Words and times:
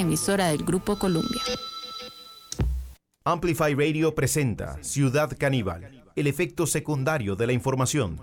emisora 0.00 0.48
del 0.48 0.64
Grupo 0.64 0.98
Columbia. 0.98 1.42
Amplify 3.24 3.74
Radio 3.74 4.14
presenta 4.14 4.82
Ciudad 4.82 5.36
Caníbal, 5.38 6.04
el 6.16 6.26
efecto 6.26 6.66
secundario 6.66 7.36
de 7.36 7.46
la 7.46 7.52
información. 7.52 8.18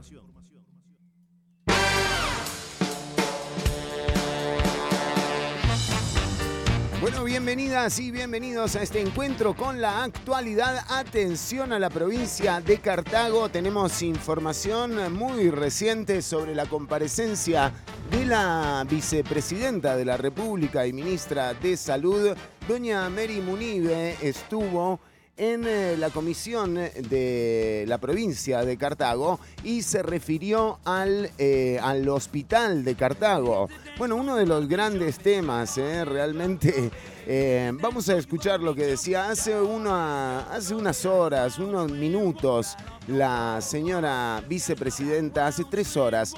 Bueno, 7.16 7.28
bienvenidas 7.28 7.98
y 8.00 8.12
bienvenidos 8.12 8.76
a 8.76 8.84
este 8.84 9.00
encuentro 9.00 9.56
con 9.56 9.80
la 9.80 10.04
actualidad. 10.04 10.84
Atención 10.90 11.72
a 11.72 11.80
la 11.80 11.90
provincia 11.90 12.60
de 12.60 12.80
Cartago. 12.80 13.48
Tenemos 13.48 14.02
información 14.02 15.14
muy 15.14 15.50
reciente 15.50 16.22
sobre 16.22 16.54
la 16.54 16.66
comparecencia 16.66 17.72
de 18.12 18.26
la 18.26 18.86
vicepresidenta 18.90 19.96
de 19.96 20.04
la 20.04 20.18
República 20.18 20.86
y 20.86 20.92
ministra 20.92 21.54
de 21.54 21.78
Salud, 21.78 22.36
doña 22.68 23.10
Mary 23.10 23.40
Munive. 23.40 24.18
Estuvo 24.22 25.00
en 25.38 25.66
eh, 25.68 25.98
la 25.98 26.10
comisión 26.12 26.76
de 26.76 27.84
la 27.88 27.98
provincia 27.98 28.64
de 28.64 28.78
Cartago 28.78 29.40
y 29.64 29.82
se 29.82 30.02
refirió 30.02 30.80
al, 30.86 31.30
eh, 31.38 31.78
al 31.82 32.08
hospital 32.08 32.86
de 32.86 32.96
Cartago. 32.96 33.68
Bueno, 33.98 34.16
uno 34.16 34.36
de 34.36 34.46
los 34.46 34.68
grandes 34.68 35.18
temas, 35.18 35.78
eh, 35.78 36.06
realmente. 36.06 36.92
vamos 37.82 38.08
a 38.10 38.18
escuchar 38.18 38.60
lo 38.60 38.76
que 38.76 38.86
decía 38.86 39.30
hace, 39.30 39.60
una, 39.60 40.42
hace 40.52 40.76
unas 40.76 41.06
horas, 41.06 41.58
unos 41.58 41.92
minutos, 41.92 42.76
la 43.08 43.60
señora 43.62 44.44
vicepresidenta, 44.48 45.48
hace 45.48 45.64
tres 45.64 45.98
horas, 45.98 46.36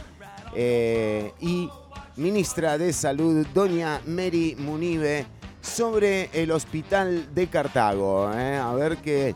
y 0.56 1.70
ministra 2.16 2.78
de 2.78 2.94
Salud, 2.94 3.46
doña 3.54 4.02
Mary 4.06 4.56
Munive 4.58 5.26
sobre 5.68 6.30
el 6.34 6.52
hospital 6.52 7.34
de 7.36 7.48
Cartago. 7.48 8.32
¿eh? 8.34 8.58
A 8.58 8.74
ver 8.74 8.98
qué... 8.98 9.36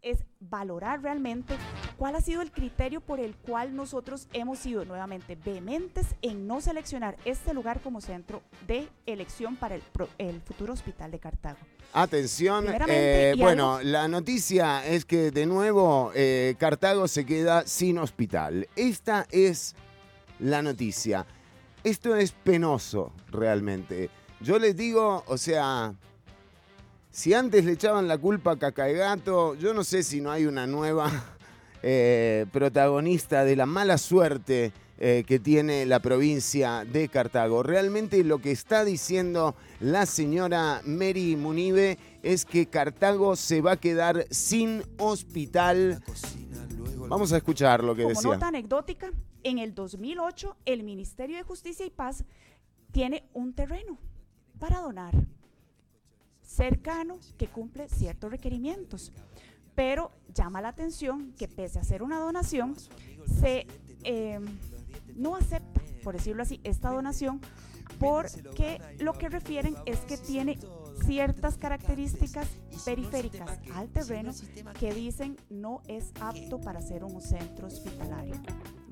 Es 0.00 0.18
valorar 0.40 1.02
realmente 1.02 1.54
cuál 1.96 2.16
ha 2.16 2.20
sido 2.20 2.42
el 2.42 2.50
criterio 2.50 3.00
por 3.00 3.20
el 3.20 3.36
cual 3.36 3.76
nosotros 3.76 4.28
hemos 4.32 4.58
sido 4.58 4.84
nuevamente 4.84 5.36
vehementes 5.36 6.06
en 6.22 6.46
no 6.46 6.60
seleccionar 6.60 7.16
este 7.24 7.54
lugar 7.54 7.80
como 7.80 8.00
centro 8.00 8.42
de 8.66 8.88
elección 9.06 9.56
para 9.56 9.76
el, 9.76 10.40
futuro 10.42 10.72
hospital 10.72 11.10
de 11.10 11.18
Cartago. 11.18 11.58
Atención, 11.92 12.66
eh, 12.88 13.34
bueno, 13.38 13.80
la 13.82 14.08
noticia 14.08 14.84
es 14.86 15.04
que 15.04 15.30
de 15.30 15.46
nuevo 15.46 16.10
eh, 16.14 16.54
Cartago 16.58 17.06
se 17.06 17.24
queda 17.24 17.66
sin 17.66 17.98
hospital. 17.98 18.68
Esta 18.76 19.26
es 19.30 19.74
la 20.38 20.62
noticia. 20.62 21.26
Esto 21.84 22.16
es 22.16 22.32
penoso 22.32 23.12
realmente. 23.30 24.10
Yo 24.42 24.58
les 24.58 24.76
digo, 24.76 25.22
o 25.28 25.38
sea, 25.38 25.94
si 27.12 27.32
antes 27.32 27.64
le 27.64 27.72
echaban 27.72 28.08
la 28.08 28.18
culpa 28.18 28.52
a 28.52 28.58
Cacaegato, 28.58 29.54
yo 29.54 29.72
no 29.72 29.84
sé 29.84 30.02
si 30.02 30.20
no 30.20 30.32
hay 30.32 30.46
una 30.46 30.66
nueva 30.66 31.08
eh, 31.82 32.46
protagonista 32.50 33.44
de 33.44 33.54
la 33.54 33.66
mala 33.66 33.98
suerte 33.98 34.72
eh, 34.98 35.22
que 35.28 35.38
tiene 35.38 35.86
la 35.86 36.00
provincia 36.00 36.84
de 36.84 37.08
Cartago. 37.08 37.62
Realmente 37.62 38.24
lo 38.24 38.40
que 38.40 38.50
está 38.50 38.84
diciendo 38.84 39.54
la 39.78 40.06
señora 40.06 40.82
Mary 40.86 41.36
Munive 41.36 41.98
es 42.24 42.44
que 42.44 42.66
Cartago 42.66 43.36
se 43.36 43.60
va 43.60 43.72
a 43.72 43.76
quedar 43.76 44.26
sin 44.30 44.82
hospital. 44.98 46.02
Vamos 47.08 47.32
a 47.32 47.36
escuchar 47.36 47.84
lo 47.84 47.94
que 47.94 48.02
Como 48.02 48.14
decía. 48.14 48.30
Nota 48.32 48.48
anecdótica, 48.48 49.12
en 49.44 49.58
el 49.58 49.72
2008 49.72 50.56
el 50.64 50.82
Ministerio 50.82 51.36
de 51.36 51.44
Justicia 51.44 51.86
y 51.86 51.90
Paz 51.90 52.24
tiene 52.90 53.24
un 53.34 53.52
terreno 53.54 53.98
para 54.62 54.78
donar, 54.78 55.12
cercano, 56.40 57.18
que 57.36 57.48
cumple 57.48 57.88
ciertos 57.88 58.30
requerimientos. 58.30 59.10
Pero 59.74 60.12
llama 60.32 60.60
la 60.60 60.68
atención 60.68 61.32
que 61.36 61.48
pese 61.48 61.80
a 61.80 61.82
ser 61.82 62.00
una 62.00 62.20
donación, 62.20 62.76
se 63.40 63.66
eh, 64.04 64.38
no 65.16 65.34
acepta, 65.34 65.80
por 66.04 66.14
decirlo 66.14 66.44
así, 66.44 66.60
esta 66.62 66.90
donación 66.90 67.40
porque 67.98 68.80
lo 69.00 69.14
que 69.14 69.28
refieren 69.28 69.74
es 69.84 69.98
que 70.00 70.16
tiene 70.16 70.60
ciertas 71.04 71.56
características 71.56 72.48
periféricas 72.84 73.58
al 73.74 73.88
terreno 73.88 74.32
que 74.78 74.92
dicen 74.92 75.36
no 75.50 75.82
es 75.88 76.12
apto 76.20 76.60
para 76.60 76.80
ser 76.80 77.04
un 77.04 77.20
centro 77.20 77.66
hospitalario. 77.66 78.34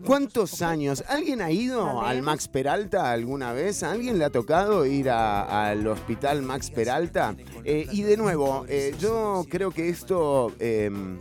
¿Cuántos 0.04 0.62
años? 0.62 1.04
¿Alguien 1.08 1.42
ha 1.42 1.50
ido 1.50 2.00
al 2.02 2.22
Max 2.22 2.48
Peralta 2.48 3.10
alguna 3.10 3.52
vez? 3.52 3.82
alguien 3.82 4.18
le 4.18 4.24
ha 4.24 4.30
tocado 4.30 4.86
ir 4.86 5.10
al 5.10 5.86
hospital 5.86 6.42
Max 6.42 6.70
Peralta? 6.70 7.36
Eh, 7.64 7.86
y 7.90 8.02
de 8.02 8.16
nuevo, 8.16 8.64
eh, 8.68 8.94
yo 8.98 9.44
creo 9.48 9.70
que 9.70 9.90
esto 9.90 10.52
em, 10.58 11.18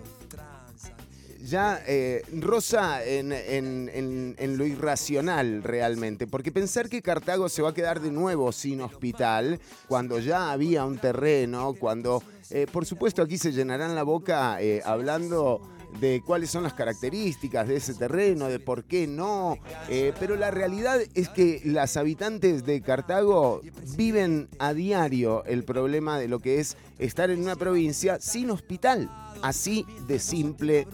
ya 1.41 1.81
eh, 1.87 2.23
rosa 2.33 3.03
en, 3.03 4.57
lo 4.57 4.65
irracional 4.65 5.63
realmente, 5.63 6.27
porque 6.27 6.51
pensar 6.51 6.89
que 6.89 7.01
Cartago 7.01 7.49
se 7.49 7.61
va 7.61 7.69
a 7.69 7.73
quedar 7.73 8.01
de 8.01 8.11
nuevo 8.11 8.51
sin 8.51 8.81
hospital, 8.81 9.59
cuando 9.87 10.19
ya 10.19 10.51
había 10.51 10.85
un 10.85 10.97
terreno, 10.97 11.73
cuando, 11.79 12.23
por 12.71 12.85
supuesto, 12.85 13.21
aquí 13.21 13.37
se 13.37 13.51
llenarán 13.51 13.95
la 13.95 14.03
boca 14.03 14.59
hablando 14.83 15.61
de 15.99 16.21
cuáles 16.25 16.49
son 16.49 16.63
las 16.63 16.73
características 16.73 17.67
de 17.67 17.77
ese 17.77 17.93
terreno, 17.93 18.47
de 18.47 18.59
por 18.59 18.83
qué 18.83 19.07
no. 19.07 19.57
Eh, 19.89 20.13
pero 20.19 20.35
la 20.35 20.51
realidad 20.51 20.99
es 21.13 21.29
que 21.29 21.61
las 21.65 21.97
habitantes 21.97 22.65
de 22.65 22.81
Cartago 22.81 23.61
viven 23.97 24.47
a 24.59 24.73
diario 24.73 25.43
el 25.45 25.63
problema 25.63 26.19
de 26.19 26.27
lo 26.27 26.39
que 26.39 26.59
es 26.59 26.77
estar 26.99 27.29
en 27.29 27.41
una 27.41 27.55
provincia 27.55 28.19
sin 28.19 28.51
hospital. 28.51 29.09
Así 29.41 29.85
de 30.07 30.19
simple 30.19 30.85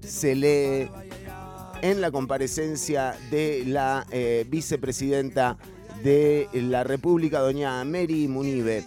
se 0.00 0.34
lee 0.34 0.90
en 1.82 2.00
la 2.00 2.10
comparecencia 2.10 3.16
de 3.30 3.64
la 3.66 4.06
eh, 4.10 4.46
vicepresidenta 4.48 5.56
de 6.02 6.48
la 6.52 6.84
República, 6.84 7.40
doña 7.40 7.84
Mary 7.84 8.28
Munive. 8.28 8.84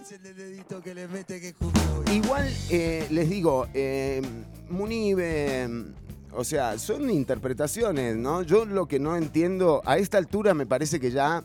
Igual 2.12 2.48
eh, 2.70 3.06
les 3.10 3.28
digo, 3.28 3.66
eh, 3.74 4.22
Munive, 4.70 5.68
o 6.32 6.44
sea, 6.44 6.78
son 6.78 7.10
interpretaciones, 7.10 8.16
¿no? 8.16 8.42
Yo 8.42 8.64
lo 8.64 8.86
que 8.86 8.98
no 8.98 9.16
entiendo, 9.16 9.82
a 9.84 9.98
esta 9.98 10.18
altura 10.18 10.54
me 10.54 10.66
parece 10.66 11.00
que 11.00 11.10
ya 11.10 11.44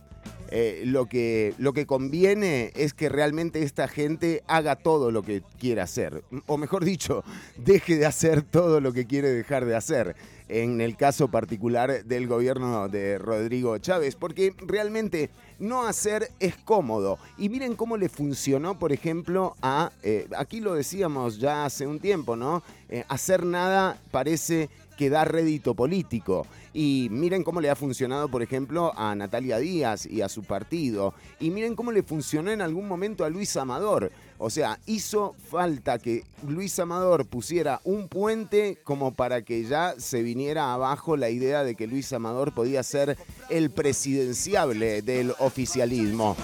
eh, 0.49 0.83
lo, 0.85 1.05
que, 1.07 1.53
lo 1.57 1.73
que 1.73 1.85
conviene 1.85 2.71
es 2.75 2.93
que 2.93 3.09
realmente 3.09 3.63
esta 3.63 3.87
gente 3.87 4.43
haga 4.47 4.75
todo 4.75 5.11
lo 5.11 5.23
que 5.23 5.41
quiere 5.59 5.81
hacer. 5.81 6.23
O 6.45 6.57
mejor 6.57 6.85
dicho, 6.85 7.23
deje 7.57 7.97
de 7.97 8.05
hacer 8.05 8.41
todo 8.41 8.81
lo 8.81 8.93
que 8.93 9.05
quiere 9.05 9.29
dejar 9.31 9.65
de 9.65 9.75
hacer 9.75 10.15
en 10.49 10.81
el 10.81 10.95
caso 10.95 11.27
particular 11.27 12.05
del 12.05 12.27
gobierno 12.27 12.87
de 12.87 13.17
Rodrigo 13.17 13.77
Chávez, 13.79 14.15
porque 14.15 14.53
realmente 14.65 15.29
no 15.59 15.85
hacer 15.85 16.31
es 16.39 16.55
cómodo. 16.55 17.19
Y 17.37 17.49
miren 17.49 17.75
cómo 17.75 17.97
le 17.97 18.09
funcionó, 18.09 18.79
por 18.79 18.91
ejemplo, 18.91 19.55
a, 19.61 19.91
eh, 20.03 20.27
aquí 20.37 20.61
lo 20.61 20.73
decíamos 20.73 21.37
ya 21.37 21.65
hace 21.65 21.85
un 21.85 21.99
tiempo, 21.99 22.35
¿no? 22.35 22.63
Eh, 22.89 23.03
hacer 23.09 23.45
nada 23.45 23.99
parece 24.11 24.69
que 24.97 25.09
da 25.09 25.23
rédito 25.23 25.75
político. 25.75 26.45
Y 26.73 27.07
miren 27.11 27.43
cómo 27.43 27.61
le 27.61 27.69
ha 27.69 27.75
funcionado, 27.75 28.27
por 28.29 28.41
ejemplo, 28.43 28.91
a 28.97 29.15
Natalia 29.15 29.59
Díaz 29.59 30.05
y 30.05 30.21
a 30.21 30.29
su 30.29 30.43
partido. 30.43 31.13
Y 31.39 31.51
miren 31.51 31.75
cómo 31.75 31.91
le 31.91 32.03
funcionó 32.03 32.51
en 32.51 32.61
algún 32.61 32.87
momento 32.87 33.23
a 33.23 33.29
Luis 33.29 33.55
Amador. 33.55 34.11
O 34.39 34.49
sea, 34.49 34.79
hizo 34.85 35.35
falta 35.49 35.97
que 35.97 36.23
Luis 36.47 36.77
Amador 36.79 37.25
pusiera 37.25 37.81
un 37.83 38.07
puente 38.07 38.77
como 38.83 39.13
para 39.13 39.41
que 39.41 39.63
ya 39.63 39.95
se 39.97 40.21
viniera 40.21 40.73
abajo 40.73 41.17
la 41.17 41.29
idea 41.29 41.63
de 41.63 41.75
que 41.75 41.87
Luis 41.87 42.11
Amador 42.13 42.53
podía 42.53 42.83
ser 42.83 43.17
el 43.49 43.71
presidenciable 43.71 45.01
del 45.01 45.33
oficialismo. 45.39 46.35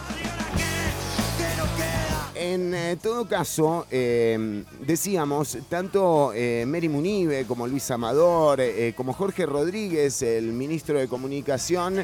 En 2.43 2.73
eh, 2.73 2.97
todo 3.01 3.25
caso, 3.25 3.87
eh, 3.89 4.65
decíamos, 4.81 5.57
tanto 5.69 6.33
eh, 6.35 6.65
Mary 6.67 6.89
Munive 6.89 7.45
como 7.45 7.65
Luis 7.65 7.89
Amador, 7.89 8.59
como 8.97 9.13
Jorge 9.13 9.45
Rodríguez, 9.45 10.21
el 10.23 10.51
ministro 10.51 10.99
de 10.99 11.07
Comunicación, 11.07 12.03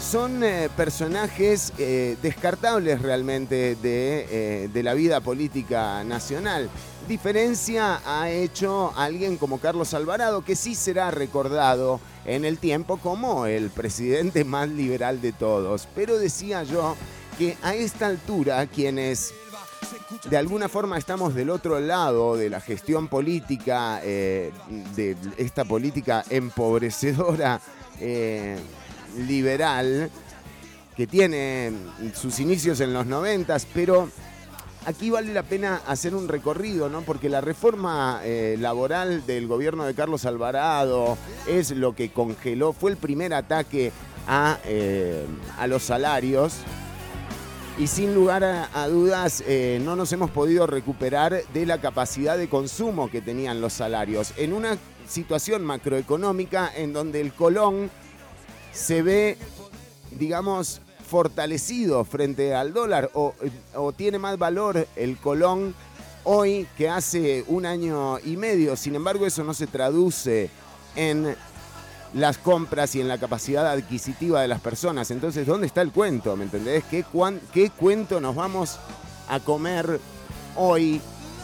son 0.00 0.42
personajes 0.76 1.72
descartables 1.76 3.02
realmente 3.02 3.76
de, 3.76 4.82
la 4.82 4.94
vida 4.94 5.20
política 5.20 6.02
nacional. 6.02 6.68
Diferencia 7.06 8.00
ha 8.04 8.30
hecho 8.30 8.92
alguien 8.96 9.36
como 9.36 9.60
Carlos 9.60 9.94
Alvarado, 9.94 10.44
que 10.44 10.56
sí 10.56 10.74
será 10.74 11.12
recordado 11.12 12.00
en 12.24 12.44
el 12.44 12.58
tiempo 12.58 12.96
como 12.96 13.46
el 13.46 13.70
presidente 13.70 14.42
más 14.44 14.68
liberal 14.68 15.20
de 15.20 15.32
todos. 15.32 15.86
Pero 15.94 16.18
decía 16.18 16.64
yo 16.64 16.96
que 17.38 17.56
a 17.62 17.74
esta 17.74 18.06
altura 18.06 18.66
quienes 18.66 19.34
de 20.28 20.36
alguna 20.36 20.68
forma 20.68 20.98
estamos 20.98 21.34
del 21.34 21.50
otro 21.50 21.80
lado 21.80 22.36
de 22.36 22.50
la 22.50 22.60
gestión 22.60 23.08
política, 23.08 24.00
eh, 24.02 24.52
de 24.94 25.16
esta 25.36 25.64
política 25.64 26.24
empobrecedora 26.30 27.60
eh, 28.00 28.56
liberal, 29.26 30.10
que 30.96 31.06
tiene 31.06 31.72
sus 32.14 32.40
inicios 32.40 32.80
en 32.80 32.92
los 32.92 33.06
noventas, 33.06 33.66
pero 33.72 34.08
aquí 34.86 35.10
vale 35.10 35.32
la 35.32 35.42
pena 35.42 35.82
hacer 35.86 36.14
un 36.14 36.26
recorrido, 36.26 36.88
¿no? 36.88 37.02
Porque 37.02 37.28
la 37.28 37.42
reforma 37.42 38.20
eh, 38.24 38.56
laboral 38.58 39.26
del 39.26 39.46
gobierno 39.46 39.84
de 39.84 39.94
Carlos 39.94 40.24
Alvarado 40.24 41.18
es 41.46 41.70
lo 41.72 41.94
que 41.94 42.10
congeló, 42.10 42.72
fue 42.72 42.92
el 42.92 42.96
primer 42.96 43.34
ataque 43.34 43.92
a, 44.26 44.58
a 45.58 45.66
los 45.66 45.82
salarios. 45.82 46.54
Y 47.78 47.88
sin 47.88 48.14
lugar 48.14 48.42
a, 48.42 48.88
dudas, 48.88 49.44
eh, 49.46 49.78
no 49.84 49.96
nos 49.96 50.10
hemos 50.12 50.30
podido 50.30 50.66
recuperar 50.66 51.42
de 51.52 51.66
la 51.66 51.78
capacidad 51.78 52.38
de 52.38 52.48
consumo 52.48 53.10
que 53.10 53.20
tenían 53.20 53.60
los 53.60 53.74
salarios. 53.74 54.32
En 54.38 54.54
una 54.54 54.78
situación 55.06 55.62
macroeconómica 55.62 56.72
en 56.74 56.94
donde 56.94 57.20
el 57.20 57.34
colón 57.34 57.90
se 58.72 59.02
ve, 59.02 59.36
digamos, 60.12 60.80
fortalecido 61.06 62.02
frente 62.04 62.54
al 62.54 62.72
dólar 62.72 63.10
o, 63.12 63.34
tiene 63.94 64.18
más 64.18 64.38
valor 64.38 64.88
el 64.96 65.18
colón 65.18 65.74
hoy 66.24 66.66
que 66.78 66.88
hace 66.88 67.44
un 67.46 67.66
año 67.66 68.18
y 68.20 68.38
medio. 68.38 68.74
Sin 68.76 68.94
embargo, 68.94 69.26
eso 69.26 69.44
no 69.44 69.52
se 69.52 69.66
traduce 69.66 70.48
en 70.96 71.36
las 72.16 72.38
compras 72.38 72.94
y 72.94 73.00
en 73.02 73.08
la 73.08 73.18
capacidad 73.18 73.66
adquisitiva 73.70 74.40
de 74.40 74.48
las 74.48 74.60
personas. 74.60 75.10
Entonces, 75.10 75.46
¿dónde 75.46 75.66
está 75.66 75.82
el 75.82 75.92
cuento? 75.92 76.34
¿Me 76.34 76.44
entendés? 76.44 76.82
¿Qué, 76.84 77.04
qué 77.52 77.70
cuento 77.70 78.20
nos 78.22 78.34
vamos 78.34 78.78
a 79.28 79.38
comer 79.40 80.00
hoy 80.56 81.00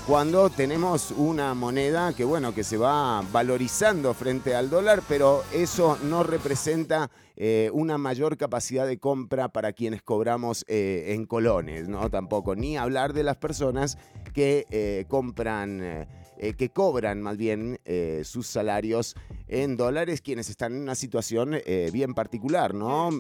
cuando 0.07 0.49
tenemos 0.49 1.13
una 1.13 1.55
moneda 1.55 2.15
que 2.15 2.25
bueno 2.25 2.55
que 2.55 2.65
se 2.65 2.79
va 2.79 3.23
valorizando 3.31 4.15
frente 4.15 4.55
al 4.55 4.71
dólar, 4.71 5.03
pero 5.07 5.45
eso 5.53 5.99
no 6.05 6.23
representa 6.23 7.11
eh, 7.37 7.71
una 7.75 7.99
mayor 7.99 8.39
capacidad 8.39 8.87
de 8.87 8.99
compra 8.99 9.49
para 9.49 9.75
quienes 9.75 10.03
cobramos 10.03 10.65
eh, 10.69 11.13
en 11.15 11.27
colones, 11.27 11.87
¿no? 11.89 12.09
Tampoco, 12.09 12.57
ni 12.57 12.79
hablar 12.79 13.13
de 13.13 13.25
las 13.25 13.37
personas 13.37 13.99
que 14.33 14.67
eh, 14.71 15.05
compran, 15.07 16.07
que 16.57 16.71
cobran 16.71 17.23
más 17.23 17.37
bien 17.37 17.79
sus 18.25 18.47
salarios 18.47 19.15
en 19.49 19.77
dólares, 19.77 20.21
quienes 20.21 20.51
están 20.51 20.75
en 20.75 20.83
una 20.83 20.95
situación 20.95 21.57
bien 21.93 22.15
particular, 22.15 22.75
¿no? 22.75 23.11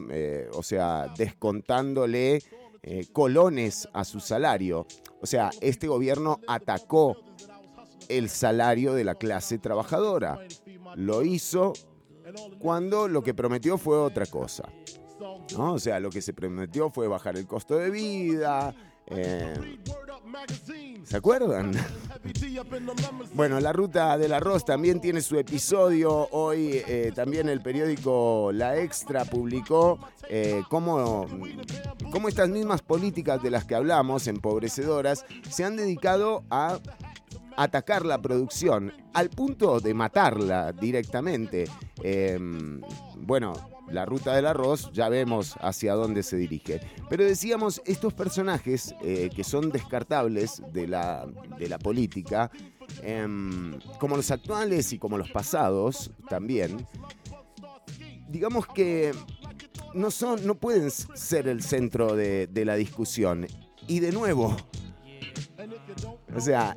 o 0.52 0.62
sea, 0.62 1.12
descontándole 1.16 2.42
colones 3.12 3.88
a 3.92 4.04
su 4.04 4.18
salario. 4.20 4.86
O 5.20 5.26
sea, 5.26 5.50
este 5.60 5.86
gobierno 5.86 6.40
atacó 6.48 7.16
el 8.08 8.28
salario 8.28 8.94
de 8.94 9.04
la 9.04 9.14
clase 9.14 9.58
trabajadora. 9.58 10.38
Lo 10.96 11.22
hizo 11.22 11.72
cuando 12.58 13.08
lo 13.08 13.22
que 13.22 13.34
prometió 13.34 13.78
fue 13.78 13.96
otra 13.98 14.26
cosa. 14.26 14.68
¿no? 15.56 15.74
O 15.74 15.78
sea, 15.78 16.00
lo 16.00 16.10
que 16.10 16.20
se 16.20 16.32
prometió 16.32 16.90
fue 16.90 17.08
bajar 17.08 17.36
el 17.36 17.46
costo 17.46 17.76
de 17.76 17.90
vida. 17.90 18.74
Eh, 19.06 19.78
¿Se 21.04 21.16
acuerdan? 21.16 21.72
bueno, 23.34 23.60
la 23.60 23.72
ruta 23.72 24.16
del 24.16 24.32
arroz 24.32 24.64
también 24.64 25.00
tiene 25.00 25.20
su 25.20 25.38
episodio. 25.38 26.28
Hoy 26.30 26.82
eh, 26.86 27.12
también 27.14 27.48
el 27.48 27.60
periódico 27.60 28.50
La 28.52 28.78
Extra 28.78 29.24
publicó 29.24 29.98
eh, 30.28 30.62
cómo, 30.68 31.26
cómo 32.10 32.28
estas 32.28 32.48
mismas 32.48 32.82
políticas 32.82 33.42
de 33.42 33.50
las 33.50 33.64
que 33.64 33.74
hablamos, 33.74 34.26
empobrecedoras, 34.26 35.24
se 35.50 35.64
han 35.64 35.76
dedicado 35.76 36.44
a 36.50 36.78
atacar 37.56 38.06
la 38.06 38.20
producción 38.20 38.92
al 39.12 39.28
punto 39.28 39.80
de 39.80 39.92
matarla 39.92 40.72
directamente. 40.72 41.66
Bueno, 43.16 43.71
la 43.88 44.04
ruta 44.04 44.34
del 44.34 44.46
arroz 44.46 44.90
ya 44.92 45.08
vemos 45.08 45.54
hacia 45.60 45.94
dónde 45.94 46.22
se 46.22 46.36
dirige. 46.36 46.80
Pero 47.08 47.24
decíamos, 47.24 47.82
estos 47.84 48.14
personajes 48.14 48.94
eh, 49.02 49.30
que 49.34 49.44
son 49.44 49.70
descartables 49.70 50.62
de 50.72 50.86
la, 50.86 51.26
de 51.58 51.68
la 51.68 51.78
política, 51.78 52.50
em, 53.02 53.78
como 53.98 54.16
los 54.16 54.30
actuales 54.30 54.92
y 54.92 54.98
como 54.98 55.18
los 55.18 55.30
pasados 55.30 56.10
también, 56.28 56.86
digamos 58.28 58.66
que 58.66 59.12
no, 59.94 60.10
son, 60.10 60.46
no 60.46 60.54
pueden 60.54 60.90
ser 60.90 61.48
el 61.48 61.62
centro 61.62 62.16
de, 62.16 62.46
de 62.46 62.64
la 62.64 62.76
discusión. 62.76 63.46
Y 63.88 64.00
de 64.00 64.12
nuevo, 64.12 64.56
o 66.34 66.40
sea, 66.40 66.74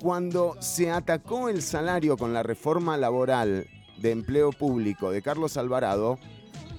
cuando 0.00 0.56
se 0.60 0.90
atacó 0.90 1.48
el 1.48 1.62
salario 1.62 2.16
con 2.16 2.32
la 2.32 2.42
reforma 2.42 2.96
laboral 2.96 3.66
de 4.00 4.10
empleo 4.10 4.50
público 4.52 5.10
de 5.10 5.22
Carlos 5.22 5.56
Alvarado, 5.56 6.18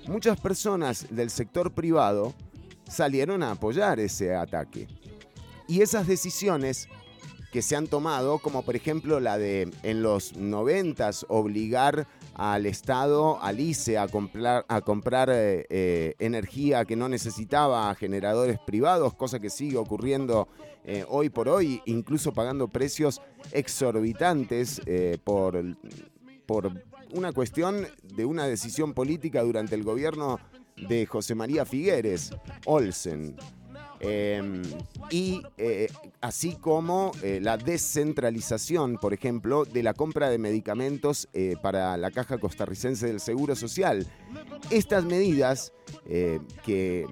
muchas 0.08 0.40
personas 0.40 1.08
del 1.10 1.30
sector 1.30 1.72
privado 1.72 2.34
salieron 2.90 3.44
a 3.44 3.52
apoyar 3.52 4.00
ese 4.00 4.36
ataque. 4.36 4.88
Y 5.68 5.82
esas 5.82 6.08
decisiones 6.08 6.90
que 7.52 7.62
se 7.62 7.76
han 7.76 7.88
tomado, 7.88 8.40
como 8.40 8.64
por 8.64 8.76
ejemplo 8.76 9.20
la 9.20 9.38
de 9.38 9.72
en 9.84 10.04
los 10.04 10.36
noventas 10.36 11.26
obligar 11.30 12.08
al 12.36 12.66
Estado, 12.66 13.42
al 13.42 13.60
ICE, 13.60 13.98
a 13.98 14.08
comprar, 14.08 14.66
a 14.68 14.82
comprar 14.82 15.30
eh, 15.30 15.66
eh, 15.70 16.16
energía 16.20 16.86
que 16.86 16.96
no 16.96 17.10
necesitaba 17.10 17.90
a 17.90 17.96
generadores 17.96 18.60
privados, 18.60 19.14
cosa 19.14 19.40
que 19.40 19.50
sigue 19.50 19.78
ocurriendo 19.78 20.48
eh, 20.86 21.06
hoy 21.10 21.30
por 21.30 21.50
hoy, 21.50 21.82
incluso 21.86 22.32
pagando 22.32 22.68
precios 22.68 23.22
exorbitantes 23.52 24.82
por, 25.24 25.62
por 26.50 26.72
una 27.12 27.32
cuestión 27.32 27.86
de 28.02 28.26
una 28.26 28.48
decisión 28.48 28.96
política 28.96 29.44
durante 29.44 29.76
el 29.76 29.84
gobierno 29.84 30.40
de 30.78 31.06
José 31.06 31.36
María 31.36 31.64
Figueres, 31.64 32.32
Olsen. 32.66 33.36
Em, 34.00 34.64
y 35.12 35.44
eh, 35.58 35.92
así 36.22 36.56
como 36.56 37.12
eh, 37.22 37.40
la 37.40 37.58
descentralización, 37.58 38.98
por 38.98 39.14
ejemplo, 39.14 39.64
de 39.64 39.84
la 39.84 39.94
compra 39.94 40.32
de 40.32 40.40
medicamentos 40.40 41.30
eh, 41.34 41.54
para 41.62 41.96
la 41.98 42.10
Caja 42.10 42.40
Costarricense 42.40 43.06
del 43.06 43.20
Seguro 43.20 43.56
Social. 43.56 44.08
Estas 44.72 45.06
medidas 45.06 45.72
que 46.66 47.06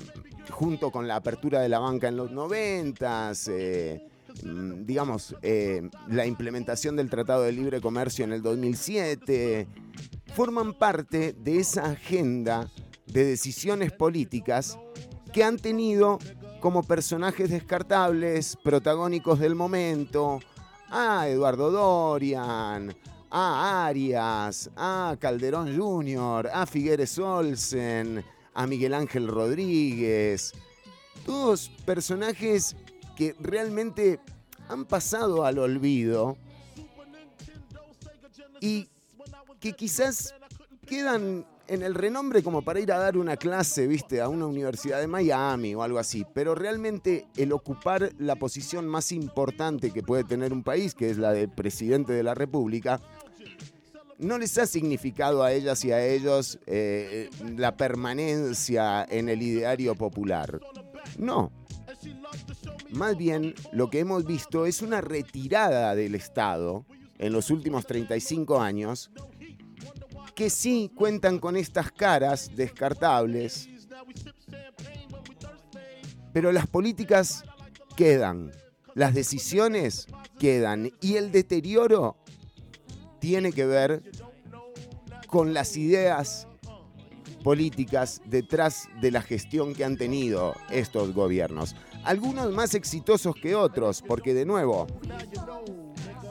junto 0.50 0.89
con 0.89 1.07
la 1.07 1.18
apertura 1.18 1.62
de 1.62 1.69
la 1.69 1.78
banca 1.78 2.07
en 2.07 2.18
los 2.18 2.31
noventas, 2.31 3.51
mm, 4.44 4.86
digamos, 4.86 5.36
la 6.10 6.25
implementación 6.25 6.95
del 6.95 7.10
Tratado 7.10 7.44
de 7.44 7.51
Libre 7.51 7.81
Comercio 7.81 8.25
en 8.25 8.34
el 8.34 8.42
2007, 8.42 9.68
forman 10.36 10.74
parte 10.74 11.34
de 11.34 11.60
esa 11.60 11.92
agenda 11.92 12.69
de 13.07 13.25
decisiones 13.25 13.92
políticas 13.92 14.78
que 15.34 15.44
han 15.44 15.57
tenido 15.57 16.19
como 16.60 16.84
personajes 16.84 17.50
descartables, 17.50 18.58
protagónicos 18.63 19.39
del 19.39 19.56
momento, 19.56 20.39
a 20.89 21.27
Eduardo 21.27 21.72
Dorian, 21.72 22.96
a 23.29 23.86
Arias, 23.88 24.70
a 24.75 25.15
Calderón 25.20 25.77
Jr., 25.77 26.50
a 26.51 26.65
Figueres 26.65 27.17
Olsen, 27.20 28.24
a 28.53 28.67
Miguel 28.67 28.94
Ángel 28.94 29.27
Rodríguez. 29.27 30.53
Todos 31.25 31.70
personajes 31.86 32.75
que 33.17 33.36
realmente 33.39 34.19
han 34.69 34.86
pasado 34.86 35.43
al 35.43 35.57
olvido 35.57 36.38
y 38.62 38.88
que 39.59 39.74
quizás 39.74 40.36
quedan 40.86 41.45
en 41.67 41.81
el 41.81 41.95
renombre 41.95 42.43
como 42.43 42.62
para 42.62 42.79
ir 42.79 42.91
a 42.91 43.00
dar 43.00 43.17
una 43.17 43.36
clase, 43.36 43.88
viste, 43.88 44.21
a 44.21 44.29
una 44.29 44.45
universidad 44.45 45.00
de 45.00 45.07
Miami 45.07 45.74
o 45.74 45.81
algo 45.81 45.97
así, 45.97 46.25
pero 46.33 46.53
realmente 46.53 47.25
el 47.36 47.51
ocupar 47.51 48.12
la 48.19 48.36
posición 48.36 48.88
más 48.88 49.12
importante 49.12 49.91
que 49.91 50.03
puede 50.03 50.24
tener 50.24 50.53
un 50.53 50.63
país, 50.63 50.93
que 50.93 51.09
es 51.09 51.17
la 51.17 51.33
de 51.33 51.47
presidente 51.47 52.13
de 52.13 52.24
la 52.24 52.36
República, 52.36 53.01
no 54.19 54.38
les 54.38 54.57
ha 54.59 54.67
significado 54.67 55.43
a 55.43 55.51
ellas 55.51 55.83
y 55.86 55.91
a 55.91 56.05
ellos 56.05 56.59
eh, 56.67 57.29
la 57.57 57.75
permanencia 57.75 59.03
en 59.09 59.27
el 59.27 59.41
ideario 59.41 59.95
popular. 59.95 60.59
No. 61.17 61.51
Más 62.91 63.17
bien, 63.17 63.53
lo 63.72 63.89
que 63.89 64.00
hemos 64.00 64.25
visto 64.25 64.65
es 64.65 64.82
una 64.82 65.01
retirada 65.01 65.96
del 65.96 66.15
Estado 66.15 66.86
en 67.17 67.34
los 67.34 67.50
últimos 67.50 67.86
35 67.86 68.62
años 68.62 69.12
que 70.36 70.50
sí 70.50 70.91
cuentan 70.96 71.39
con 71.39 71.58
estas 71.58 71.91
caras 71.91 72.51
descartables, 72.56 73.67
pero 76.32 76.51
las 76.51 76.67
políticas 76.67 77.44
quedan, 77.96 78.51
las 78.94 79.15
decisiones 79.15 80.06
quedan 80.39 80.91
y 81.01 81.15
el 81.15 81.32
deterioro 81.32 82.17
tiene 83.20 83.51
que 83.51 83.65
ver 83.65 84.03
con 85.27 85.53
las 85.56 85.75
ideas 85.75 86.48
políticas 87.44 88.22
detrás 88.25 88.89
de 89.01 89.10
la 89.10 89.22
gestión 89.22 89.74
que 89.74 89.86
han 89.86 89.98
tenido 89.98 90.53
estos 90.70 91.13
gobiernos. 91.13 91.75
Algunos 92.08 92.54
más 92.54 92.74
exitosos 92.74 93.36
que 93.36 93.54
otros, 93.54 94.02
porque 94.02 94.34
de 94.34 94.46
nuevo, 94.46 94.88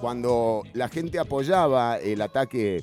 cuando 0.00 0.62
la 0.72 0.88
gente 0.88 1.18
apoyaba 1.18 1.98
el 1.98 2.22
ataque 2.22 2.82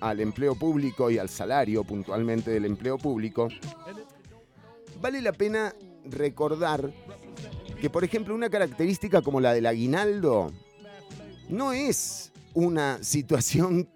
al 0.00 0.20
empleo 0.20 0.54
público 0.54 1.10
y 1.10 1.18
al 1.18 1.28
salario 1.28 1.84
puntualmente 1.84 2.50
del 2.50 2.64
empleo 2.64 2.96
público, 2.96 3.48
vale 5.02 5.20
la 5.20 5.32
pena 5.32 5.74
recordar 6.06 6.90
que, 7.78 7.90
por 7.90 8.04
ejemplo, 8.04 8.34
una 8.34 8.48
característica 8.48 9.20
como 9.20 9.38
la 9.38 9.52
del 9.52 9.66
aguinaldo 9.66 10.50
no 11.50 11.74
es 11.74 12.32
una 12.54 13.04
situación 13.04 13.86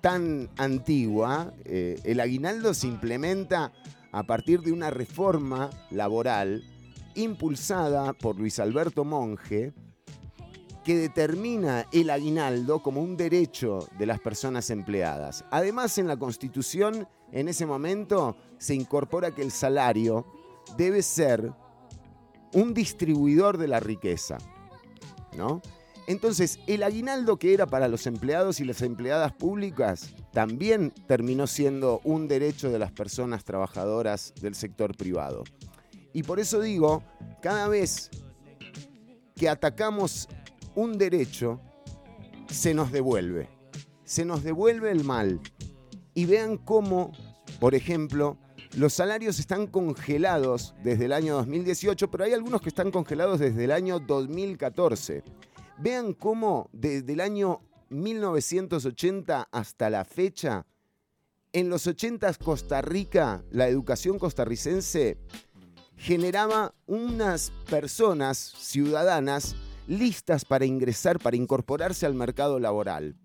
tan 0.00 0.48
antigua. 0.56 1.52
Eh, 1.64 2.00
el 2.04 2.20
aguinaldo 2.20 2.74
se 2.74 2.86
implementa 2.86 3.72
a 4.12 4.22
partir 4.22 4.60
de 4.60 4.70
una 4.70 4.90
reforma 4.90 5.70
laboral 5.90 6.62
impulsada 7.14 8.12
por 8.12 8.36
Luis 8.36 8.58
Alberto 8.58 9.04
Monge, 9.04 9.72
que 10.84 10.96
determina 10.96 11.86
el 11.92 12.10
aguinaldo 12.10 12.82
como 12.82 13.02
un 13.02 13.16
derecho 13.16 13.86
de 13.98 14.06
las 14.06 14.20
personas 14.20 14.70
empleadas. 14.70 15.44
Además, 15.50 15.98
en 15.98 16.08
la 16.08 16.16
Constitución, 16.16 17.06
en 17.32 17.48
ese 17.48 17.66
momento, 17.66 18.36
se 18.58 18.74
incorpora 18.74 19.34
que 19.34 19.42
el 19.42 19.50
salario 19.50 20.26
debe 20.76 21.02
ser 21.02 21.52
un 22.54 22.74
distribuidor 22.74 23.58
de 23.58 23.68
la 23.68 23.80
riqueza. 23.80 24.38
¿No? 25.36 25.62
Entonces, 26.06 26.58
el 26.66 26.82
aguinaldo 26.82 27.38
que 27.38 27.54
era 27.54 27.66
para 27.66 27.86
los 27.86 28.06
empleados 28.08 28.58
y 28.58 28.64
las 28.64 28.82
empleadas 28.82 29.32
públicas 29.32 30.12
también 30.32 30.92
terminó 31.06 31.46
siendo 31.46 32.00
un 32.02 32.26
derecho 32.26 32.68
de 32.68 32.80
las 32.80 32.90
personas 32.90 33.44
trabajadoras 33.44 34.34
del 34.40 34.56
sector 34.56 34.96
privado. 34.96 35.44
Y 36.12 36.22
por 36.22 36.40
eso 36.40 36.60
digo, 36.60 37.02
cada 37.40 37.68
vez 37.68 38.10
que 39.36 39.48
atacamos 39.48 40.28
un 40.74 40.98
derecho, 40.98 41.60
se 42.48 42.74
nos 42.74 42.92
devuelve. 42.92 43.48
Se 44.04 44.24
nos 44.24 44.42
devuelve 44.42 44.90
el 44.90 45.04
mal. 45.04 45.40
Y 46.14 46.26
vean 46.26 46.58
cómo, 46.58 47.12
por 47.60 47.74
ejemplo, 47.74 48.36
los 48.76 48.92
salarios 48.92 49.38
están 49.38 49.66
congelados 49.66 50.74
desde 50.82 51.06
el 51.06 51.12
año 51.12 51.36
2018, 51.36 52.10
pero 52.10 52.24
hay 52.24 52.32
algunos 52.32 52.60
que 52.60 52.68
están 52.68 52.90
congelados 52.90 53.40
desde 53.40 53.64
el 53.64 53.72
año 53.72 54.00
2014. 54.00 55.22
Vean 55.78 56.12
cómo 56.12 56.68
desde 56.72 57.12
el 57.12 57.20
año 57.20 57.62
1980 57.88 59.48
hasta 59.50 59.90
la 59.90 60.04
fecha, 60.04 60.66
en 61.52 61.68
los 61.68 61.86
80 61.86 62.32
Costa 62.34 62.80
Rica, 62.80 63.42
la 63.50 63.66
educación 63.66 64.20
costarricense 64.20 65.18
generaba 66.00 66.74
unas 66.86 67.52
personas 67.68 68.38
ciudadanas 68.38 69.54
listas 69.86 70.46
para 70.46 70.64
ingresar, 70.64 71.18
para 71.18 71.36
incorporarse 71.36 72.06
al 72.06 72.14
mercado 72.14 72.58
laboral. 72.58 73.16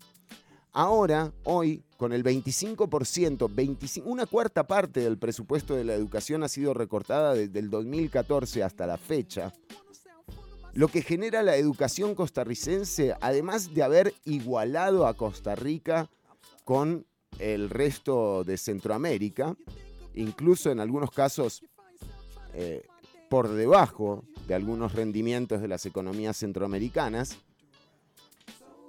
Ahora, 0.72 1.32
hoy, 1.44 1.82
con 1.96 2.12
el 2.12 2.22
25%, 2.22 4.02
una 4.04 4.26
cuarta 4.26 4.66
parte 4.66 5.00
del 5.00 5.16
presupuesto 5.16 5.74
de 5.74 5.84
la 5.84 5.94
educación 5.94 6.42
ha 6.42 6.48
sido 6.48 6.74
recortada 6.74 7.32
desde 7.32 7.58
el 7.60 7.70
2014 7.70 8.62
hasta 8.62 8.86
la 8.86 8.98
fecha 8.98 9.54
lo 10.74 10.88
que 10.88 11.00
genera 11.00 11.42
la 11.42 11.56
educación 11.56 12.14
costarricense, 12.14 13.14
además 13.22 13.72
de 13.72 13.82
haber 13.82 14.12
igualado 14.26 15.06
a 15.06 15.14
Costa 15.14 15.54
Rica 15.54 16.10
con 16.64 17.06
el 17.38 17.70
resto 17.70 18.44
de 18.44 18.58
Centroamérica, 18.58 19.56
incluso 20.14 20.70
en 20.70 20.80
algunos 20.80 21.10
casos 21.10 21.64
eh, 22.58 22.86
por 23.28 23.48
debajo 23.48 24.24
de 24.48 24.54
algunos 24.54 24.94
rendimientos 24.94 25.60
de 25.60 25.68
las 25.68 25.84
economías 25.84 26.38
centroamericanas, 26.38 27.36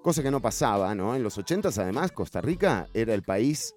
cosa 0.02 0.24
que 0.24 0.32
no 0.32 0.42
pasaba, 0.42 0.96
¿no? 0.96 1.16
En 1.16 1.24
los 1.24 1.38
80 1.38 1.70
además 1.76 2.14
Costa 2.14 2.40
Rica 2.40 2.88
era 2.94 3.14
el 3.14 3.24
país 3.24 3.76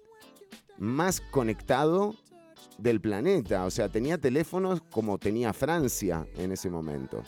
más 0.77 1.19
conectado 1.19 2.15
del 2.77 3.01
planeta, 3.01 3.65
o 3.65 3.71
sea, 3.71 3.89
tenía 3.89 4.17
teléfonos 4.17 4.81
como 4.91 5.17
tenía 5.17 5.51
Francia 5.51 6.25
en 6.35 6.53
ese 6.53 6.69
momento. 6.69 7.23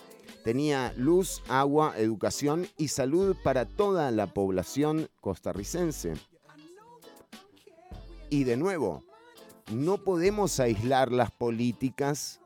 Tenía 0.46 0.94
luz, 0.96 1.44
agua, 1.50 1.96
educación 1.98 2.68
y 2.78 2.88
salud 2.88 3.36
para 3.44 3.66
toda 3.66 4.10
la 4.12 4.28
población 4.28 5.10
costarricense. 5.22 6.14
Y 8.30 8.46
de 8.46 8.58
nuevo, 8.58 9.04
no 9.72 9.98
podemos 9.98 10.60
aislar 10.60 11.12
las 11.12 11.32
políticas 11.32 12.42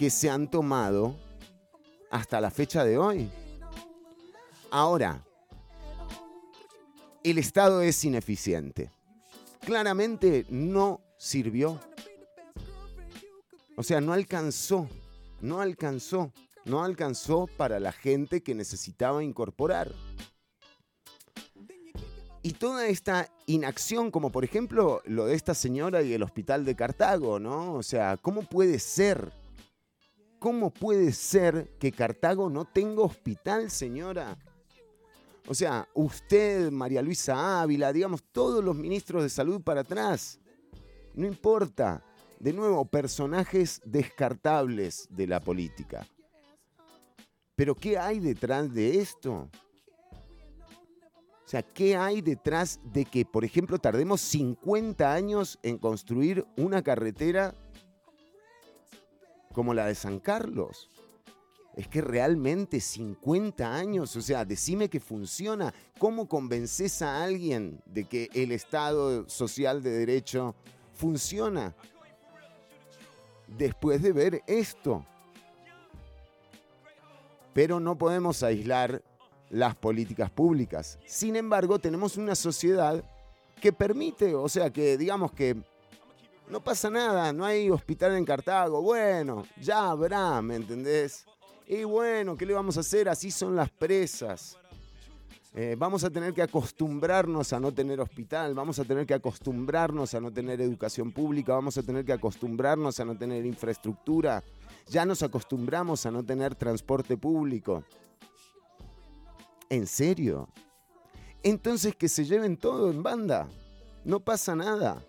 que 0.00 0.08
se 0.08 0.30
han 0.30 0.50
tomado 0.50 1.14
hasta 2.10 2.40
la 2.40 2.50
fecha 2.50 2.84
de 2.84 2.96
hoy. 2.96 3.30
Ahora, 4.70 5.22
el 7.22 7.36
Estado 7.36 7.82
es 7.82 8.02
ineficiente. 8.02 8.90
Claramente 9.60 10.46
no 10.48 11.02
sirvió. 11.18 11.78
O 13.76 13.82
sea, 13.82 14.00
no 14.00 14.14
alcanzó 14.14 14.88
no 15.42 15.60
alcanzó, 15.60 16.32
no 16.64 16.82
alcanzó 16.82 17.46
para 17.58 17.78
la 17.78 17.92
gente 17.92 18.42
que 18.42 18.54
necesitaba 18.54 19.22
incorporar. 19.22 19.92
Y 22.40 22.52
toda 22.52 22.86
esta 22.86 23.30
inacción, 23.44 24.10
como 24.10 24.32
por 24.32 24.44
ejemplo 24.44 25.02
lo 25.04 25.26
de 25.26 25.34
esta 25.34 25.52
señora 25.52 26.00
y 26.00 26.14
el 26.14 26.22
hospital 26.22 26.64
de 26.64 26.74
Cartago, 26.74 27.38
¿no? 27.38 27.74
O 27.74 27.82
sea, 27.82 28.16
¿cómo 28.16 28.44
puede 28.44 28.78
ser? 28.78 29.38
¿Cómo 30.40 30.70
puede 30.70 31.12
ser 31.12 31.76
que 31.78 31.92
Cartago 31.92 32.48
no 32.48 32.64
tenga 32.64 33.02
hospital, 33.02 33.70
señora? 33.70 34.38
O 35.46 35.54
sea, 35.54 35.86
usted, 35.92 36.70
María 36.70 37.02
Luisa 37.02 37.60
Ávila, 37.60 37.92
digamos, 37.92 38.22
todos 38.32 38.64
los 38.64 38.74
ministros 38.74 39.22
de 39.22 39.28
salud 39.28 39.60
para 39.60 39.82
atrás. 39.82 40.40
No 41.14 41.26
importa 41.26 42.02
de 42.38 42.54
nuevo, 42.54 42.86
personajes 42.86 43.82
descartables 43.84 45.06
de 45.10 45.26
la 45.26 45.40
política. 45.40 46.06
Pero 47.54 47.74
¿qué 47.74 47.98
hay 47.98 48.18
detrás 48.18 48.72
de 48.72 48.98
esto? 48.98 49.50
O 51.44 51.48
sea, 51.50 51.62
¿qué 51.62 51.96
hay 51.98 52.22
detrás 52.22 52.80
de 52.82 53.04
que, 53.04 53.26
por 53.26 53.44
ejemplo, 53.44 53.78
tardemos 53.78 54.22
50 54.22 55.12
años 55.12 55.58
en 55.62 55.76
construir 55.76 56.46
una 56.56 56.82
carretera 56.82 57.54
como 59.52 59.74
la 59.74 59.86
de 59.86 59.94
San 59.94 60.20
Carlos? 60.20 60.90
Es 61.76 61.88
que 61.88 62.00
realmente 62.00 62.80
50 62.80 63.74
años, 63.74 64.16
o 64.16 64.20
sea, 64.20 64.44
decime 64.44 64.88
que 64.88 65.00
funciona. 65.00 65.72
¿Cómo 65.98 66.28
convences 66.28 67.00
a 67.00 67.22
alguien 67.22 67.80
de 67.86 68.04
que 68.04 68.28
el 68.34 68.52
Estado 68.52 69.28
social 69.28 69.82
de 69.82 69.90
derecho 69.90 70.54
funciona? 70.92 71.74
después 73.56 74.02
de 74.02 74.12
ver 74.12 74.42
esto. 74.46 75.04
Pero 77.52 77.80
no 77.80 77.96
podemos 77.96 78.42
aislar 78.42 79.02
las 79.48 79.74
políticas 79.74 80.30
públicas. 80.30 80.98
Sin 81.06 81.36
embargo, 81.36 81.78
tenemos 81.78 82.16
una 82.16 82.34
sociedad 82.34 83.02
que 83.60 83.72
permite, 83.72 84.34
o 84.34 84.48
sea, 84.48 84.70
que 84.70 84.96
digamos 84.96 85.32
que 85.32 85.56
no 86.50 86.62
pasa 86.62 86.90
nada, 86.90 87.32
no 87.32 87.44
hay 87.44 87.70
hospital 87.70 88.16
en 88.16 88.24
Cartago, 88.24 88.82
bueno, 88.82 89.44
ya 89.60 89.90
habrá, 89.90 90.42
¿me 90.42 90.56
entendés? 90.56 91.24
Y 91.66 91.84
bueno, 91.84 92.36
¿qué 92.36 92.44
le 92.44 92.54
vamos 92.54 92.76
a 92.76 92.80
hacer? 92.80 93.08
Así 93.08 93.30
son 93.30 93.54
las 93.54 93.70
presas. 93.70 94.58
Eh, 95.54 95.76
vamos 95.78 96.04
a 96.04 96.10
tener 96.10 96.32
que 96.32 96.42
acostumbrarnos 96.42 97.52
a 97.52 97.60
no 97.60 97.72
tener 97.72 98.00
hospital, 98.00 98.54
vamos 98.54 98.78
a 98.78 98.84
tener 98.84 99.06
que 99.06 99.14
acostumbrarnos 99.14 100.14
a 100.14 100.20
no 100.20 100.32
tener 100.32 100.60
educación 100.60 101.12
pública, 101.12 101.54
vamos 101.54 101.76
a 101.78 101.82
tener 101.82 102.04
que 102.04 102.12
acostumbrarnos 102.12 102.98
a 103.00 103.04
no 103.04 103.16
tener 103.16 103.44
infraestructura. 103.46 104.42
Ya 104.88 105.04
nos 105.04 105.22
acostumbramos 105.22 106.06
a 106.06 106.10
no 106.10 106.24
tener 106.24 106.54
transporte 106.54 107.16
público. 107.16 107.84
¿En 109.68 109.86
serio? 109.86 110.48
Entonces 111.42 111.94
que 111.96 112.08
se 112.08 112.24
lleven 112.24 112.56
todo 112.56 112.90
en 112.90 113.02
banda. 113.02 113.48
No 114.04 114.20
pasa 114.20 114.54
nada. 114.54 115.04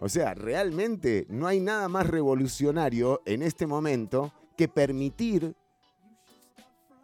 O 0.00 0.08
sea, 0.08 0.34
realmente 0.34 1.26
no 1.28 1.48
hay 1.48 1.58
nada 1.58 1.88
más 1.88 2.06
revolucionario 2.06 3.20
en 3.26 3.42
este 3.42 3.66
momento 3.66 4.32
que 4.56 4.68
permitir 4.68 5.56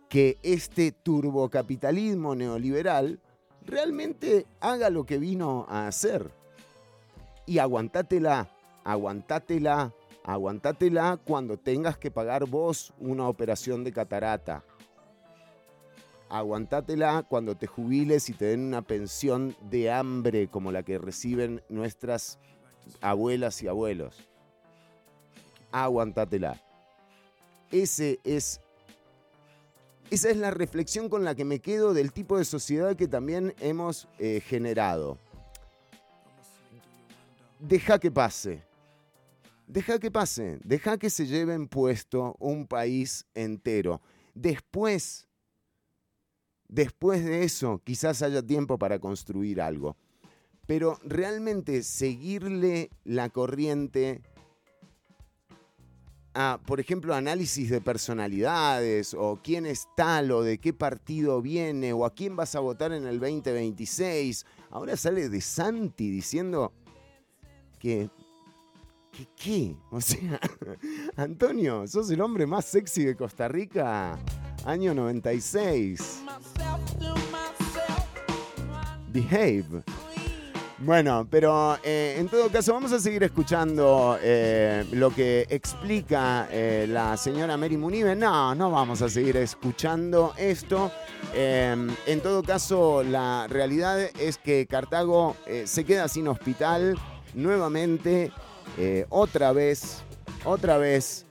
que 0.08 0.38
este 0.44 0.92
turbocapitalismo 0.92 2.36
neoliberal 2.36 3.20
realmente 3.62 4.46
haga 4.60 4.90
lo 4.90 5.04
que 5.04 5.18
vino 5.18 5.66
a 5.68 5.88
hacer. 5.88 6.30
Y 7.46 7.58
aguantátela, 7.58 8.48
aguantátela, 8.84 9.92
aguantátela 10.22 11.18
cuando 11.26 11.58
tengas 11.58 11.98
que 11.98 12.12
pagar 12.12 12.48
vos 12.48 12.92
una 13.00 13.28
operación 13.28 13.82
de 13.82 13.92
catarata. 13.92 14.62
Aguantátela 16.28 17.24
cuando 17.28 17.56
te 17.56 17.66
jubiles 17.66 18.28
y 18.28 18.34
te 18.34 18.46
den 18.46 18.60
una 18.60 18.82
pensión 18.82 19.56
de 19.68 19.90
hambre 19.90 20.46
como 20.46 20.70
la 20.70 20.84
que 20.84 20.98
reciben 20.98 21.60
nuestras 21.68 22.38
abuelas 23.00 23.62
y 23.62 23.68
abuelos. 23.68 24.16
Aguantátela. 25.72 26.60
Ese 27.70 28.20
es 28.24 28.60
esa 30.10 30.30
es 30.30 30.36
la 30.36 30.50
reflexión 30.50 31.08
con 31.08 31.24
la 31.24 31.34
que 31.34 31.44
me 31.44 31.60
quedo 31.60 31.94
del 31.94 32.12
tipo 32.12 32.38
de 32.38 32.44
sociedad 32.44 32.94
que 32.94 33.08
también 33.08 33.54
hemos 33.58 34.06
eh, 34.18 34.40
generado. 34.46 35.18
Deja 37.58 37.98
que 37.98 38.10
pase. 38.10 38.62
Deja 39.66 39.98
que 39.98 40.10
pase, 40.10 40.58
deja 40.62 40.98
que 40.98 41.08
se 41.08 41.26
lleven 41.26 41.68
puesto 41.68 42.36
un 42.38 42.66
país 42.66 43.24
entero. 43.34 44.02
Después, 44.34 45.26
después 46.68 47.24
de 47.24 47.44
eso, 47.44 47.80
quizás 47.82 48.20
haya 48.20 48.42
tiempo 48.42 48.78
para 48.78 48.98
construir 48.98 49.62
algo. 49.62 49.96
Pero 50.66 50.98
realmente 51.04 51.82
seguirle 51.82 52.90
la 53.04 53.28
corriente 53.28 54.22
a, 56.34 56.58
por 56.66 56.80
ejemplo, 56.80 57.14
análisis 57.14 57.70
de 57.70 57.80
personalidades 57.80 59.14
o 59.14 59.38
quién 59.42 59.66
es 59.66 59.86
tal 59.96 60.32
o 60.32 60.42
de 60.42 60.58
qué 60.58 60.72
partido 60.72 61.40
viene 61.40 61.92
o 61.92 62.04
a 62.04 62.14
quién 62.14 62.34
vas 62.34 62.54
a 62.56 62.60
votar 62.60 62.92
en 62.92 63.06
el 63.06 63.20
2026. 63.20 64.44
Ahora 64.70 64.96
sale 64.96 65.28
de 65.28 65.40
Santi 65.40 66.10
diciendo 66.10 66.72
que... 67.78 68.10
¿Qué 69.12 69.28
qué? 69.36 69.76
O 69.92 70.00
sea, 70.00 70.40
Antonio, 71.16 71.86
sos 71.86 72.10
el 72.10 72.20
hombre 72.20 72.46
más 72.48 72.64
sexy 72.64 73.04
de 73.04 73.14
Costa 73.14 73.46
Rica, 73.46 74.18
año 74.64 74.92
96. 74.92 76.24
Behave. 79.12 79.84
Bueno, 80.84 81.26
pero 81.30 81.78
eh, 81.82 82.16
en 82.18 82.28
todo 82.28 82.50
caso 82.50 82.74
vamos 82.74 82.92
a 82.92 83.00
seguir 83.00 83.22
escuchando 83.22 84.18
eh, 84.20 84.84
lo 84.92 85.10
que 85.10 85.46
explica 85.48 86.46
eh, 86.50 86.84
la 86.86 87.16
señora 87.16 87.56
Mary 87.56 87.78
Munive. 87.78 88.14
No, 88.14 88.54
no 88.54 88.70
vamos 88.70 89.00
a 89.00 89.08
seguir 89.08 89.38
escuchando 89.38 90.34
esto. 90.36 90.92
en 91.34 92.20
todo 92.22 92.42
caso, 92.42 93.02
la 93.02 93.46
realidad 93.48 93.98
es 93.98 94.36
que 94.36 94.66
Cartago 94.66 95.36
se 95.64 95.86
queda 95.86 96.06
sin 96.06 96.28
hospital 96.28 96.98
nuevamente, 97.32 98.30
otra 99.08 99.52
vez, 99.52 100.02
otra 100.44 100.76
vez. 100.76 101.24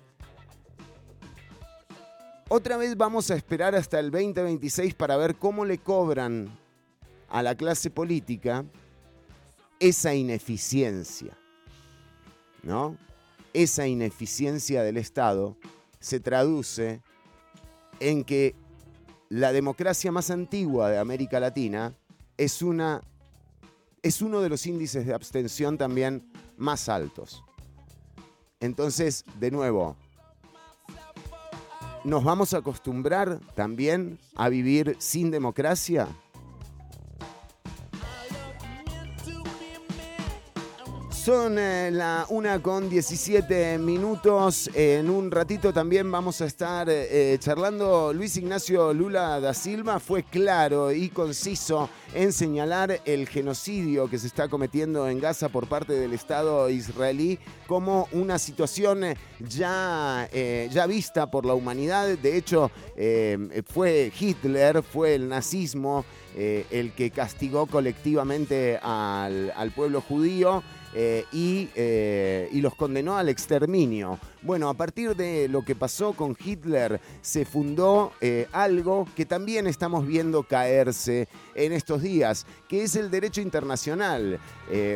Otra 2.49 2.77
vez 2.77 2.97
vamos 2.97 3.29
a 3.29 3.35
esperar 3.35 3.75
hasta 3.75 3.99
el 3.99 4.09
2026 4.09 4.95
para 4.95 5.15
ver 5.15 5.35
cómo 5.35 5.63
le 5.63 5.77
cobran 5.77 6.49
a 7.29 7.43
la 7.43 7.53
clase 7.53 7.91
política 7.91 8.65
esa 9.83 10.15
ineficiencia, 10.15 11.37
¿no? 12.63 12.95
Esa 13.53 13.85
ineficiencia 13.85 14.81
del 14.81 14.95
Estado 14.95 15.57
se 15.99 16.21
traduce 16.21 17.01
en 17.99 18.23
que 18.23 18.55
la 19.27 19.51
democracia 19.51 20.09
más 20.09 20.31
antigua 20.31 20.89
de 20.89 20.99
América 20.99 21.41
Latina 21.41 21.93
es, 22.37 22.61
una, 22.61 23.01
es 24.01 24.21
uno 24.21 24.39
de 24.39 24.47
los 24.47 24.65
índices 24.67 25.05
de 25.05 25.13
abstención 25.13 25.77
también 25.77 26.31
más 26.55 26.87
altos. 26.87 27.43
Entonces, 28.61 29.25
de 29.37 29.51
nuevo, 29.51 29.97
¿nos 32.05 32.23
vamos 32.23 32.53
a 32.53 32.59
acostumbrar 32.59 33.41
también 33.53 34.17
a 34.35 34.47
vivir 34.47 34.95
sin 34.99 35.29
democracia? 35.29 36.07
Son 41.23 41.57
eh, 41.57 41.89
la 41.89 42.25
una 42.27 42.61
con 42.61 42.89
17 42.89 43.77
minutos. 43.77 44.69
En 44.73 45.09
un 45.09 45.31
ratito 45.31 45.71
también 45.71 46.11
vamos 46.11 46.41
a 46.41 46.45
estar 46.45 46.89
eh, 46.89 47.37
charlando. 47.39 48.11
Luis 48.11 48.35
Ignacio 48.35 48.93
Lula 48.93 49.39
da 49.39 49.53
Silva 49.53 50.01
fue 50.01 50.23
claro 50.23 50.91
y 50.91 51.07
conciso 51.07 51.89
en 52.13 52.33
señalar 52.33 52.99
el 53.05 53.29
genocidio 53.29 54.09
que 54.09 54.19
se 54.19 54.27
está 54.27 54.49
cometiendo 54.49 55.07
en 55.07 55.21
Gaza 55.21 55.47
por 55.47 55.67
parte 55.67 55.93
del 55.93 56.11
Estado 56.11 56.69
israelí 56.69 57.39
como 57.67 58.09
una 58.11 58.37
situación 58.37 59.05
ya, 59.39 60.27
eh, 60.33 60.67
ya 60.73 60.85
vista 60.87 61.31
por 61.31 61.45
la 61.45 61.53
humanidad. 61.53 62.17
De 62.17 62.35
hecho, 62.35 62.69
fue 63.67 64.11
Hitler, 64.19 64.83
fue 64.83 65.15
el 65.15 65.29
nazismo 65.29 66.03
el 66.35 66.91
que 66.93 67.11
castigó 67.11 67.65
colectivamente 67.67 68.77
al, 68.81 69.53
al 69.55 69.71
pueblo 69.71 70.01
judío. 70.01 70.61
Eh, 70.95 71.25
eh, 71.33 72.49
y, 72.51 72.61
los 72.61 72.75
condenó 72.75 73.17
al 73.17 73.29
exterminio. 73.29 74.19
Bueno, 74.41 74.69
a 74.69 74.73
partir 74.75 75.15
de 75.15 75.47
lo 75.47 75.63
que 75.63 75.75
pasó 75.75 76.13
con 76.13 76.37
Hitler 76.39 77.01
se 77.21 77.45
fundó 77.45 78.11
eh, 78.21 78.47
algo 78.51 79.07
que 79.15 79.25
también 79.25 79.65
estamos 79.65 80.05
viendo 80.05 80.43
caerse 80.43 81.27
en 81.55 81.73
estos 81.73 82.03
días, 82.03 82.45
que 82.69 82.83
es 82.83 82.95
el 82.95 83.09
derecho 83.09 83.41
internacional, 83.41 84.39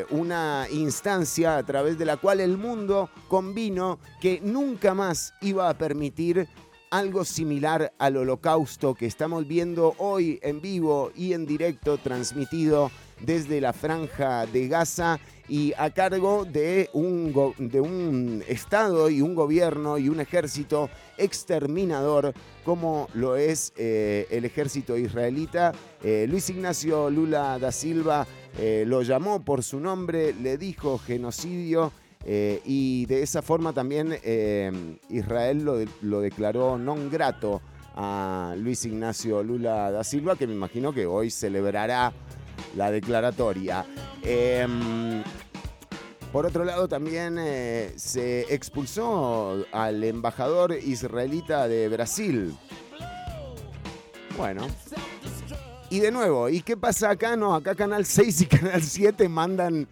una 0.10 0.68
instancia 0.72 1.58
a 1.58 1.64
través 1.64 1.98
de 1.98 2.06
la 2.06 2.18
cual 2.18 2.40
el 2.40 2.58
mundo 2.58 3.10
convino 3.28 4.00
que 4.22 4.40
nunca 4.42 4.94
más 4.94 5.34
iba 5.42 5.70
a 5.70 5.78
permitir 5.78 6.48
algo 6.90 7.26
similar 7.26 7.94
al 7.98 8.18
holocausto 8.18 8.96
que 8.96 9.06
estamos 9.06 9.48
viendo 9.48 9.94
hoy 9.98 10.40
en 10.42 10.62
vivo 10.62 11.12
y 11.16 11.34
en 11.34 11.46
directo 11.46 11.98
transmitido 11.98 12.92
desde 13.20 13.60
la 13.62 13.74
franja 13.74 14.46
de 14.46 14.68
Gaza 14.68 15.20
y 15.48 15.74
a 15.78 15.90
cargo 15.92 16.46
de 16.46 16.90
un, 16.94 17.34
de 17.58 17.80
un 17.80 18.44
Estado 18.48 19.10
y 19.10 19.22
un 19.22 19.36
gobierno 19.36 19.98
y 19.98 20.10
un 20.10 20.20
ejército 20.20 20.90
exterminador 21.18 22.34
como 22.66 23.08
lo 23.14 23.38
es 23.38 23.74
eh, 23.78 24.28
el 24.30 24.46
ejército 24.46 24.98
israelita. 24.98 25.74
Eh, 26.04 26.26
Luis 26.30 26.50
Ignacio 26.50 27.10
Lula 27.10 27.58
da 27.60 27.72
Silva 27.72 28.28
eh, 28.60 28.84
lo 28.86 29.02
llamó 29.04 29.44
por 29.44 29.64
su 29.64 29.80
nombre, 29.80 30.34
le 30.34 30.58
dijo 30.58 30.98
genocidio. 30.98 31.92
y 32.28 33.06
de 33.06 33.24
esa 33.24 33.42
forma 33.42 33.72
también 33.72 34.12
Israel 35.08 35.64
lo, 35.64 35.80
lo 36.02 36.20
declaró 36.20 36.76
non 36.76 37.08
grato 37.08 37.62
a 37.96 38.54
Luis 38.58 38.84
Ignacio 38.84 39.42
Lula 39.44 39.92
da 39.92 40.04
Silva, 40.04 40.36
que 40.36 40.46
me 40.46 40.54
imagino 40.54 40.92
que 40.92 41.06
hoy 41.06 41.32
celebrará 41.32 42.12
la 42.76 42.92
declaratoria. 42.92 43.86
Em, 44.24 45.24
por 46.32 46.46
otro 46.46 46.66
lado, 46.66 46.88
también 46.88 47.38
eh, 47.40 47.94
se 47.96 48.54
expulsó 48.54 49.66
al 49.72 50.04
embajador 50.04 50.74
israelita 50.74 51.68
de 51.68 51.90
Brasil. 51.90 52.56
Bueno. 54.38 54.68
Y 55.90 56.00
de 56.00 56.12
nuevo, 56.12 56.50
¿y 56.50 56.62
qué 56.62 56.76
pasa 56.76 57.12
acá? 57.12 57.38
No, 57.38 57.56
acá 57.56 57.74
Canal 57.74 58.06
6 58.06 58.42
y 58.42 58.46
Canal 58.46 58.84
7 58.84 59.30
mandan 59.30 59.88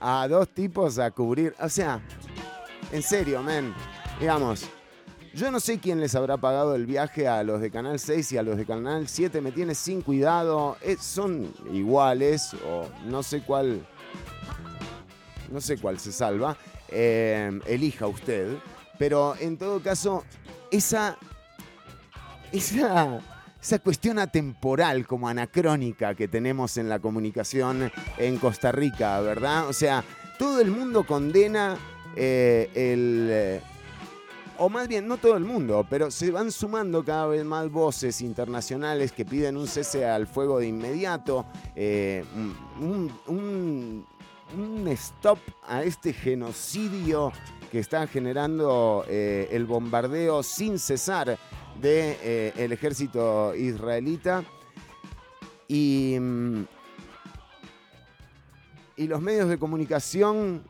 a 0.00 0.26
dos 0.28 0.48
tipos 0.48 0.98
a 0.98 1.10
cubrir. 1.12 1.54
O 1.60 1.68
sea, 1.68 2.00
en 2.92 3.02
serio, 3.02 3.42
men. 3.42 3.72
Digamos, 4.18 4.68
yo 5.34 5.50
no 5.50 5.60
sé 5.60 5.78
quién 5.78 6.00
les 6.00 6.14
habrá 6.14 6.36
pagado 6.36 6.74
el 6.74 6.86
viaje 6.86 7.28
a 7.28 7.42
los 7.42 7.60
de 7.60 7.70
Canal 7.70 7.98
6 7.98 8.32
y 8.32 8.38
a 8.38 8.42
los 8.42 8.56
de 8.56 8.66
Canal 8.66 9.08
7. 9.08 9.40
Me 9.40 9.52
tiene 9.52 9.74
sin 9.74 10.02
cuidado. 10.02 10.76
son 11.00 11.52
iguales 11.72 12.54
o 12.66 12.86
no 13.06 13.22
sé 13.22 13.42
cuál. 13.42 13.86
No 15.50 15.60
sé 15.60 15.78
cuál 15.78 15.98
se 15.98 16.12
salva. 16.12 16.56
Eh, 16.88 17.58
elija 17.66 18.06
usted. 18.06 18.56
Pero 18.98 19.34
en 19.38 19.56
todo 19.56 19.80
caso, 19.80 20.24
esa. 20.70 21.18
Esa. 22.52 23.20
Cuestión 23.82 24.18
atemporal 24.18 25.06
como 25.06 25.28
anacrónica 25.28 26.14
que 26.14 26.28
tenemos 26.28 26.78
en 26.78 26.88
la 26.88 27.00
comunicación 27.00 27.90
en 28.16 28.38
Costa 28.38 28.72
Rica, 28.72 29.20
¿verdad? 29.20 29.68
O 29.68 29.72
sea, 29.72 30.04
todo 30.38 30.60
el 30.60 30.70
mundo 30.70 31.04
condena 31.04 31.76
eh, 32.16 32.70
el 32.74 33.60
o 34.58 34.68
más 34.68 34.88
bien 34.88 35.06
no 35.06 35.16
todo 35.16 35.36
el 35.36 35.44
mundo, 35.44 35.86
pero 35.88 36.10
se 36.10 36.30
van 36.30 36.50
sumando 36.50 37.04
cada 37.04 37.26
vez 37.26 37.44
más 37.44 37.70
voces 37.70 38.20
internacionales 38.20 39.12
que 39.12 39.24
piden 39.24 39.56
un 39.56 39.66
cese 39.66 40.04
al 40.04 40.26
fuego 40.26 40.58
de 40.58 40.66
inmediato, 40.66 41.46
eh, 41.76 42.24
un, 42.80 44.04
stop 44.88 45.38
a 45.66 45.82
este 45.82 46.12
genocidio 46.12 47.32
que 47.70 47.78
está 47.78 48.06
generando 48.06 49.04
eh, 49.06 49.48
el 49.52 49.66
bombardeo 49.66 50.42
sin 50.42 50.78
cesar 50.78 51.26
del 51.26 51.82
de, 51.82 52.18
eh, 52.22 52.68
ejército 52.70 53.54
israelita. 53.54 54.42
Y, 55.68 56.16
mm, 56.18 56.64
y 58.96 59.06
los 59.06 59.20
medios 59.20 59.48
de 59.48 59.58
comunicación 59.58 60.62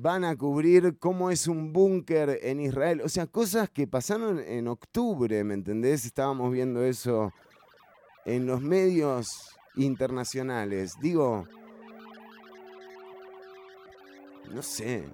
van 0.00 0.24
a 0.24 0.36
cubrir 0.36 0.96
cómo 0.98 1.30
es 1.30 1.48
un 1.48 1.72
búnker 1.72 2.38
en 2.42 2.60
Israel. 2.60 3.00
O 3.02 3.08
sea, 3.08 3.26
cosas 3.26 3.68
que 3.68 3.88
pasaron 3.88 4.38
en 4.38 4.68
octubre, 4.68 5.42
¿me 5.42 5.54
entendés? 5.54 6.04
Estábamos 6.04 6.52
viendo 6.52 6.84
eso 6.84 7.32
en 8.24 8.46
los 8.46 8.60
medios 8.60 9.56
internacionales. 9.74 10.94
Digo, 11.00 11.48
no 14.52 14.62
sé. 14.62 15.04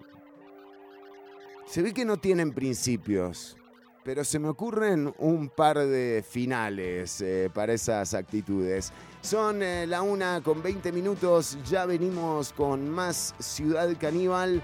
Se 1.66 1.80
ve 1.80 1.94
que 1.94 2.04
no 2.04 2.18
tienen 2.18 2.52
principios, 2.52 3.56
pero 4.04 4.22
se 4.22 4.38
me 4.38 4.48
ocurren 4.48 5.14
un 5.18 5.48
par 5.48 5.78
de 5.78 6.22
finales 6.28 7.22
eh, 7.22 7.50
para 7.54 7.72
esas 7.72 8.12
actitudes. 8.12 8.92
Son 9.24 9.62
eh, 9.62 9.86
la 9.86 10.02
una 10.02 10.42
con 10.42 10.62
20 10.62 10.92
minutos. 10.92 11.56
Ya 11.64 11.86
venimos 11.86 12.52
con 12.52 12.90
más 12.90 13.34
Ciudad 13.38 13.88
Caníbal. 13.98 14.62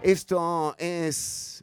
Esto 0.00 0.74
es 0.78 1.62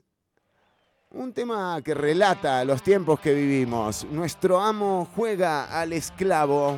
un 1.10 1.34
tema 1.34 1.82
que 1.84 1.96
relata 1.96 2.64
los 2.66 2.84
tiempos 2.84 3.20
que 3.20 3.34
vivimos. 3.34 4.06
Nuestro 4.12 4.60
amo 4.60 5.10
juega 5.16 5.66
al 5.82 5.94
esclavo. 5.94 6.78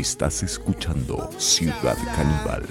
Estás 0.00 0.42
escuchando 0.42 1.30
Ciudad 1.38 1.96
Caníbal. 2.14 2.66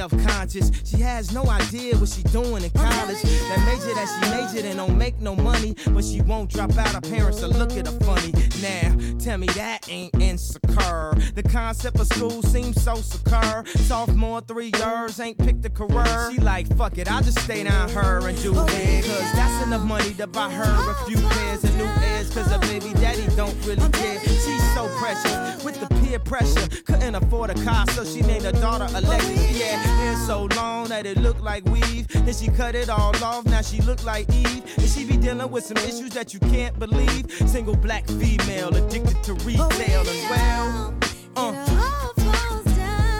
Self-conscious. 0.00 0.70
She 0.86 0.96
has 1.02 1.30
no 1.30 1.44
idea 1.50 1.94
what 1.96 2.08
she 2.08 2.22
doing 2.22 2.64
in 2.64 2.70
college. 2.70 3.20
That 3.20 3.62
major 3.66 3.94
that 3.94 4.08
she 4.08 4.30
majored 4.30 4.64
in 4.64 4.78
don't 4.78 4.96
make 4.96 5.20
no 5.20 5.36
money, 5.36 5.76
but 5.90 6.02
she 6.02 6.22
won't 6.22 6.50
drop 6.50 6.74
out. 6.78 6.88
Her 6.88 7.02
parents 7.02 7.42
will 7.42 7.50
look 7.50 7.72
at 7.72 7.86
her 7.86 7.98
funny. 8.00 8.32
Now, 8.62 8.96
tell 9.18 9.36
me 9.36 9.46
that 9.48 9.86
ain't 9.90 10.14
insecure. 10.18 11.12
The 11.34 11.42
concept 11.42 12.00
of 12.00 12.06
school 12.06 12.42
seems 12.42 12.82
so 12.82 12.94
secure. 12.94 13.62
Sophomore, 13.66 14.40
three 14.40 14.72
years, 14.74 15.20
ain't 15.20 15.36
picked 15.36 15.66
a 15.66 15.70
career. 15.70 16.30
She 16.32 16.38
like, 16.40 16.74
fuck 16.78 16.96
it, 16.96 17.10
I'll 17.10 17.22
just 17.22 17.38
stay 17.40 17.62
down 17.64 17.90
her 17.90 18.26
and 18.26 18.42
do 18.42 18.52
it. 18.52 19.04
Cause 19.04 19.32
that's 19.34 19.66
enough 19.66 19.82
money 19.82 20.14
to 20.14 20.26
buy 20.26 20.50
her 20.50 20.90
a 20.92 20.94
few 21.04 21.18
pairs 21.28 21.62
of 21.62 21.76
new 21.76 21.84
ears. 21.84 22.32
Cause 22.32 22.46
her 22.46 22.58
baby 22.60 22.94
daddy 22.94 23.26
don't 23.36 23.54
really 23.66 23.88
care. 23.90 24.18
She's 24.20 24.74
so 24.74 24.88
precious 24.96 25.62
with 25.62 25.78
the 25.78 25.94
peer 25.96 26.18
pressure. 26.18 26.66
Couldn't 26.86 27.16
afford 27.16 27.50
a 27.50 27.64
car, 27.64 27.86
so 27.88 28.02
she 28.02 28.22
named 28.22 28.44
her 28.44 28.52
daughter 28.52 28.88
Alexis. 28.94 29.50
Had 29.60 29.89
hair 29.90 30.16
so 30.16 30.48
long 30.56 30.88
that 30.88 31.06
it 31.06 31.16
looked 31.18 31.42
like 31.42 31.64
weave. 31.66 32.08
Then 32.08 32.34
she 32.34 32.48
cut 32.48 32.74
it 32.74 32.88
all 32.88 33.14
off, 33.22 33.44
now 33.46 33.62
she 33.62 33.80
look 33.82 34.04
like 34.04 34.28
Eve. 34.32 34.64
And 34.78 34.88
she 34.88 35.04
be 35.04 35.16
dealing 35.16 35.50
with 35.50 35.64
some 35.64 35.76
issues 35.78 36.10
that 36.10 36.32
you 36.32 36.40
can't 36.40 36.78
believe. 36.78 37.30
Single 37.46 37.76
black 37.76 38.06
female 38.06 38.74
addicted 38.74 39.22
to 39.24 39.34
retail 39.34 40.00
as 40.00 40.30
well. 40.30 40.94
Uh, 41.36 41.70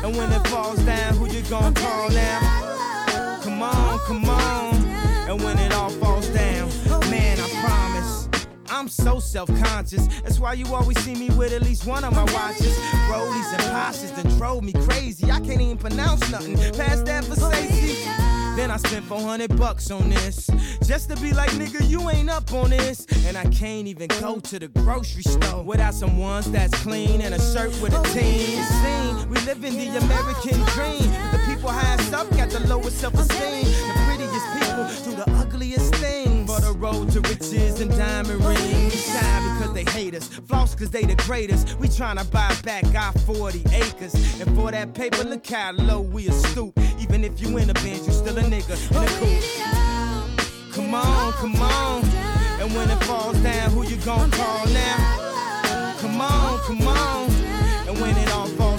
and 0.04 0.16
when 0.16 0.32
it 0.32 0.46
falls 0.48 0.78
down, 0.80 1.14
who 1.14 1.26
you 1.28 1.42
gonna 1.42 1.72
call 1.74 2.10
now? 2.10 3.40
Come 3.42 3.62
on, 3.62 3.98
come 4.00 4.24
on. 4.24 4.74
And 5.28 5.42
when 5.42 5.58
it 5.58 5.72
all 5.74 5.90
falls 5.90 6.28
down, 6.28 6.38
man, 6.38 6.38
I 6.38 6.68
promise. 6.68 6.69
I'm 8.80 8.88
so 8.88 9.20
self-conscious. 9.20 10.06
That's 10.22 10.40
why 10.40 10.54
you 10.54 10.64
always 10.74 10.98
see 11.00 11.14
me 11.14 11.28
with 11.36 11.52
at 11.52 11.60
least 11.60 11.84
one 11.86 12.02
of 12.02 12.14
my 12.14 12.24
watches. 12.32 12.78
Rollies 13.10 13.52
and 13.52 13.60
Porsches 13.74 14.16
that 14.16 14.26
drove 14.38 14.64
me 14.64 14.72
crazy. 14.72 15.30
I 15.30 15.38
can't 15.38 15.60
even 15.60 15.76
pronounce 15.76 16.30
nothing 16.30 16.56
past 16.72 17.04
that 17.04 17.26
for 17.26 17.36
safety. 17.36 18.04
Then 18.56 18.70
I 18.70 18.78
spent 18.78 19.04
400 19.04 19.54
bucks 19.58 19.90
on 19.90 20.08
this. 20.08 20.48
Just 20.82 21.10
to 21.10 21.16
be 21.16 21.34
like, 21.34 21.50
nigga, 21.50 21.86
you 21.90 22.08
ain't 22.08 22.30
up 22.30 22.50
on 22.54 22.70
this. 22.70 23.04
And 23.26 23.36
I 23.36 23.44
can't 23.50 23.86
even 23.86 24.08
go 24.18 24.40
to 24.40 24.58
the 24.58 24.68
grocery 24.68 25.24
store 25.24 25.62
without 25.62 25.92
some 25.92 26.16
ones 26.16 26.50
that's 26.50 26.74
clean 26.82 27.20
and 27.20 27.34
a 27.34 27.38
shirt 27.52 27.78
with 27.82 27.92
a 27.92 28.02
team. 28.14 28.62
Scene, 28.64 29.28
we 29.28 29.36
live 29.40 29.62
in 29.62 29.76
the 29.76 29.98
American 29.98 30.58
dream. 30.72 31.10
The 31.32 31.40
people 31.46 31.68
highest 31.68 32.14
up 32.14 32.30
got 32.30 32.48
the 32.48 32.60
lowest 32.66 32.98
self-esteem. 32.98 33.66
Riches 37.22 37.80
and 37.80 37.90
diamond 37.90 38.44
rings. 38.44 38.94
Shine 39.04 39.58
because 39.58 39.74
they 39.74 39.84
hate 39.90 40.14
us. 40.14 40.28
Floss 40.28 40.74
cause 40.74 40.90
they 40.90 41.04
the 41.04 41.16
greatest. 41.16 41.78
We 41.78 41.88
tryna 41.88 42.30
buy 42.30 42.54
back 42.62 42.84
our 42.94 43.12
40 43.20 43.64
acres. 43.72 44.14
And 44.40 44.54
for 44.56 44.70
that 44.70 44.94
paper, 44.94 45.24
look 45.24 45.46
how 45.46 45.72
low 45.72 46.00
we 46.00 46.28
a 46.28 46.32
stoop. 46.32 46.78
Even 46.98 47.24
if 47.24 47.40
you 47.40 47.56
in 47.58 47.70
a 47.70 47.74
bench, 47.74 48.06
you 48.06 48.12
still 48.12 48.38
a 48.38 48.42
nigga 48.42 48.76
in 48.90 48.96
a 48.96 49.06
coupe. 49.18 50.74
Come 50.74 50.94
on, 50.94 51.32
come 51.32 51.56
on. 51.56 52.04
And 52.60 52.74
when 52.74 52.90
it 52.90 53.02
falls 53.04 53.38
down, 53.38 53.70
who 53.70 53.84
you 53.84 53.96
gon' 54.04 54.30
call 54.30 54.66
now? 54.66 55.96
Come 55.98 56.20
on, 56.20 56.58
come 56.60 56.86
on. 56.86 57.30
And 57.88 57.98
when 58.00 58.16
it 58.16 58.30
all 58.32 58.46
falls 58.46 58.69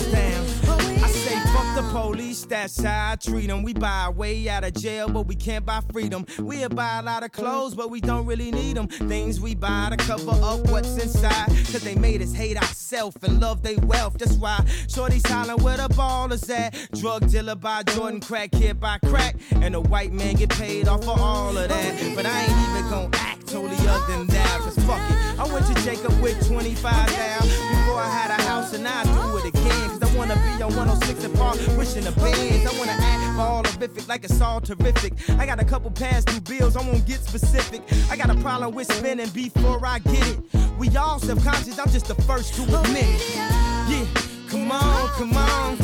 the 1.82 1.90
police, 1.90 2.46
that's 2.46 2.82
how 2.82 3.12
I 3.12 3.16
treat 3.16 3.48
them. 3.48 3.64
We 3.64 3.74
buy 3.74 4.06
our 4.06 4.12
way 4.12 4.48
out 4.50 4.64
of 4.64 4.74
jail, 4.74 5.10
but 5.10 5.28
we 5.28 5.36
can't 5.36 5.66
buy 5.66 5.82
freedom. 5.92 6.26
We'll 6.40 6.70
buy 6.70 7.00
a 7.00 7.02
lot 7.02 7.24
of 7.24 7.32
clothes, 7.32 7.76
but 7.76 7.90
we 7.90 8.02
don't 8.02 8.26
really 8.26 8.52
need 8.52 8.78
them. 8.78 8.88
Things 8.88 9.40
we 9.40 9.56
buy 9.56 9.90
to 9.92 9.98
cover 9.98 10.32
up 10.32 10.60
what's 10.70 10.98
inside. 10.98 11.48
Cause 11.48 11.82
they 11.82 11.96
made 11.96 12.22
us 12.22 12.34
hate 12.34 12.58
ourselves 12.58 13.18
and 13.24 13.40
love 13.40 13.64
their 13.64 13.80
wealth. 13.80 14.18
That's 14.18 14.36
why 14.36 14.64
Shorty's 14.88 15.26
hollering 15.28 15.64
where 15.64 15.78
the 15.78 15.90
ball 15.90 16.32
is 16.32 16.50
at. 16.50 16.76
Drug 16.94 17.30
dealer 17.30 17.56
by 17.56 17.84
Jordan, 17.84 18.20
crack 18.20 18.52
kid 18.52 18.80
by 18.80 18.98
crack. 19.06 19.36
And 19.52 19.74
the 19.74 19.82
white 19.82 20.12
man 20.12 20.36
get 20.36 20.50
paid 20.50 20.88
off 20.88 21.04
for 21.04 21.20
all 21.20 21.58
of 21.58 21.70
that. 21.70 22.14
But 22.16 22.26
I 22.26 22.42
ain't 22.44 22.70
even 22.70 22.92
gonna 22.92 23.10
act 23.14 23.48
totally 23.48 23.76
other 23.88 24.18
than 24.18 24.28
that. 24.28 24.60
Cause 24.62 24.76
fuck 24.86 25.02
it. 25.10 25.40
I 25.40 25.52
went 25.52 25.66
to 25.68 25.84
Jacob 25.84 26.20
with 26.22 26.46
25 26.48 26.82
down 26.84 27.42
before 27.42 28.00
I 28.00 28.10
had 28.10 28.40
a 28.40 28.42
house 28.44 28.74
and 28.74 28.88
I 28.88 29.04
do 29.04 29.38
it 29.38 29.46
again. 29.46 29.91
Wanna 30.22 30.36
be 30.36 30.62
on 30.62 30.76
106 30.76 31.24
and 31.24 31.34
Park, 31.34 31.58
wishing 31.76 32.04
the 32.04 32.12
bands. 32.12 32.72
I 32.72 32.78
wanna 32.78 32.92
act 32.92 33.36
for 33.36 33.42
all 33.42 33.64
horrific 33.66 34.08
like 34.08 34.24
it's 34.24 34.40
all 34.40 34.62
terrific. 34.62 35.14
I 35.40 35.48
got 35.48 35.60
a 35.60 35.66
couple 35.66 35.90
past 35.90 36.28
due 36.28 36.40
bills, 36.42 36.76
I 36.78 36.82
won't 36.88 37.08
get 37.08 37.22
specific. 37.22 37.82
I 38.12 38.18
got 38.18 38.30
a 38.30 38.36
problem 38.36 38.76
with 38.76 38.94
spending 38.94 39.30
before 39.30 39.84
I 39.84 39.98
get 39.98 40.28
it. 40.28 40.38
We 40.78 40.96
all 40.96 41.18
self-conscious, 41.18 41.80
I'm 41.80 41.90
just 41.90 42.06
the 42.06 42.14
first 42.14 42.54
to 42.54 42.62
admit 42.62 43.04
it. 43.04 43.36
Yeah, 43.90 44.06
come 44.48 44.72
on, 44.72 45.08
come 45.18 45.36
on. 45.36 45.78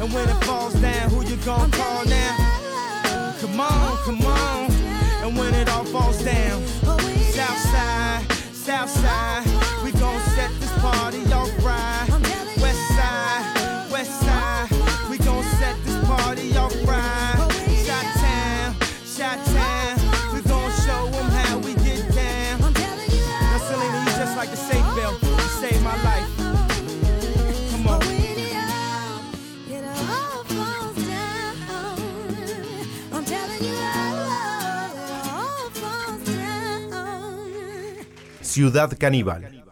And 0.00 0.10
when 0.14 0.30
it 0.30 0.44
falls 0.44 0.72
down, 0.76 1.10
who 1.10 1.22
you 1.22 1.36
gonna 1.44 1.70
call 1.76 2.06
now? 2.06 3.34
Come 3.42 3.60
on, 3.60 3.96
come 3.98 4.22
on. 4.24 4.72
And 5.22 5.36
when 5.36 5.52
it 5.52 5.68
all 5.68 5.84
falls 5.84 6.24
down, 6.24 6.62
Ciudad 38.54 38.96
Caníbal. 38.96 39.63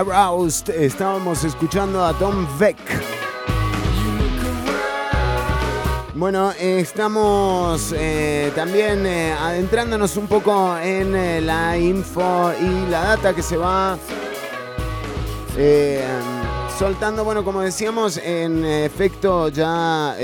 Aroused. 0.00 0.70
Estábamos 0.70 1.44
escuchando 1.44 2.02
a 2.02 2.14
Tom 2.14 2.46
Beck. 2.58 2.78
Bueno, 6.14 6.52
estamos 6.52 7.94
eh, 7.94 8.50
también 8.54 9.04
eh, 9.06 9.32
adentrándonos 9.32 10.16
un 10.16 10.26
poco 10.26 10.78
en 10.78 11.14
eh, 11.14 11.42
la 11.42 11.76
info 11.76 12.50
y 12.58 12.90
la 12.90 13.02
data 13.02 13.34
que 13.34 13.42
se 13.42 13.58
va 13.58 13.98
soltando. 16.78 17.22
Bueno, 17.22 17.44
como 17.44 17.60
decíamos, 17.60 18.16
en 18.16 18.64
efecto 18.64 19.48
ya 19.48 20.16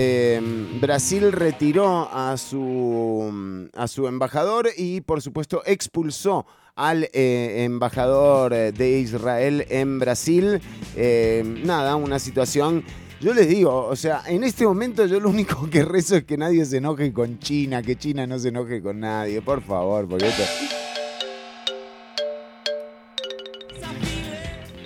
Brasil 0.80 1.32
retiró 1.32 2.08
a 2.10 2.38
su, 2.38 3.68
a 3.74 3.86
su 3.86 4.06
embajador 4.06 4.70
y 4.74 5.02
por 5.02 5.20
supuesto 5.20 5.62
expulsó 5.66 6.46
al 6.76 7.08
eh, 7.14 7.64
embajador 7.64 8.52
eh, 8.52 8.70
de 8.70 8.98
Israel 8.98 9.66
en 9.70 9.98
Brasil. 9.98 10.60
Eh, 10.94 11.42
nada, 11.64 11.96
una 11.96 12.18
situación... 12.18 12.84
Yo 13.18 13.32
les 13.32 13.48
digo, 13.48 13.86
o 13.86 13.96
sea, 13.96 14.22
en 14.26 14.44
este 14.44 14.66
momento 14.66 15.06
yo 15.06 15.18
lo 15.18 15.30
único 15.30 15.70
que 15.70 15.82
rezo 15.82 16.16
es 16.16 16.24
que 16.24 16.36
nadie 16.36 16.66
se 16.66 16.76
enoje 16.76 17.14
con 17.14 17.38
China, 17.38 17.82
que 17.82 17.96
China 17.96 18.26
no 18.26 18.38
se 18.38 18.48
enoje 18.48 18.82
con 18.82 19.00
nadie, 19.00 19.40
por 19.40 19.62
favor, 19.62 20.06
porque 20.06 20.28
esto... 20.28 20.42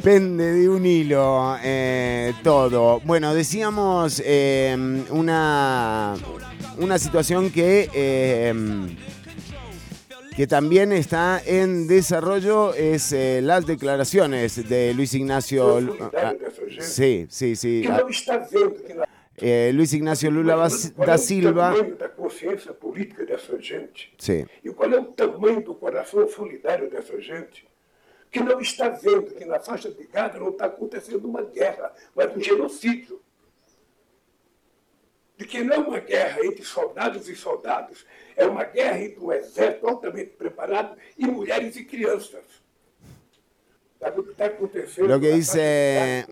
Pende 0.05 0.53
de 0.53 0.68
un 0.68 0.86
hilo 0.86 1.57
todo. 2.45 3.01
Bueno, 3.01 3.34
decíamos 3.34 4.22
una, 5.11 6.14
una 6.78 6.99
situación 6.99 7.51
que, 7.51 8.55
que 10.37 10.47
también 10.47 10.93
está 10.93 11.41
en 11.45 11.87
desarrollo, 11.87 12.72
es 12.74 13.12
eh, 13.12 13.41
las 13.43 13.66
declaraciones 13.66 14.68
de 14.68 14.95
Luis 14.95 15.12
Ignacio... 15.14 15.81
Lu- 15.81 15.97
ah, 16.16 16.35
sí, 16.81 17.26
sí, 17.28 17.57
sí. 17.57 17.83
que 17.83 17.89
ah, 17.89 17.99
não 18.01 18.09
está 18.09 18.39
vendo 18.39 18.74
que 18.83 18.95
na 18.95 19.05
eh, 19.43 19.72
Luis 19.74 19.93
Ignacio 19.93 20.31
Lula 20.31 20.68
da 21.07 21.18
Silva... 21.18 21.72
tamanho 21.74 21.97
da 21.97 22.09
consciência 22.09 22.72
política 22.72 23.24
dessa 23.24 23.59
gente 23.61 24.12
Sí. 24.18 24.47
e 24.62 24.70
qual 24.70 24.93
é 24.93 24.99
o 25.01 25.05
tamanho 25.07 25.62
do 25.62 25.74
coração 25.74 26.28
solidário 26.28 26.91
dessa 26.91 27.20
gente 27.20 27.66
que 28.31 28.41
não 28.41 28.61
está 28.61 28.91
vendo 28.91 29.35
que 29.35 29.45
na 29.45 29.59
faixa 29.59 29.91
de 29.91 30.05
Gaza 30.07 30.39
não 30.39 30.51
está 30.51 30.66
acontecendo 30.66 31.24
uma 31.26 31.43
guerra, 31.43 31.93
mas 32.14 32.35
um 32.37 32.41
genocídio. 32.41 33.20
De 35.41 35.47
que 35.47 35.64
não 35.64 35.74
é 35.74 35.78
uma 35.78 36.01
guerra 36.01 36.45
entre 36.45 36.62
soldados 36.62 37.26
e 37.26 37.34
soldados, 37.34 38.05
é 38.36 38.45
uma 38.45 38.62
guerra 38.62 39.01
entre 39.01 39.20
um 39.20 39.32
exército 39.32 39.88
altamente 39.88 40.32
preparado 40.36 40.95
e 41.16 41.26
mulheres 41.26 41.76
e 41.76 41.84
crianças. 41.86 42.45
Sabe 43.99 44.20
o 44.20 44.22
que 44.22 44.32
está 44.32 44.45
acontecendo? 44.45 45.09
Lo 45.09 45.18
que 45.18 45.32
dice 45.32 46.26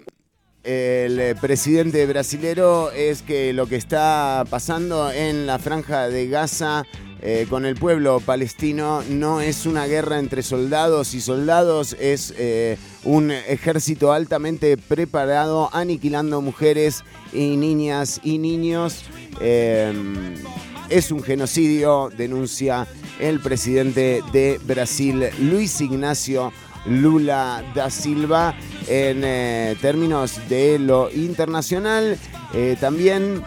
el 0.62 1.18
eh, 1.18 1.34
presidente 1.40 2.04
brasilero 2.04 2.90
es 2.90 3.22
que 3.22 3.54
lo 3.54 3.66
que 3.66 3.76
está 3.76 4.44
pasando 4.50 5.10
en 5.10 5.46
la 5.46 5.58
franja 5.58 6.10
de 6.10 6.28
Gaza 6.28 6.84
eh, 7.20 7.46
con 7.50 7.64
el 7.66 7.74
pueblo 7.74 8.20
palestino 8.20 9.02
no 9.10 9.40
es 9.40 9.66
una 9.66 9.86
guerra 9.86 10.20
entre 10.20 10.42
soldados 10.42 11.14
y 11.14 11.20
soldados, 11.20 11.96
es 11.98 12.32
eh, 12.38 12.78
un 13.02 13.32
ejército 13.32 14.12
altamente 14.12 14.76
preparado 14.76 15.68
aniquilando 15.72 16.40
mujeres 16.40 17.02
y 17.32 17.56
niñas 17.56 18.20
y 18.22 18.38
niños. 18.38 19.04
Eh, 19.40 19.92
es 20.88 21.10
un 21.10 21.22
genocidio, 21.22 22.10
denuncia 22.16 22.86
el 23.18 23.40
presidente 23.40 24.22
de 24.32 24.60
Brasil, 24.64 25.24
Luis 25.40 25.80
Ignacio 25.80 26.52
Lula 26.86 27.64
da 27.74 27.90
Silva, 27.90 28.54
en 28.86 29.20
términos 29.80 30.40
de 30.48 30.78
lo 30.78 31.10
internacional. 31.10 32.16
También 32.80 33.42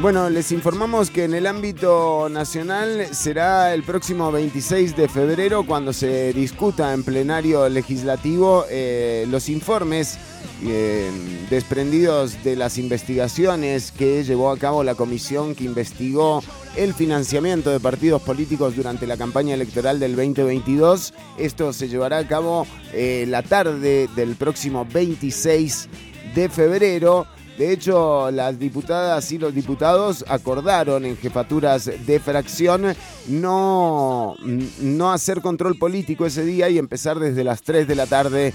bueno, 0.00 0.28
les 0.28 0.52
informamos 0.52 1.10
que 1.10 1.24
en 1.24 1.32
el 1.32 1.46
ámbito 1.46 2.28
nacional 2.28 3.08
será 3.12 3.72
el 3.72 3.82
próximo 3.82 4.30
26 4.30 4.94
de 4.94 5.08
febrero 5.08 5.64
cuando 5.64 5.92
se 5.92 6.32
discuta 6.34 6.92
en 6.92 7.02
plenario 7.02 7.68
legislativo 7.68 8.66
eh, 8.68 9.26
los 9.30 9.48
informes 9.48 10.18
eh, 10.64 11.10
desprendidos 11.48 12.42
de 12.44 12.56
las 12.56 12.76
investigaciones 12.76 13.90
que 13.90 14.22
llevó 14.22 14.50
a 14.50 14.58
cabo 14.58 14.84
la 14.84 14.94
comisión 14.94 15.54
que 15.54 15.64
investigó 15.64 16.42
el 16.76 16.92
financiamiento 16.92 17.70
de 17.70 17.80
partidos 17.80 18.20
políticos 18.20 18.76
durante 18.76 19.06
la 19.06 19.16
campaña 19.16 19.54
electoral 19.54 19.98
del 19.98 20.14
2022. 20.14 21.14
Esto 21.38 21.72
se 21.72 21.88
llevará 21.88 22.18
a 22.18 22.28
cabo 22.28 22.66
eh, 22.92 23.24
la 23.28 23.42
tarde 23.42 24.08
del 24.14 24.36
próximo 24.36 24.86
26 24.90 25.88
de 26.34 26.48
febrero. 26.50 27.26
De 27.58 27.72
hecho, 27.72 28.30
las 28.30 28.58
diputadas 28.58 29.32
y 29.32 29.38
los 29.38 29.54
diputados 29.54 30.24
acordaron 30.28 31.06
en 31.06 31.16
jefaturas 31.16 31.90
de 32.06 32.20
fracción 32.20 32.94
no, 33.28 34.36
no 34.80 35.12
hacer 35.12 35.40
control 35.40 35.78
político 35.78 36.26
ese 36.26 36.44
día 36.44 36.68
y 36.68 36.76
empezar 36.76 37.18
desde 37.18 37.44
las 37.44 37.62
3 37.62 37.88
de 37.88 37.94
la 37.94 38.06
tarde 38.06 38.52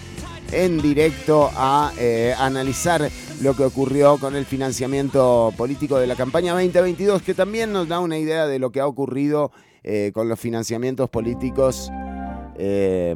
en 0.52 0.82
directo 0.82 1.50
a 1.56 1.92
eh, 1.98 2.36
analizar 2.38 3.10
lo 3.42 3.56
que 3.56 3.64
ocurrió 3.64 4.18
con 4.18 4.36
el 4.36 4.46
financiamiento 4.46 5.52
político 5.58 5.98
de 5.98 6.06
la 6.06 6.16
campaña 6.16 6.54
2022, 6.54 7.24
que 7.24 7.34
también 7.34 7.72
nos 7.72 7.88
da 7.88 8.00
una 8.00 8.20
idea 8.20 8.46
de 8.46 8.60
lo 8.60 8.72
que 8.72 8.82
ha 8.82 8.88
ocurrido 8.88 9.52
eh, 9.84 10.12
con 10.14 10.30
los 10.30 10.40
financiamientos 10.40 11.10
políticos 11.10 11.90
eh, 12.56 13.16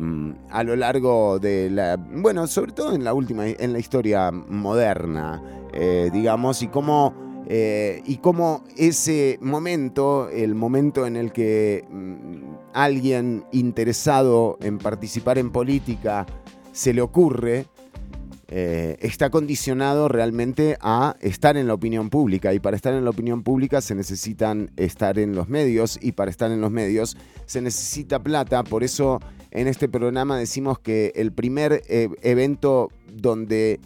a 0.50 0.64
lo 0.64 0.76
largo 0.76 1.38
de 1.38 1.70
la, 1.70 1.98
bueno, 1.98 2.48
sobre 2.48 2.72
todo 2.72 2.96
en 2.96 3.04
la 3.04 3.14
última, 3.14 3.46
en 3.48 3.74
la 3.74 3.78
historia 3.80 4.32
moderna, 4.32 5.44
eh, 5.76 6.10
digamos, 6.14 6.62
y 6.62 6.70
cómo, 6.70 7.14
eh, 7.48 8.02
y 8.06 8.18
cómo 8.18 8.64
ese 8.78 9.38
momento, 9.42 10.30
el 10.30 10.56
momento 10.56 11.06
en 11.06 11.18
el 11.18 11.34
que 11.34 11.84
mm, 11.90 12.56
alguien 12.74 13.44
interesado 13.52 14.58
en 14.62 14.78
participar 14.78 15.38
en 15.38 15.52
política 15.52 16.26
se 16.72 16.94
le 16.94 17.02
ocurre, 17.02 17.66
eh, 18.48 18.96
está 19.02 19.30
condicionado 19.30 20.08
realmente 20.08 20.78
a 20.80 21.18
estar 21.20 21.58
en 21.58 21.68
la 21.68 21.74
opinión 21.74 22.10
pública. 22.10 22.54
Y 22.54 22.60
para 22.60 22.78
estar 22.78 22.94
en 22.94 23.04
la 23.04 23.10
opinión 23.10 23.44
pública 23.44 23.82
se 23.82 23.96
necesitan 23.96 24.72
estar 24.78 25.20
en 25.20 25.36
los 25.36 25.50
medios 25.50 26.00
y 26.02 26.14
para 26.14 26.32
estar 26.32 26.52
en 26.52 26.62
los 26.62 26.72
medios 26.72 27.18
se 27.48 27.62
necesita 27.62 28.24
plata, 28.24 28.64
por 28.64 28.86
eso 28.86 29.20
en 29.52 29.68
este 29.68 29.90
programa 29.90 30.38
decimos 30.38 30.80
que 30.80 31.12
el 31.16 31.34
primer 31.34 31.82
evento 31.90 32.92
donde 33.12 33.82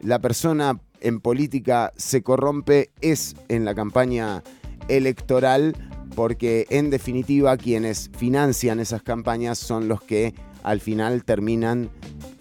la 0.00 0.20
persona 0.20 0.80
en 1.00 1.20
política 1.20 1.92
se 1.96 2.22
corrompe 2.22 2.90
es 3.00 3.36
en 3.48 3.64
la 3.64 3.74
campaña 3.74 4.42
electoral 4.88 5.76
porque 6.14 6.66
en 6.70 6.90
definitiva 6.90 7.56
quienes 7.56 8.10
financian 8.16 8.80
esas 8.80 9.02
campañas 9.02 9.58
son 9.58 9.88
los 9.88 10.02
que 10.02 10.34
al 10.62 10.80
final 10.80 11.24
terminan 11.24 11.90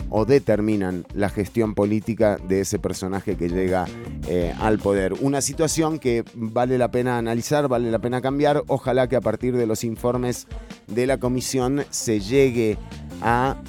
o 0.09 0.25
determinan 0.25 1.05
la 1.13 1.29
gestión 1.29 1.75
política 1.75 2.37
de 2.37 2.61
ese 2.61 2.79
personaje 2.79 3.35
que 3.35 3.49
llega 3.49 3.85
eh, 4.27 4.53
al 4.59 4.79
poder. 4.79 5.13
Una 5.19 5.41
situación 5.41 5.99
que 5.99 6.23
vale 6.33 6.77
la 6.77 6.91
pena 6.91 7.17
analizar, 7.17 7.67
vale 7.67 7.91
la 7.91 7.99
pena 7.99 8.21
cambiar. 8.21 8.63
Ojalá 8.67 9.07
que 9.09 9.15
a 9.15 9.21
partir 9.21 9.55
de 9.57 9.67
los 9.67 9.83
informes 9.83 10.47
de 10.87 11.07
la 11.07 11.19
comisión 11.19 11.83
se 11.89 12.19
llegue 12.19 12.77
a 13.21 13.61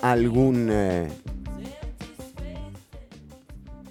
algún... 0.00 0.68
eh, 0.70 1.08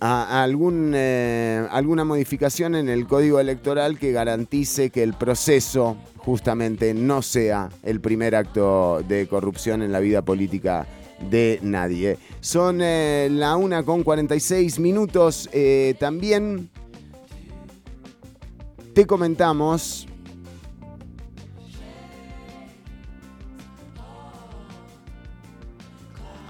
algún, 0.04 0.92
eh, 0.96 1.66
alguna 1.72 2.04
modificación 2.04 2.76
en 2.76 2.90
el 2.90 3.08
código 3.08 3.40
electoral 3.40 3.98
que 3.98 4.12
garantice 4.12 4.90
que 4.90 5.02
el 5.02 5.14
proceso 5.14 5.96
justamente 6.18 6.94
no 6.94 7.22
sea 7.22 7.70
el 7.84 8.02
primer 8.02 8.36
acto 8.36 9.02
de 9.08 9.28
corrupción 9.28 9.82
en 9.82 9.94
la 9.94 10.02
vida 10.02 10.22
política 10.22 10.86
de 11.30 11.60
nadie. 11.62 12.18
Son 12.42 12.80
eh, 12.82 13.30
la 13.32 13.56
una 13.56 13.84
con 13.84 14.04
46 14.04 14.80
minutos. 14.80 15.50
eh, 15.54 15.96
también 16.00 16.70
te 18.94 19.08
comentamos 19.08 20.08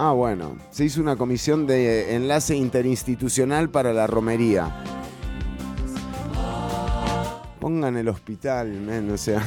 Ah, 0.05 0.11
bueno, 0.11 0.57
se 0.69 0.83
hizo 0.83 0.99
una 0.99 1.15
comisión 1.15 1.65
de 1.65 2.13
enlace 2.13 2.57
interinstitucional 2.57 3.69
para 3.69 3.93
la 3.93 4.05
romería. 4.05 4.83
Pongan 7.61 7.95
el 7.95 8.09
hospital, 8.09 8.67
men, 8.67 9.09
o 9.11 9.17
sea. 9.17 9.41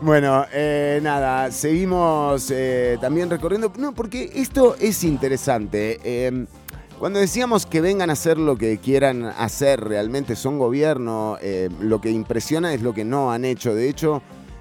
Bueno, 0.00 0.46
eh, 0.50 0.98
nada, 1.02 1.50
seguimos 1.50 2.50
eh, 2.50 2.96
también 3.02 3.28
recorriendo. 3.28 3.70
No, 3.76 3.92
porque 3.92 4.30
esto 4.34 4.74
es 4.80 5.04
interesante. 5.04 6.00
Eh, 6.02 6.46
cuando 6.98 7.20
decíamos 7.20 7.64
que 7.64 7.82
vengan 7.82 8.10
a 8.10 8.14
hacer 8.14 8.38
lo 8.38 8.56
que 8.56 8.78
quieran 8.78 9.24
hacer, 9.24 9.84
realmente 9.84 10.36
son 10.36 10.58
gobierno, 10.58 11.36
eh, 11.42 11.68
lo 11.80 12.00
que 12.00 12.10
impresiona 12.10 12.72
es 12.72 12.80
lo 12.80 12.94
que 12.94 13.04
no 13.04 13.30
han 13.30 13.44
hecho. 13.44 13.74
De 13.74 13.90
hecho, 13.90 14.20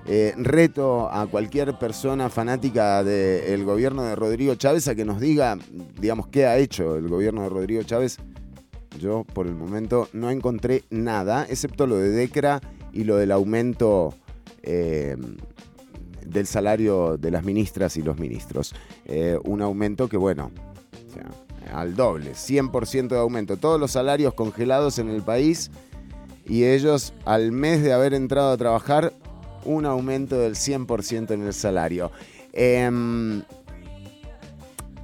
Eh, 0.09 0.33
reto 0.37 1.09
a 1.11 1.27
cualquier 1.27 1.77
persona 1.77 2.29
fanática 2.29 3.03
del 3.03 3.65
gobierno 3.65 4.03
de 4.03 4.15
Rodrigo 4.15 4.55
Chávez 4.55 4.87
a 4.87 4.95
que 4.95 5.03
nos 5.03 5.19
diga, 5.19 5.57
digamos, 5.99 6.27
qué 6.27 6.45
ha 6.45 6.57
hecho 6.57 6.95
el 6.95 7.09
gobierno 7.09 7.43
de 7.43 7.49
Rodrigo 7.49 7.83
Chávez. 7.83 8.17
Yo 8.99 9.25
por 9.25 9.47
el 9.47 9.55
momento 9.55 10.07
no 10.13 10.31
encontré 10.31 10.85
nada, 10.89 11.45
excepto 11.49 11.87
lo 11.87 11.97
de 11.97 12.09
Decra 12.09 12.61
y 12.93 13.03
lo 13.03 13.17
del 13.17 13.31
aumento 13.31 14.13
eh, 14.63 15.17
del 16.25 16.47
salario 16.47 17.17
de 17.17 17.29
las 17.29 17.43
ministras 17.43 17.97
y 17.97 18.01
los 18.01 18.17
ministros. 18.17 18.73
Eh, 19.05 19.37
un 19.43 19.61
aumento 19.61 20.07
que, 20.07 20.17
bueno, 20.17 20.51
al 21.73 21.95
doble, 21.95 22.31
100% 22.31 23.09
de 23.09 23.17
aumento. 23.17 23.57
Todos 23.57 23.79
los 23.79 23.91
salarios 23.91 24.33
congelados 24.33 24.99
en 24.99 25.09
el 25.09 25.21
país 25.21 25.69
y 26.45 26.63
ellos 26.63 27.13
al 27.25 27.51
mes 27.51 27.83
de 27.83 27.93
haber 27.93 28.13
entrado 28.13 28.51
a 28.51 28.57
trabajar, 28.57 29.13
un 29.67 29.85
aumento 29.85 30.39
del 30.39 30.55
100% 30.55 31.31
en 31.31 31.43
el 31.43 31.53
salario. 31.53 32.11
Em, 32.53 33.43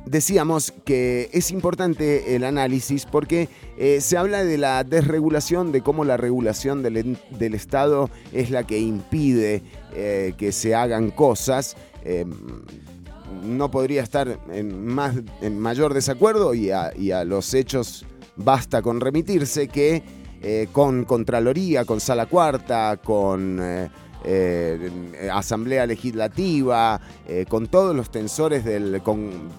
decíamos 0.05 0.73
que 0.85 1.29
es 1.33 1.51
importante 1.51 2.35
el 2.35 2.43
análisis 2.43 3.05
porque 3.05 3.49
eh, 3.77 4.01
se 4.01 4.17
habla 4.17 4.43
de 4.43 4.57
la 4.57 4.83
desregulación, 4.83 5.71
de 5.71 5.81
cómo 5.81 6.03
la 6.03 6.17
regulación 6.17 6.83
del, 6.83 7.17
del 7.31 7.53
Estado 7.53 8.09
es 8.31 8.49
la 8.49 8.63
que 8.63 8.79
impide 8.79 9.61
eh, 9.95 10.33
que 10.37 10.51
se 10.51 10.75
hagan 10.75 11.11
cosas. 11.11 11.75
Em, 12.03 12.31
no 13.43 13.71
podría 13.71 14.03
estar 14.03 14.39
en, 14.51 14.85
más, 14.85 15.15
en 15.41 15.59
mayor 15.59 15.93
desacuerdo 15.93 16.53
y 16.53 16.71
a, 16.71 16.91
y 16.95 17.11
a 17.11 17.23
los 17.23 17.53
hechos 17.53 18.05
basta 18.35 18.81
con 18.81 19.01
remitirse 19.01 19.67
que 19.67 20.03
eh, 20.41 20.67
con 20.71 21.05
Contraloría, 21.05 21.85
con 21.85 21.99
Sala 21.99 22.25
Cuarta, 22.25 22.97
con 22.97 23.59
eh, 24.23 25.29
Asamblea 25.31 25.85
Legislativa, 25.85 27.01
eh, 27.27 27.45
con 27.47 27.67
todos 27.67 27.95
los 27.95 28.09
tensores 28.09 28.63
del. 28.63 29.01
Con, 29.01 29.51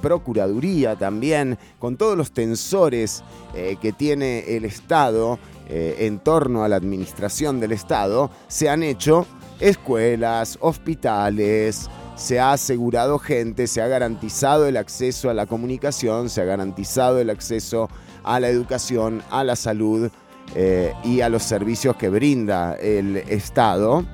Procuraduría 0.00 0.96
también, 0.96 1.58
con 1.78 1.96
todos 1.96 2.16
los 2.16 2.32
tensores 2.32 3.22
eh, 3.54 3.76
que 3.80 3.92
tiene 3.92 4.56
el 4.56 4.64
Estado 4.64 5.38
en 5.68 6.20
torno 6.20 6.62
a 6.62 6.68
la 6.68 6.76
administración 6.76 7.58
del 7.58 7.72
Estado, 7.72 8.30
se 8.46 8.68
han 8.68 8.84
hecho 8.84 9.26
escuelas, 9.58 10.58
hospitales, 10.60 11.90
se 12.14 12.38
ha 12.38 12.52
asegurado 12.52 13.18
gente, 13.18 13.66
se 13.66 13.82
ha 13.82 13.88
garantizado 13.88 14.66
el 14.66 14.76
acceso 14.76 15.28
a 15.28 15.34
la 15.34 15.46
comunicación, 15.46 16.30
se 16.30 16.40
ha 16.40 16.44
garantizado 16.44 17.18
el 17.18 17.30
acceso 17.30 17.90
a 18.22 18.38
la 18.38 18.48
educación, 18.48 19.22
a 19.30 19.42
la 19.42 19.56
salud 19.56 20.08
eh, 20.54 20.92
y 21.04 21.20
a 21.20 21.28
los 21.28 21.42
servicios 21.42 21.96
que 21.96 22.08
brinda 22.08 22.74
el 22.74 23.16
Estado. 23.16 24.04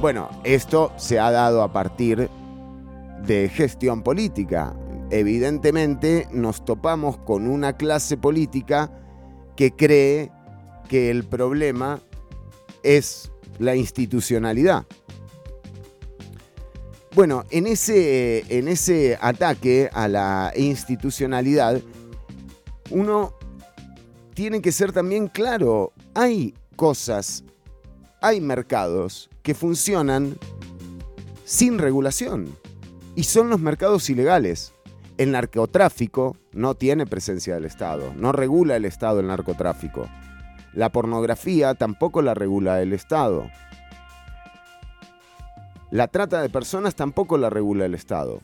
Bueno, 0.00 0.28
esto 0.44 0.92
se 0.96 1.18
ha 1.18 1.30
dado 1.30 1.62
a 1.62 1.72
partir 1.72 2.28
de 3.26 3.48
gestión 3.48 4.02
política. 4.02 4.74
Evidentemente 5.10 6.26
nos 6.32 6.64
topamos 6.64 7.18
con 7.18 7.46
una 7.46 7.76
clase 7.76 8.16
política 8.16 8.90
que 9.56 9.72
cree 9.72 10.30
que 10.88 11.10
el 11.10 11.24
problema 11.24 12.00
es 12.82 13.30
la 13.58 13.76
institucionalidad. 13.76 14.86
Bueno, 17.14 17.44
en 17.50 17.66
ese, 17.66 18.44
en 18.56 18.68
ese 18.68 19.18
ataque 19.20 19.90
a 19.92 20.06
la 20.06 20.52
institucionalidad, 20.54 21.80
uno 22.90 23.34
tiene 24.40 24.62
que 24.62 24.72
ser 24.72 24.90
también 24.90 25.28
claro, 25.28 25.92
hay 26.14 26.54
cosas, 26.74 27.44
hay 28.22 28.40
mercados 28.40 29.28
que 29.42 29.54
funcionan 29.54 30.38
sin 31.44 31.78
regulación 31.78 32.48
y 33.14 33.24
son 33.24 33.50
los 33.50 33.60
mercados 33.60 34.08
ilegales. 34.08 34.72
El 35.18 35.32
narcotráfico 35.32 36.38
no 36.52 36.74
tiene 36.74 37.04
presencia 37.04 37.52
del 37.52 37.66
Estado, 37.66 38.14
no 38.16 38.32
regula 38.32 38.76
el 38.76 38.86
Estado 38.86 39.20
el 39.20 39.26
narcotráfico. 39.26 40.08
La 40.72 40.88
pornografía 40.90 41.74
tampoco 41.74 42.22
la 42.22 42.32
regula 42.32 42.80
el 42.80 42.94
Estado. 42.94 43.46
La 45.90 46.08
trata 46.08 46.40
de 46.40 46.48
personas 46.48 46.94
tampoco 46.94 47.36
la 47.36 47.50
regula 47.50 47.84
el 47.84 47.94
Estado. 47.94 48.40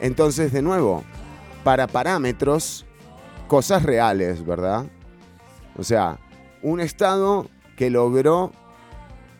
Entonces, 0.00 0.52
de 0.52 0.62
nuevo, 0.62 1.02
para 1.64 1.88
parámetros, 1.88 2.86
cosas 3.48 3.82
reales, 3.82 4.44
¿verdad? 4.44 4.86
O 5.76 5.84
sea, 5.84 6.18
un 6.62 6.80
Estado 6.80 7.46
que 7.76 7.90
logró 7.90 8.52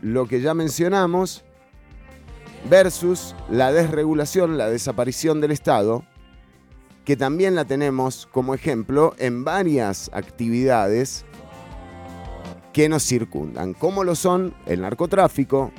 lo 0.01 0.27
que 0.27 0.41
ya 0.41 0.55
mencionamos 0.55 1.45
versus 2.69 3.35
la 3.51 3.73
desregulación, 3.73 4.59
la 4.59 4.69
desaparición 4.69 5.41
del 5.41 5.51
Estado, 5.51 6.05
que 7.05 7.17
también 7.17 7.55
la 7.55 7.65
tenemos 7.65 8.29
como 8.31 8.55
ejemplo 8.55 9.15
en 9.19 9.45
varias 9.45 10.11
actividades 10.13 11.25
que 12.73 12.89
nos 12.89 13.03
circundan, 13.03 13.75
como 13.75 14.05
lo 14.05 14.15
son 14.15 14.55
el 14.67 14.81
narcotráfico, 14.81 15.73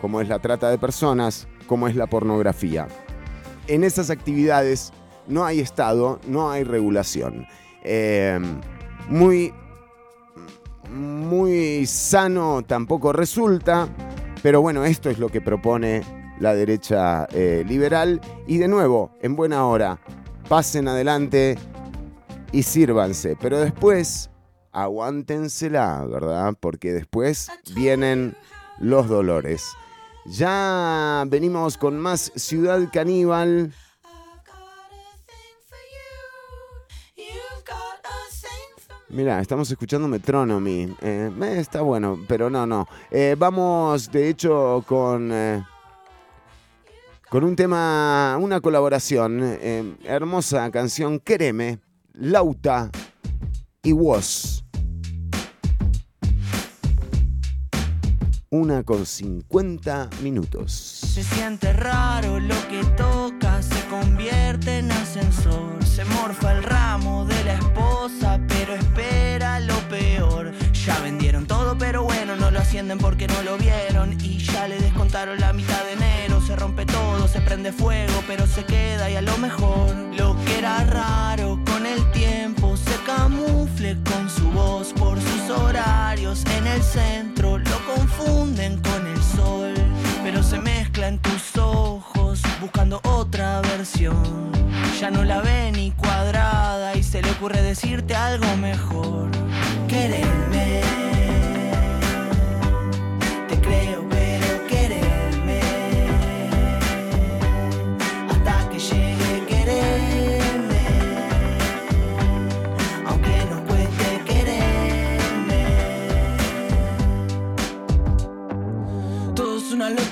como 0.00 0.20
es 0.20 0.28
la 0.28 0.38
trata 0.38 0.70
de 0.70 0.78
personas, 0.78 1.46
como 1.66 1.86
es 1.88 1.96
la 1.96 2.06
pornografía. 2.06 2.88
En 3.68 3.84
esas 3.84 4.10
actividades 4.10 4.92
no 5.26 5.44
hay 5.44 5.60
Estado, 5.60 6.20
no 6.26 6.50
hay 6.50 6.64
regulación. 6.64 7.46
Eh, 7.82 8.40
muy, 9.08 9.52
muy 10.90 11.86
sano 11.86 12.62
tampoco 12.66 13.12
resulta, 13.12 13.88
pero 14.42 14.60
bueno, 14.60 14.84
esto 14.84 15.10
es 15.10 15.18
lo 15.18 15.28
que 15.28 15.40
propone 15.40 16.02
la 16.38 16.54
derecha 16.54 17.26
eh, 17.32 17.64
liberal. 17.66 18.20
Y 18.46 18.58
de 18.58 18.68
nuevo, 18.68 19.12
en 19.22 19.36
buena 19.36 19.66
hora, 19.66 19.98
pasen 20.48 20.88
adelante 20.88 21.56
y 22.52 22.62
sírvanse. 22.62 23.36
Pero 23.40 23.58
después, 23.58 24.30
aguántensela, 24.72 26.04
¿verdad? 26.06 26.54
Porque 26.58 26.92
después 26.92 27.50
vienen 27.74 28.36
los 28.78 29.08
dolores. 29.08 29.66
Ya 30.26 31.24
venimos 31.26 31.76
con 31.76 31.98
más 31.98 32.32
Ciudad 32.34 32.88
Caníbal. 32.92 33.72
Mira, 39.14 39.40
estamos 39.40 39.70
escuchando 39.70 40.08
Metronomy. 40.08 40.92
Eh, 41.00 41.30
eh, 41.40 41.56
está 41.58 41.82
bueno, 41.82 42.18
pero 42.26 42.50
no, 42.50 42.66
no. 42.66 42.88
Eh, 43.12 43.36
vamos, 43.38 44.10
de 44.10 44.28
hecho, 44.28 44.84
con, 44.88 45.30
eh, 45.32 45.62
con 47.30 47.44
un 47.44 47.54
tema, 47.54 48.36
una 48.40 48.60
colaboración. 48.60 49.38
eh, 49.42 49.94
hermosa 50.02 50.68
canción, 50.72 51.20
Quereme, 51.20 51.78
Lauta 52.14 52.90
y 53.84 53.92
Woz. 53.92 54.64
Una 58.50 58.82
con 58.82 59.04
50 59.06 60.10
minutos. 60.22 60.72
Se 60.72 61.22
siente 61.22 61.72
raro 61.72 62.38
lo 62.40 62.54
que 62.68 62.82
toca, 62.96 63.62
se 63.62 63.84
convierte 63.88 64.78
en 64.78 64.90
ascensor. 64.92 65.84
Se 65.84 66.04
morfa 66.04 66.52
el 66.52 66.62
ramo 66.62 67.24
de 67.24 67.44
la 67.44 67.54
esposa, 67.54 68.40
Ya 70.86 70.98
vendieron 70.98 71.46
todo, 71.46 71.78
pero 71.78 72.02
bueno, 72.02 72.36
no 72.36 72.50
lo 72.50 72.58
ascienden 72.58 72.98
porque 72.98 73.26
no 73.26 73.42
lo 73.42 73.56
vieron. 73.56 74.12
Y 74.20 74.36
ya 74.36 74.68
le 74.68 74.78
descontaron 74.78 75.40
la 75.40 75.54
mitad 75.54 75.82
de 75.84 75.92
enero. 75.92 76.42
Se 76.42 76.54
rompe 76.56 76.84
todo, 76.84 77.26
se 77.26 77.40
prende 77.40 77.72
fuego, 77.72 78.22
pero 78.26 78.46
se 78.46 78.64
queda 78.64 79.08
y 79.08 79.16
a 79.16 79.22
lo 79.22 79.38
mejor. 79.38 79.90
Lo 80.14 80.36
que 80.44 80.58
era 80.58 80.84
raro 80.84 81.58
con 81.64 81.86
el 81.86 82.10
tiempo 82.10 82.76
se 82.76 82.96
camufle 83.06 83.96
con 84.04 84.28
su 84.28 84.50
voz 84.50 84.92
por 84.92 85.18
sus 85.18 85.48
horarios 85.48 86.44
en 86.58 86.66
el 86.66 86.82
centro. 86.82 87.56
Lo 87.56 87.86
confunden 87.86 88.78
con 88.82 89.06
el 89.06 89.22
sol, 89.22 89.72
pero 90.22 90.42
se 90.42 90.58
mezcla 90.58 91.08
en 91.08 91.18
tus 91.18 91.56
ojos 91.56 92.42
buscando 92.60 93.00
otra 93.04 93.62
versión. 93.62 94.52
Ya 95.00 95.10
no 95.10 95.24
la 95.24 95.40
ve 95.40 95.72
ni 95.72 95.92
cuadrada 95.92 96.94
y 96.94 97.02
se 97.02 97.22
le 97.22 97.30
ocurre 97.30 97.62
decirte 97.62 98.14
algo 98.14 98.54
mejor. 98.58 99.43
Quererme. 99.94 100.93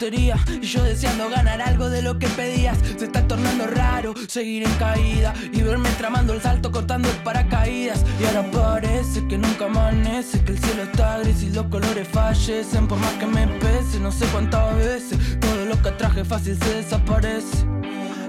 Y 0.02 0.66
yo 0.66 0.82
deseando 0.82 1.30
ganar 1.30 1.62
algo 1.62 1.88
de 1.88 2.02
lo 2.02 2.18
que 2.18 2.26
pedías. 2.26 2.76
Se 2.98 3.04
está 3.04 3.24
tornando 3.28 3.68
raro 3.68 4.14
seguir 4.26 4.64
en 4.64 4.74
caída 4.74 5.32
y 5.52 5.62
verme 5.62 5.90
tramando 5.90 6.32
el 6.32 6.42
salto 6.42 6.72
cortando 6.72 7.08
el 7.08 7.16
paracaídas. 7.18 8.04
Y 8.20 8.24
ahora 8.24 8.50
parece 8.50 9.24
que 9.28 9.38
nunca 9.38 9.66
amanece, 9.66 10.42
que 10.44 10.52
el 10.52 10.58
cielo 10.58 10.82
está 10.82 11.20
gris 11.20 11.44
y 11.44 11.50
los 11.50 11.66
colores 11.66 12.08
fallecen. 12.08 12.88
Por 12.88 12.98
más 12.98 13.12
que 13.12 13.26
me 13.26 13.46
pese, 13.46 14.00
no 14.00 14.10
sé 14.10 14.26
cuántas 14.32 14.76
veces 14.76 15.38
todo 15.38 15.66
lo 15.66 15.80
que 15.80 15.92
traje 15.92 16.24
fácil 16.24 16.58
se 16.58 16.74
desaparece. 16.74 17.64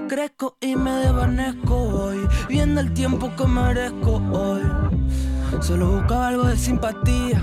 Crezco 0.08 0.56
y 0.60 0.76
me 0.76 0.92
desvanezco 0.92 1.74
hoy, 1.74 2.28
viendo 2.48 2.80
el 2.82 2.94
tiempo 2.94 3.34
que 3.34 3.46
merezco 3.48 4.22
hoy. 4.32 4.62
Solo 5.60 5.88
buscaba 5.88 6.28
algo 6.28 6.44
de 6.44 6.56
simpatía. 6.56 7.42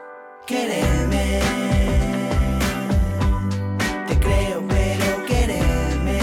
Quererme, 0.51 1.39
te 4.05 4.19
creo, 4.19 4.61
pero 4.67 5.25
quererme. 5.25 6.19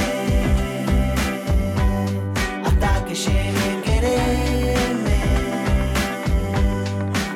Hasta 2.62 3.04
que 3.06 3.14
llegue 3.14 3.70
el 3.72 3.80
quererme, 3.82 5.20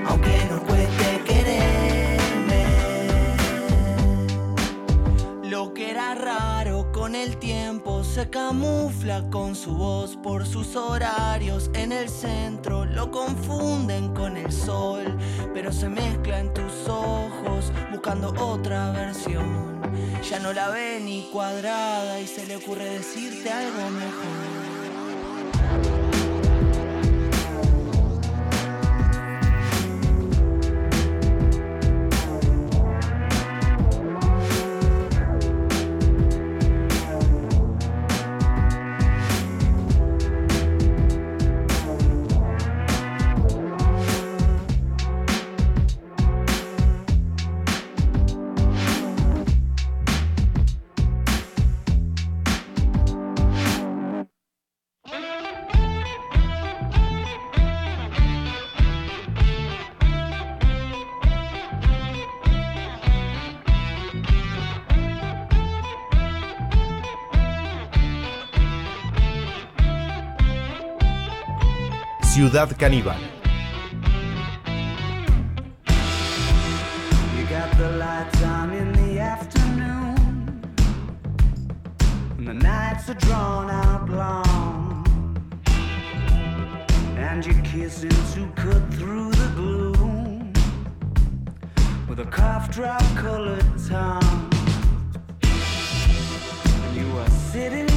aunque 0.06 0.44
nos 0.50 0.60
cueste 0.60 1.22
quererme. 1.24 2.62
Lo 5.48 5.72
que 5.72 5.92
era 5.92 6.14
raro 6.14 6.92
con 6.92 7.14
el 7.14 7.38
tiempo 7.38 7.71
se 8.12 8.28
camufla 8.28 9.22
con 9.30 9.54
su 9.54 9.74
voz 9.74 10.18
por 10.22 10.46
sus 10.46 10.76
horarios 10.76 11.70
en 11.72 11.92
el 11.92 12.10
centro. 12.10 12.84
Lo 12.84 13.10
confunden 13.10 14.12
con 14.12 14.36
el 14.36 14.52
sol, 14.52 15.16
pero 15.54 15.72
se 15.72 15.88
mezcla 15.88 16.38
en 16.38 16.52
tus 16.52 16.88
ojos 16.88 17.72
buscando 17.90 18.34
otra 18.38 18.90
versión. 18.92 19.80
Ya 20.28 20.38
no 20.40 20.52
la 20.52 20.68
ve 20.68 21.00
ni 21.02 21.30
cuadrada 21.32 22.20
y 22.20 22.26
se 22.26 22.46
le 22.46 22.56
ocurre 22.56 22.84
decirte 22.84 23.50
algo 23.50 23.88
mejor. 23.88 24.61
Ciudad 72.52 72.76
Caníbal. 72.76 73.16
and 87.16 87.46
your 87.46 87.54
kissings 87.64 88.34
who 88.34 88.46
cut 88.48 88.82
through 88.92 89.30
the 89.30 89.50
gloom 89.56 90.52
with 92.06 92.20
a 92.20 92.26
cough 92.26 92.70
drop 92.70 93.02
colored 93.16 93.64
tongue. 93.88 94.50
And 95.42 96.96
you 96.96 97.18
are 97.18 97.30
sitting 97.30 97.91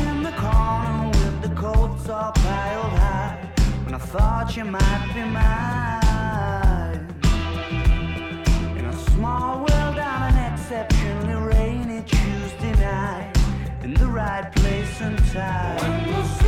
thought 4.18 4.55
you 4.55 4.63
might 4.63 5.11
be 5.13 5.24
mine. 5.26 7.05
In 8.78 8.86
a 8.86 8.97
small 9.11 9.57
world 9.57 9.99
on 9.99 10.22
an 10.32 10.53
exceptionally 10.53 11.36
rainy 11.53 12.01
Tuesday 12.03 12.74
night, 12.80 13.34
in 13.84 13.93
the 13.93 14.07
right 14.07 14.49
place 14.55 15.01
and 15.01 15.18
time. 15.34 16.45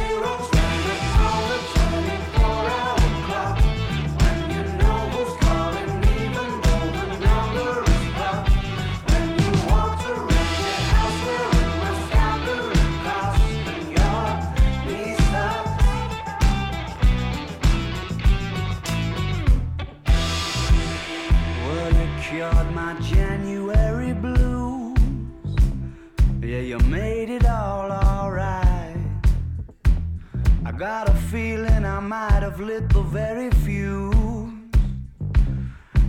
Have 32.57 32.67
lit 32.67 32.89
the 32.89 33.01
very 33.01 33.51
fuse 33.63 34.15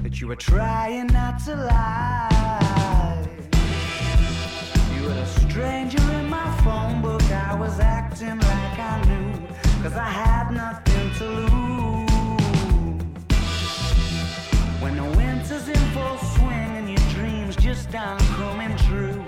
that 0.03 0.21
you 0.21 0.29
were 0.29 0.37
trying 0.37 1.07
not 1.09 1.39
to 1.45 1.55
lie. 1.55 3.27
You 4.95 5.03
were 5.03 5.11
a 5.11 5.27
stranger 5.27 6.03
in 6.13 6.29
my 6.29 6.51
phone 6.65 7.03
book. 7.03 7.23
I 7.31 7.55
was 7.55 7.79
acting 7.81 8.39
like 8.39 8.79
I 8.79 9.03
knew, 9.09 9.33
cause 9.83 9.95
I 9.95 10.09
had 10.09 10.51
nothing 10.53 11.11
to 11.19 11.27
lose. 11.27 12.09
When 14.81 14.97
the 14.97 15.09
winter's 15.19 15.69
in 15.69 15.85
full 15.93 16.19
swing 16.35 16.71
and 16.79 16.89
your 16.89 17.05
dreams 17.11 17.57
just 17.57 17.95
aren't 17.95 18.21
coming 18.41 18.75
true. 18.89 19.23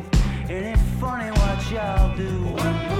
Ain't 0.48 0.66
it 0.74 0.78
funny 0.98 1.30
what 1.30 1.70
y'all 1.70 2.16
do? 2.16 2.99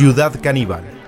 Ciudad 0.00 0.32
Caníbal. 0.40 0.99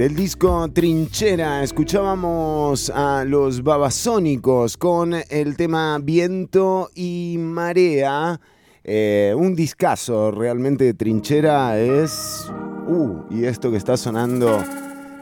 Del 0.00 0.16
disco 0.16 0.66
Trinchera 0.72 1.62
escuchábamos 1.62 2.88
a 2.88 3.22
los 3.26 3.62
babasónicos 3.62 4.78
con 4.78 5.12
el 5.28 5.58
tema 5.58 5.98
Viento 6.02 6.88
y 6.94 7.36
Marea. 7.38 8.40
Eh, 8.82 9.34
un 9.36 9.54
discazo 9.54 10.30
realmente 10.30 10.84
de 10.84 10.94
Trinchera 10.94 11.78
es... 11.78 12.50
Uh, 12.88 13.24
y 13.28 13.44
esto 13.44 13.70
que 13.70 13.76
está 13.76 13.98
sonando 13.98 14.64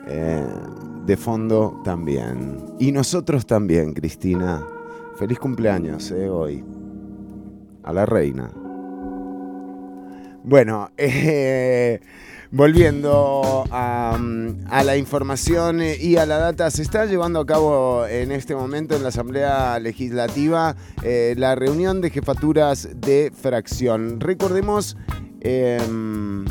eh, 0.07 0.47
de 1.05 1.17
fondo 1.17 1.81
también. 1.83 2.65
Y 2.79 2.93
nosotros 2.93 3.47
también, 3.47 3.93
Cristina. 3.95 4.65
Feliz 5.17 5.41
cumpleaños 5.41 6.13
eh, 6.13 6.29
hoy. 6.29 6.65
A 7.83 7.93
la 7.93 8.07
reina. 8.07 8.49
Bueno, 10.45 10.93
eh, 10.97 12.01
volviendo 12.51 13.65
a, 13.71 14.17
mm, 14.19 14.67
a 14.71 14.85
la 14.85 14.97
información 14.97 15.81
y 15.83 16.17
a 16.17 16.27
la 16.27 16.39
data, 16.39 16.71
se 16.71 16.83
está 16.83 17.07
llevando 17.07 17.41
a 17.41 17.47
cabo 17.47 18.07
en 18.07 18.33
este 18.33 18.55
momento 18.55 18.97
en 18.97 19.03
la 19.03 19.11
Asamblea 19.11 19.79
Legislativa 19.79 20.77
eh, 21.03 21.35
la 21.37 21.55
reunión 21.55 22.01
de 22.01 22.11
jefaturas 22.11 22.89
de 22.97 23.33
fracción. 23.35 24.21
Recordemos... 24.21 24.97
em, 25.41 26.45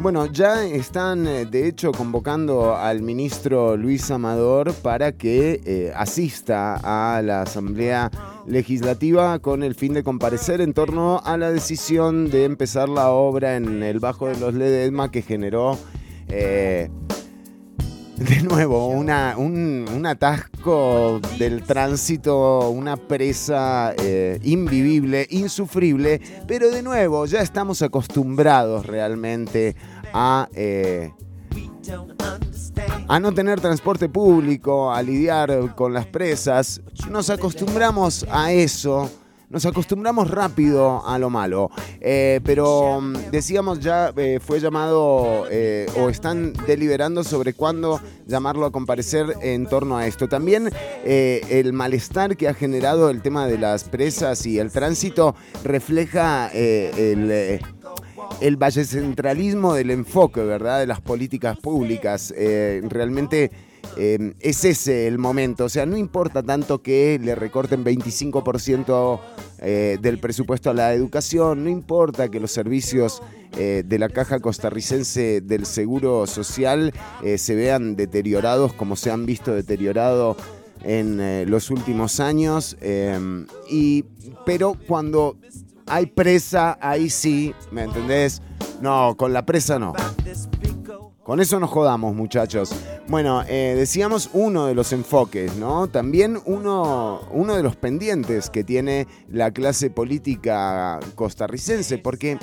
bueno, 0.00 0.24
ya 0.26 0.64
están 0.64 1.26
eh, 1.26 1.44
de 1.44 1.68
hecho 1.68 1.92
convocando 1.92 2.74
al 2.74 3.02
ministro 3.02 3.76
Luis 3.76 4.10
Amador 4.10 4.72
para 4.72 5.12
que 5.12 5.60
eh, 5.66 5.92
asista 5.94 6.80
a 6.82 7.20
la 7.20 7.42
Asamblea 7.42 8.10
Legislativa 8.46 9.38
con 9.40 9.62
el 9.62 9.74
fin 9.74 9.92
de 9.92 10.02
comparecer 10.02 10.62
en 10.62 10.72
torno 10.72 11.20
a 11.22 11.36
la 11.36 11.50
decisión 11.50 12.30
de 12.30 12.44
empezar 12.44 12.88
la 12.88 13.10
obra 13.10 13.56
en 13.56 13.82
el 13.82 14.00
Bajo 14.00 14.28
de 14.28 14.40
los 14.40 14.54
Ledesma 14.54 15.10
que 15.10 15.20
generó 15.20 15.78
eh, 16.28 16.88
de 18.20 18.42
nuevo 18.42 18.88
un 18.88 20.06
atasco 20.06 21.20
del 21.38 21.62
tránsito, 21.62 22.68
una 22.68 22.96
presa 22.96 23.94
eh, 23.96 24.38
invivible, 24.42 25.26
insufrible, 25.30 26.20
pero 26.46 26.70
de 26.70 26.82
nuevo 26.82 27.24
ya 27.24 27.40
estamos 27.40 27.80
acostumbrados 27.82 28.84
realmente 28.86 29.74
a... 30.12 30.48
eh, 30.54 31.12
a 33.08 33.18
no 33.18 33.32
tener 33.32 33.60
transporte 33.60 34.08
público, 34.08 34.92
a 34.92 35.02
lidiar 35.02 35.74
con 35.74 35.92
las 35.92 36.06
presas, 36.06 36.80
nos 37.10 37.28
acostumbramos 37.28 38.24
a 38.30 38.52
eso, 38.52 39.10
nos 39.50 39.66
acostumbramos 39.66 40.30
rápido 40.30 41.04
a 41.06 41.18
lo 41.18 41.28
malo. 41.28 41.70
Eh, 42.00 42.40
pero 42.44 43.00
mm, 43.00 43.30
decíamos 43.32 43.80
ya, 43.80 44.12
eh, 44.16 44.38
fue 44.40 44.60
llamado 44.60 45.46
eh, 45.50 45.86
o 45.98 46.08
están 46.08 46.52
deliberando 46.66 47.24
sobre 47.24 47.52
cuándo 47.52 48.00
llamarlo 48.26 48.64
a 48.64 48.70
comparecer 48.70 49.34
en 49.42 49.66
torno 49.66 49.98
a 49.98 50.06
esto. 50.06 50.28
También 50.28 50.70
el 51.04 51.72
malestar 51.72 52.36
que 52.36 52.48
ha 52.48 52.54
generado 52.54 53.10
el 53.10 53.22
tema 53.22 53.46
de 53.48 53.58
las 53.58 53.84
presas 53.84 54.46
y 54.46 54.58
el 54.58 54.70
tránsito 54.70 55.34
refleja 55.64 56.48
el... 56.48 57.66
vallecentralismo 58.56 59.74
del 59.74 59.90
enfoque, 59.90 60.42
¿verdad? 60.42 60.78
De 60.78 60.86
las 60.86 61.00
políticas 61.00 61.58
públicas. 61.58 62.32
Realmente 62.36 63.50
eh, 63.96 64.34
es 64.40 64.64
ese 64.64 65.06
el 65.06 65.18
momento. 65.18 65.64
O 65.64 65.68
sea, 65.68 65.86
no 65.86 65.96
importa 65.96 66.42
tanto 66.42 66.82
que 66.82 67.18
le 67.22 67.34
recorten 67.34 67.84
25% 67.84 69.20
eh, 69.60 69.98
del 70.00 70.18
presupuesto 70.18 70.70
a 70.70 70.74
la 70.74 70.94
educación, 70.94 71.64
no 71.64 71.70
importa 71.70 72.30
que 72.30 72.40
los 72.40 72.50
servicios 72.50 73.22
eh, 73.56 73.82
de 73.84 73.98
la 73.98 74.08
Caja 74.08 74.38
Costarricense 74.38 75.40
del 75.40 75.66
Seguro 75.66 76.26
Social 76.28 76.92
eh, 77.22 77.36
se 77.36 77.56
vean 77.56 77.96
deteriorados 77.96 78.72
como 78.72 78.94
se 78.94 79.10
han 79.10 79.26
visto 79.26 79.52
deteriorados 79.52 80.36
en 80.82 81.50
los 81.50 81.70
últimos 81.70 82.20
años. 82.20 82.76
eh, 82.80 83.44
y, 83.68 84.04
pero 84.46 84.76
cuando 84.86 85.36
hay 85.86 86.06
presa, 86.06 86.78
ahí 86.80 87.10
sí, 87.10 87.52
¿me 87.70 87.82
entendés? 87.82 88.40
No, 88.80 89.14
con 89.16 89.32
la 89.32 89.44
presa 89.44 89.78
no. 89.78 89.92
Con 91.22 91.40
eso 91.40 91.60
nos 91.60 91.70
jodamos, 91.70 92.14
muchachos. 92.14 92.72
Bueno, 93.10 93.42
eh, 93.48 93.74
decíamos 93.76 94.30
uno 94.34 94.66
de 94.66 94.74
los 94.76 94.92
enfoques, 94.92 95.56
¿no? 95.56 95.88
También 95.88 96.38
uno, 96.44 97.22
uno 97.32 97.56
de 97.56 97.62
los 97.64 97.74
pendientes 97.74 98.50
que 98.50 98.62
tiene 98.62 99.08
la 99.28 99.50
clase 99.50 99.90
política 99.90 101.00
costarricense, 101.16 101.98
porque 101.98 102.38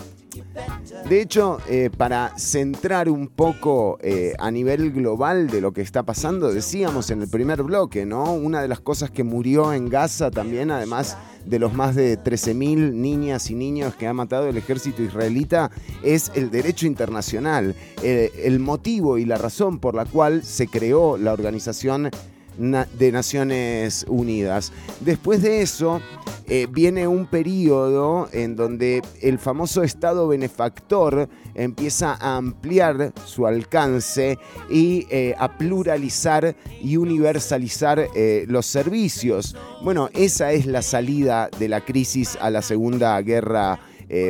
de 1.10 1.22
hecho, 1.22 1.60
eh, 1.70 1.90
para 1.96 2.38
centrar 2.38 3.10
un 3.10 3.28
poco 3.28 3.98
eh, 4.02 4.34
a 4.40 4.52
nivel 4.52 4.92
global 4.92 5.48
de 5.48 5.62
lo 5.62 5.72
que 5.72 5.82
está 5.82 6.04
pasando, 6.04 6.54
decíamos 6.54 7.10
en 7.12 7.22
el 7.22 7.30
primer 7.30 7.64
bloque, 7.64 8.06
¿no? 8.06 8.34
Una 8.34 8.62
de 8.62 8.68
las 8.68 8.80
cosas 8.80 9.10
que 9.10 9.24
murió 9.24 9.74
en 9.74 9.90
Gaza 9.90 10.32
también, 10.32 10.72
además 10.72 11.18
de 11.46 11.60
los 11.60 11.74
más 11.74 11.96
de 11.96 12.20
13.000 12.20 12.94
niñas 12.94 13.50
y 13.50 13.56
niños 13.56 13.96
que 13.96 14.08
ha 14.08 14.14
matado 14.14 14.48
el 14.48 14.58
ejército 14.58 15.02
israelita, 15.02 15.72
es 16.04 16.32
el 16.36 16.52
derecho 16.52 16.86
internacional. 16.88 17.74
Eh, 18.04 18.32
el 18.44 18.60
motivo 18.60 19.18
y 19.18 19.26
la 19.26 19.38
razón 19.38 19.80
por 19.80 19.96
la 19.96 20.06
cual 20.06 20.44
se 20.44 20.68
creó 20.68 21.18
la 21.18 21.34
organización 21.34 22.12
de 22.58 23.12
Naciones 23.12 24.06
Unidas. 24.08 24.72
Después 25.02 25.42
de 25.42 25.62
eso, 25.62 26.02
eh, 26.50 26.66
viene 26.72 27.10
un 27.10 27.26
periodo 27.26 28.30
en 28.32 28.56
donde 28.56 29.02
el 29.22 29.38
famoso 29.38 29.84
Estado 29.84 30.30
benefactor 30.30 31.28
empieza 31.56 32.14
a 32.14 32.38
ampliar 32.38 33.12
su 33.26 33.46
alcance 33.46 34.40
y 34.70 35.06
eh, 35.10 35.36
a 35.38 35.58
pluralizar 35.58 36.56
y 36.82 36.96
universalizar 36.96 38.08
eh, 38.16 38.46
los 38.48 38.66
servicios. 38.66 39.58
Bueno, 39.84 40.10
esa 40.14 40.54
es 40.54 40.66
la 40.66 40.82
salida 40.82 41.50
de 41.60 41.68
la 41.68 41.84
crisis 41.84 42.38
a 42.40 42.50
la 42.50 42.62
Segunda 42.62 43.22
Guerra 43.22 43.80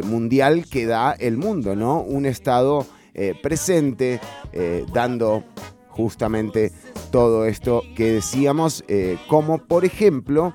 Mundial 0.06 0.66
que 0.68 0.88
da 0.88 1.12
el 1.12 1.38
mundo, 1.38 1.76
¿no? 1.76 2.02
Un 2.02 2.26
Estado 2.26 2.84
presente, 3.44 4.20
dando 4.92 5.44
justamente 5.98 6.72
todo 7.12 7.46
esto 7.46 7.82
que 7.96 8.14
decíamos, 8.14 8.86
eh, 8.88 9.18
como 9.28 9.58
por 9.58 9.84
ejemplo 9.84 10.54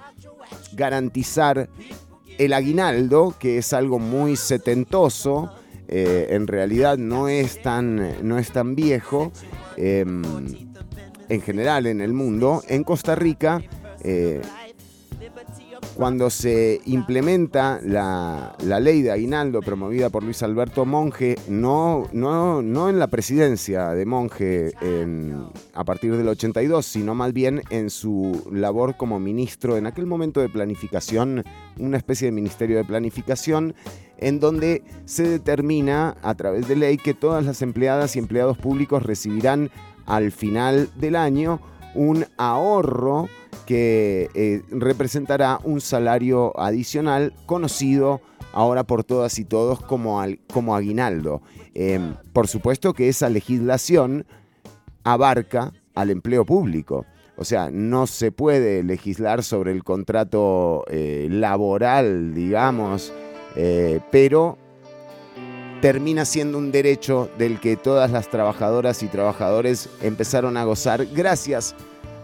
garantizar 0.73 1.69
el 2.39 2.53
aguinaldo, 2.53 3.35
que 3.39 3.59
es 3.59 3.73
algo 3.73 3.99
muy 3.99 4.37
setentoso, 4.37 5.51
eh, 5.89 6.29
en 6.31 6.47
realidad 6.47 6.97
no 6.97 7.29
es 7.29 7.61
tan, 7.61 8.27
no 8.27 8.39
es 8.39 8.51
tan 8.51 8.75
viejo, 8.75 9.33
eh, 9.77 10.07
en 11.29 11.41
general 11.41 11.87
en 11.87 12.01
el 12.01 12.13
mundo. 12.13 12.63
En 12.69 12.85
Costa 12.85 13.15
Rica, 13.15 13.63
eh, 14.03 14.41
cuando 15.95 16.31
se 16.31 16.81
implementa 16.87 17.79
la, 17.83 18.57
la 18.65 18.81
ley 18.81 19.03
de 19.03 19.11
aguinaldo 19.11 19.61
promovida 19.61 20.09
por 20.09 20.23
Luis 20.25 20.43
Alberto 20.43 20.85
Monge, 20.87 21.37
no, 21.49 22.09
no, 22.13 22.63
no 22.63 22.89
en 22.89 22.99
la 22.99 23.09
presidencia 23.09 23.91
de 23.91 24.07
Monge 24.07 24.73
en- 24.81 25.45
a 25.75 25.85
partir 25.85 26.17
del 26.17 26.29
82, 26.29 26.87
sino 26.87 27.15
más 27.15 27.33
bien 27.33 27.63
en 27.71 27.91
su 27.91 28.49
labor 28.51 28.97
como 28.97 29.21
ministro 29.21 29.77
en 29.77 29.87
aquel 29.87 30.07
momento 30.07 30.41
de 30.41 30.49
planificación, 30.49 31.45
una 31.79 31.99
especie 31.99 32.27
de 32.27 32.33
ministerio 32.33 32.79
de 32.79 32.85
planificación, 32.85 33.75
en 34.17 34.41
donde 34.41 34.83
se 35.05 35.29
determina 35.29 36.17
a 36.23 36.35
través 36.35 36.69
de 36.69 36.77
ley 36.77 36.97
que 36.97 37.13
todas 37.13 37.45
las 37.45 37.61
empleadas 37.61 38.17
y 38.17 38.19
empleados 38.19 38.57
públicos 38.57 39.03
recibirán 39.03 39.71
al 40.07 40.33
final 40.33 40.89
del 40.97 41.17
año 41.17 41.61
un 41.95 42.27
ahorro 42.37 43.29
que 43.67 44.29
eh, 44.35 44.63
representará 44.71 45.61
un 45.65 45.81
salario 45.81 46.59
adicional 46.59 47.33
conocido 47.47 48.21
ahora 48.53 48.85
por 48.85 49.05
todas 49.05 49.39
y 49.39 49.45
todos 49.45 49.81
como, 49.81 50.21
al- 50.21 50.39
como 50.53 50.75
aguinaldo. 50.77 51.43
Eh, 51.75 52.01
por 52.33 52.49
supuesto 52.49 52.93
que 52.93 53.09
esa 53.09 53.29
legislación 53.29 54.27
abarca 55.05 55.73
al 55.95 56.11
empleo 56.11 56.45
público. 56.45 57.07
O 57.37 57.45
sea, 57.45 57.71
no 57.71 58.07
se 58.07 58.31
puede 58.31 58.83
legislar 58.83 59.43
sobre 59.43 59.73
el 59.73 59.85
contrato 59.85 60.85
eh, 60.89 61.29
laboral, 61.31 62.35
digamos, 62.35 63.13
eh, 63.57 64.01
pero 64.11 64.59
termina 65.83 66.25
siendo 66.25 66.59
un 66.59 66.71
derecho 66.71 67.29
del 67.39 67.59
que 67.59 67.77
todas 67.77 68.13
las 68.13 68.31
trabajadoras 68.31 69.03
y 69.03 69.09
trabajadores 69.09 69.89
empezaron 70.01 70.57
a 70.57 70.63
gozar 70.63 71.05
gracias 71.07 71.75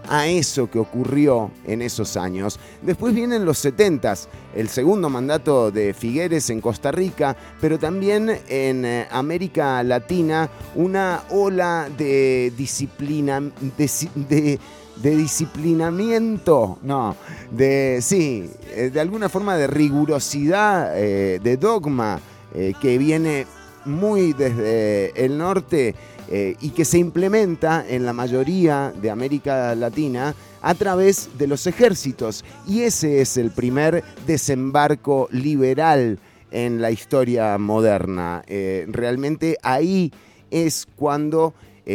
a 0.08 0.28
eso 0.28 0.70
que 0.70 0.78
ocurrió 0.78 1.50
en 1.66 1.82
esos 1.82 2.16
años. 2.16 2.60
Después 2.82 3.12
vienen 3.12 3.44
los 3.44 3.58
70 3.58 4.14
el 4.54 4.68
segundo 4.68 5.10
mandato 5.10 5.72
de 5.72 5.92
Figueres 5.92 6.50
en 6.50 6.60
Costa 6.60 6.92
Rica, 6.92 7.36
pero 7.60 7.80
también 7.80 8.30
en 8.48 8.84
eh, 8.84 9.08
América 9.10 9.82
Latina 9.82 10.48
una 10.76 11.24
ola 11.30 11.88
de 11.98 12.52
disciplina, 12.56 13.42
de, 13.76 14.58
disciplinamiento, 15.02 16.78
no, 16.82 17.16
de, 17.50 17.98
sí, 18.02 18.48
eh, 18.68 18.90
de 18.94 19.00
alguna 19.00 19.28
forma 19.28 19.56
de 19.56 19.66
rigurosidad, 19.66 20.92
eh, 20.96 21.40
de 21.42 21.56
dogma, 21.56 22.20
eh, 22.54 22.72
que 22.80 22.96
viene 22.96 23.46
muy 23.84 24.32
desde 24.32 25.12
el 25.22 25.36
norte 25.36 25.94
eh, 26.30 26.56
y 26.60 26.70
que 26.70 26.84
se 26.84 26.98
implementa 26.98 27.84
en 27.86 28.06
la 28.06 28.12
mayoría 28.12 28.92
de 29.00 29.10
América 29.10 29.74
Latina 29.74 30.34
a 30.62 30.74
través 30.74 31.28
de 31.36 31.46
los 31.46 31.66
ejércitos. 31.66 32.44
Y 32.66 32.82
ese 32.82 33.20
es 33.20 33.36
el 33.36 33.50
primer 33.50 34.02
desembarco 34.26 35.28
liberal 35.30 36.18
en 36.50 36.80
la 36.80 36.90
historia 36.90 37.58
moderna. 37.58 38.42
Eh, 38.46 38.86
realmente 38.88 39.58
ahí 39.62 40.12
es 40.50 40.86
cuando 40.96 41.54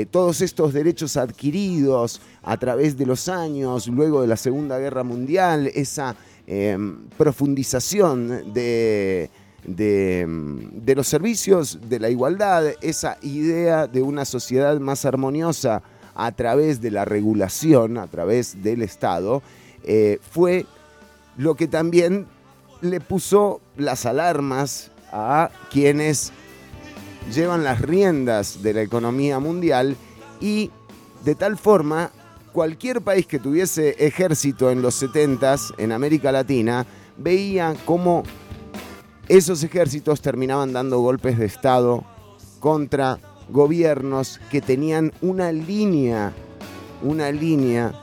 todos 0.10 0.42
estos 0.42 0.74
derechos 0.74 1.18
adquiridos 1.18 2.20
a 2.42 2.58
través 2.58 2.98
de 2.98 3.06
los 3.06 3.30
años, 3.30 3.88
luego 3.88 4.24
de 4.24 4.28
la 4.28 4.38
Segunda 4.38 4.80
Guerra 4.80 5.04
Mundial, 5.04 5.68
esa 5.68 6.16
profundización 7.16 8.52
de, 8.52 9.30
de, 9.66 10.26
mm, 10.28 10.86
de 10.86 10.96
los 10.96 11.08
servicios, 11.08 11.80
de 11.90 12.00
la 12.00 12.10
igualdad, 12.10 12.66
esa 12.82 13.18
idea 13.22 13.88
de 13.88 14.02
una 14.02 14.26
sociedad 14.26 14.80
más 14.80 15.06
armoniosa 15.06 15.82
a 16.16 16.32
través 16.32 16.82
de 16.82 16.92
la 16.92 17.06
regulación, 17.06 17.98
a 17.98 18.08
través 18.08 18.62
del 18.62 18.82
Estado, 18.82 19.42
eh, 19.84 20.20
fue 20.32 20.66
lo 21.38 21.56
que 21.56 21.68
también 21.68 22.28
le 22.82 23.00
puso 23.00 23.62
las 23.78 24.06
alarmas 24.06 24.92
a 25.12 25.50
quienes 25.72 26.32
llevan 27.34 27.64
las 27.64 27.82
riendas 27.82 28.62
de 28.62 28.74
la 28.74 28.82
economía 28.82 29.40
mundial 29.40 29.96
y 30.42 30.72
de 31.24 31.36
tal 31.36 31.58
forma 31.58 32.12
cualquier 32.52 33.02
país 33.02 33.26
que 33.26 33.40
tuviese 33.40 33.96
ejército 34.06 34.70
en 34.70 34.82
los 34.82 35.02
70s 35.02 35.74
en 35.78 35.92
América 35.92 36.32
Latina 36.32 36.86
veía 37.18 37.76
cómo 37.86 38.24
esos 39.38 39.64
ejércitos 39.64 40.22
terminaban 40.22 40.74
dando 40.74 41.00
golpes 41.00 41.40
de 41.40 41.48
Estado 41.48 42.04
contra 42.60 43.18
gobiernos 43.50 44.40
que 44.52 44.62
tenían 44.62 45.12
una 45.22 45.52
línea, 45.52 46.32
una 47.02 47.32
línea 47.32 47.94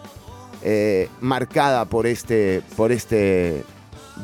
eh, 0.62 1.08
marcada 1.20 1.84
por 1.84 2.08
este, 2.08 2.62
por 2.76 2.90
este 2.90 3.62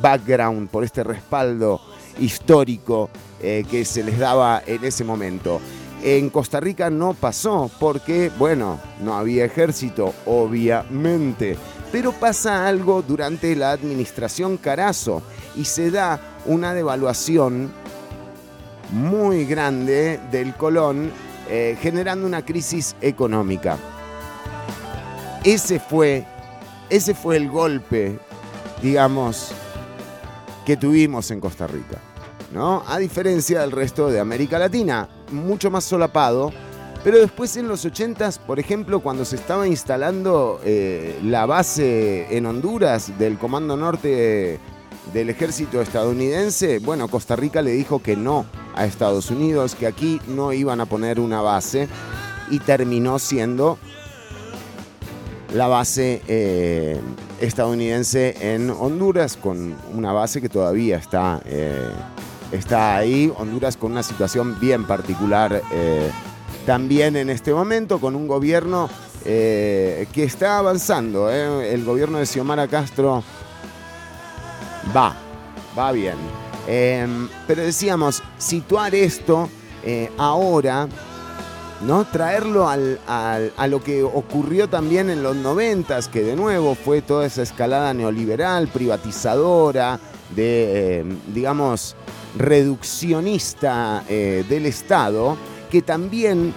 background, 0.03 0.69
por 0.69 0.83
este 0.83 1.05
respaldo 1.05 1.81
histórico 2.19 3.09
eh, 3.41 3.65
que 3.71 3.85
se 3.85 4.03
les 4.03 4.19
daba 4.19 4.61
en 4.67 4.85
ese 4.85 5.05
momento. 5.05 5.61
En 6.03 6.29
Costa 6.29 6.59
Rica 6.59 6.91
no 6.91 7.15
pasó 7.15 7.71
porque, 7.79 8.33
bueno, 8.37 8.81
no 9.01 9.15
había 9.15 9.45
ejército, 9.45 10.13
obviamente. 10.27 11.57
Pero 11.93 12.13
pasa 12.13 12.67
algo 12.67 13.03
durante 13.03 13.55
la 13.55 13.73
administración 13.73 14.57
Carazo 14.57 15.23
y 15.55 15.65
se 15.65 15.91
da 15.91 16.21
una 16.45 16.75
devaluación 16.75 17.73
muy 18.91 19.45
grande 19.47 20.21
del 20.31 20.55
colón, 20.55 21.11
eh, 21.49 21.77
generando 21.81 22.27
una 22.27 22.45
crisis 22.45 22.97
económica. 23.01 23.79
Ese 25.45 25.79
fue, 25.79 26.25
ese 26.91 27.15
fue 27.15 27.37
el 27.37 27.49
golpe, 27.49 28.19
digamos, 28.83 29.53
que 30.65 30.77
tuvimos 30.77 31.31
en 31.31 31.41
Costa 31.41 31.67
Rica. 31.67 31.99
¿no? 32.53 32.83
A 32.87 32.99
diferencia 32.99 33.61
del 33.61 33.73
resto 33.73 34.09
de 34.09 34.21
América 34.21 34.59
Latina, 34.59 35.09
mucho 35.31 35.71
más 35.71 35.85
solapado. 35.85 36.53
Pero 37.07 37.21
después 37.21 37.57
en 37.57 37.69
los 37.69 37.87
80s, 37.87 38.41
por 38.41 38.59
ejemplo, 38.59 38.99
cuando 38.99 39.25
se 39.25 39.37
estaba 39.37 39.69
instalando 39.69 40.61
eh, 40.65 41.17
la 41.23 41.47
base 41.47 42.37
en 42.37 42.47
Honduras 42.47 43.17
del 43.17 43.39
Comando 43.39 43.77
Norte 43.77 44.59
del 45.13 45.31
ejército 45.31 45.81
estadounidense, 45.81 46.81
bueno, 46.81 47.07
Costa 47.07 47.37
Rica 47.37 47.63
le 47.63 47.71
dijo 47.71 48.03
que 48.03 48.17
no 48.17 48.45
a 48.75 48.87
Estados 48.87 49.31
Unidos, 49.31 49.77
que 49.77 49.87
aquí 49.87 50.21
no 50.27 50.53
iban 50.53 50.81
a 50.81 50.87
poner 50.87 51.21
una 51.21 51.41
base 51.41 51.87
y 52.51 52.59
terminó 52.59 53.21
siendo 53.21 53.79
la 55.55 55.69
base 55.69 56.23
eh, 56.27 57.01
estadounidense 57.41 58.53
en 58.53 58.69
Honduras, 58.69 59.37
con 59.37 59.77
una 59.95 60.13
base 60.13 60.41
que 60.41 60.49
todavía 60.49 60.97
está, 60.97 61.41
eh, 61.45 61.89
está 62.51 62.97
ahí. 62.97 63.33
Honduras 63.39 63.77
con 63.77 63.93
una 63.93 64.03
situación 64.03 64.59
bien 64.59 64.85
particular 64.89 65.63
también 66.67 67.15
en 67.17 67.31
este 67.31 67.55
momento 67.55 68.01
con 68.01 68.17
un 68.17 68.27
gobierno 68.27 68.91
eh, 69.25 70.07
que 70.13 70.25
está 70.25 70.59
avanzando. 70.59 71.31
¿eh? 71.31 71.73
El 71.73 71.85
gobierno 71.85 72.19
de 72.19 72.27
Xiomara 72.27 72.67
Castro 72.67 73.23
va, 74.95 75.17
va 75.79 75.93
bien. 75.93 76.17
Em, 76.67 77.29
pero 77.47 77.63
decíamos, 77.63 78.23
situar 78.37 78.95
esto 78.97 79.49
eh, 79.85 80.11
ahora, 80.19 80.89
¿no? 81.83 82.05
Traerlo 82.07 82.69
a 82.69 83.67
lo 83.69 83.83
que 83.85 84.03
ocurrió 84.03 84.69
también 84.69 85.09
en 85.09 85.23
los 85.23 85.37
noventas, 85.37 86.09
que 86.09 86.23
de 86.25 86.35
nuevo 86.35 86.75
fue 86.75 87.01
toda 87.01 87.27
esa 87.27 87.43
escalada 87.43 87.95
neoliberal, 87.95 88.67
privatizadora, 88.67 90.01
de, 90.35 91.01
eh, 91.01 91.05
digamos, 91.33 91.95
reduccionista 92.37 94.03
del 94.09 94.67
Estado, 94.67 95.39
que 95.71 95.83
también 95.83 96.55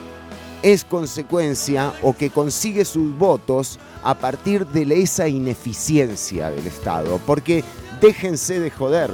es 0.62 0.84
consecuencia 0.84 1.94
o 2.02 2.14
que 2.14 2.30
consigue 2.30 2.86
sus 2.86 3.18
votos 3.18 3.80
a 4.04 4.16
partir 4.16 4.66
de 4.68 5.02
esa 5.02 5.28
ineficiencia 5.28 6.50
del 6.52 6.68
Estado. 6.68 7.20
Porque 7.26 7.64
déjense 8.02 8.60
de 8.60 8.72
joder. 8.72 9.12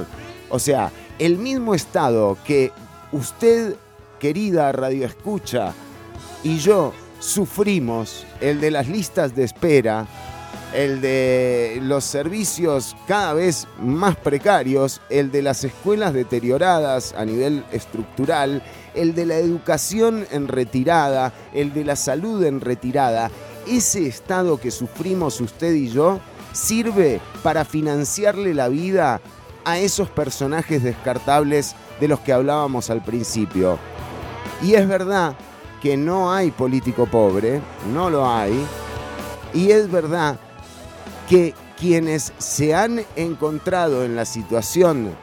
O 0.50 0.58
sea, 0.58 0.90
el 1.18 1.38
mismo 1.38 1.74
Estado 1.74 2.36
que 2.44 2.72
usted, 3.12 3.76
querida 4.18 4.72
Radio 4.72 5.06
Escucha, 5.06 5.72
y 6.42 6.58
yo 6.58 6.92
sufrimos, 7.18 8.24
el 8.40 8.60
de 8.60 8.70
las 8.70 8.88
listas 8.88 9.34
de 9.34 9.44
espera, 9.44 10.06
el 10.74 11.00
de 11.00 11.78
los 11.82 12.04
servicios 12.04 12.96
cada 13.06 13.32
vez 13.34 13.66
más 13.80 14.16
precarios, 14.16 15.00
el 15.08 15.30
de 15.30 15.42
las 15.42 15.64
escuelas 15.64 16.12
deterioradas 16.12 17.14
a 17.16 17.24
nivel 17.24 17.64
estructural, 17.72 18.62
el 18.96 19.14
de 19.14 19.26
la 19.26 19.36
educación 19.36 20.26
en 20.30 20.48
retirada, 20.48 21.32
el 21.52 21.72
de 21.72 21.84
la 21.84 21.96
salud 21.96 22.42
en 22.44 22.60
retirada, 22.60 23.30
ese 23.66 24.06
estado 24.06 24.58
que 24.58 24.70
sufrimos 24.70 25.40
usted 25.40 25.74
y 25.74 25.88
yo 25.88 26.20
sirve 26.52 27.20
para 27.42 27.64
financiarle 27.64 28.54
la 28.54 28.68
vida 28.68 29.20
a 29.64 29.78
esos 29.78 30.08
personajes 30.08 30.82
descartables 30.82 31.74
de 32.00 32.08
los 32.08 32.20
que 32.20 32.32
hablábamos 32.32 32.90
al 32.90 33.02
principio. 33.02 33.78
Y 34.62 34.74
es 34.74 34.88
verdad 34.88 35.36
que 35.82 35.96
no 35.96 36.32
hay 36.32 36.50
político 36.50 37.06
pobre, 37.06 37.60
no 37.92 38.08
lo 38.08 38.28
hay, 38.28 38.64
y 39.52 39.70
es 39.70 39.90
verdad 39.90 40.38
que 41.28 41.54
quienes 41.78 42.32
se 42.38 42.74
han 42.74 43.04
encontrado 43.16 44.04
en 44.04 44.16
la 44.16 44.24
situación 44.24 45.14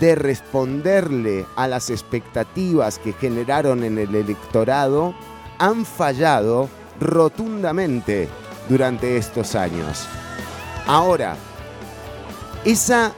de 0.00 0.14
responderle 0.14 1.46
a 1.56 1.68
las 1.68 1.90
expectativas 1.90 2.98
que 2.98 3.12
generaron 3.12 3.84
en 3.84 3.98
el 3.98 4.14
electorado 4.14 5.14
han 5.58 5.84
fallado 5.84 6.68
rotundamente 7.00 8.28
durante 8.68 9.16
estos 9.16 9.54
años. 9.54 10.06
Ahora, 10.86 11.36
esa 12.64 13.12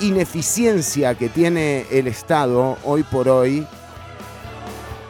ineficiencia 0.00 1.14
que 1.14 1.28
tiene 1.28 1.86
el 1.90 2.06
Estado 2.06 2.76
hoy 2.84 3.02
por 3.02 3.28
hoy, 3.28 3.66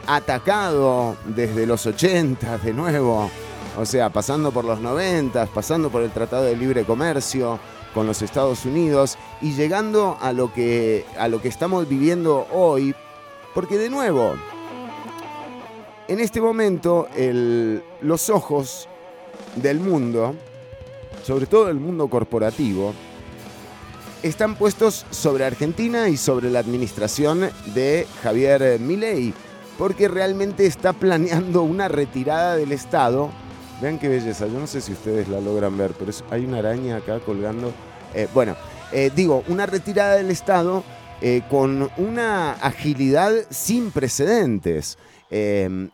atacado 0.06 1.16
desde 1.24 1.66
los 1.66 1.86
80 1.86 2.58
de 2.58 2.72
nuevo, 2.72 3.30
o 3.76 3.84
sea, 3.84 4.10
pasando 4.10 4.52
por 4.52 4.64
los 4.64 4.80
90, 4.80 5.46
pasando 5.46 5.90
por 5.90 6.02
el 6.02 6.10
Tratado 6.10 6.44
de 6.44 6.56
Libre 6.56 6.84
Comercio 6.84 7.58
con 7.94 8.06
los 8.06 8.20
Estados 8.22 8.64
Unidos 8.66 9.16
y 9.40 9.52
llegando 9.52 10.18
a 10.20 10.32
lo 10.32 10.52
que, 10.52 11.04
a 11.18 11.28
lo 11.28 11.40
que 11.40 11.48
estamos 11.48 11.88
viviendo 11.88 12.46
hoy, 12.52 12.94
porque 13.54 13.78
de 13.78 13.88
nuevo, 13.88 14.34
en 16.08 16.20
este 16.20 16.40
momento 16.40 17.08
el- 17.16 17.82
los 18.02 18.28
ojos 18.28 18.88
del 19.56 19.80
mundo, 19.80 20.34
sobre 21.24 21.46
todo 21.46 21.68
el 21.70 21.76
mundo 21.76 22.08
corporativo, 22.08 22.92
están 24.22 24.56
puestos 24.56 25.04
sobre 25.10 25.44
Argentina 25.44 26.08
y 26.08 26.16
sobre 26.16 26.50
la 26.50 26.58
administración 26.58 27.50
de 27.74 28.06
Javier 28.22 28.80
Milei, 28.80 29.32
porque 29.78 30.08
realmente 30.08 30.66
está 30.66 30.92
planeando 30.92 31.62
una 31.62 31.88
retirada 31.88 32.56
del 32.56 32.72
Estado. 32.72 33.30
Vean 33.80 33.98
qué 33.98 34.08
belleza, 34.08 34.46
yo 34.46 34.60
no 34.60 34.66
sé 34.66 34.80
si 34.80 34.92
ustedes 34.92 35.28
la 35.28 35.40
logran 35.40 35.76
ver, 35.76 35.92
pero 35.98 36.12
hay 36.30 36.44
una 36.44 36.58
araña 36.58 36.96
acá 36.96 37.18
colgando. 37.20 37.72
Eh, 38.14 38.28
bueno, 38.32 38.56
eh, 38.92 39.10
digo, 39.14 39.42
una 39.48 39.66
retirada 39.66 40.14
del 40.14 40.30
Estado 40.30 40.84
eh, 41.20 41.42
con 41.50 41.90
una 41.96 42.52
agilidad 42.52 43.32
sin 43.50 43.90
precedentes. 43.90 44.98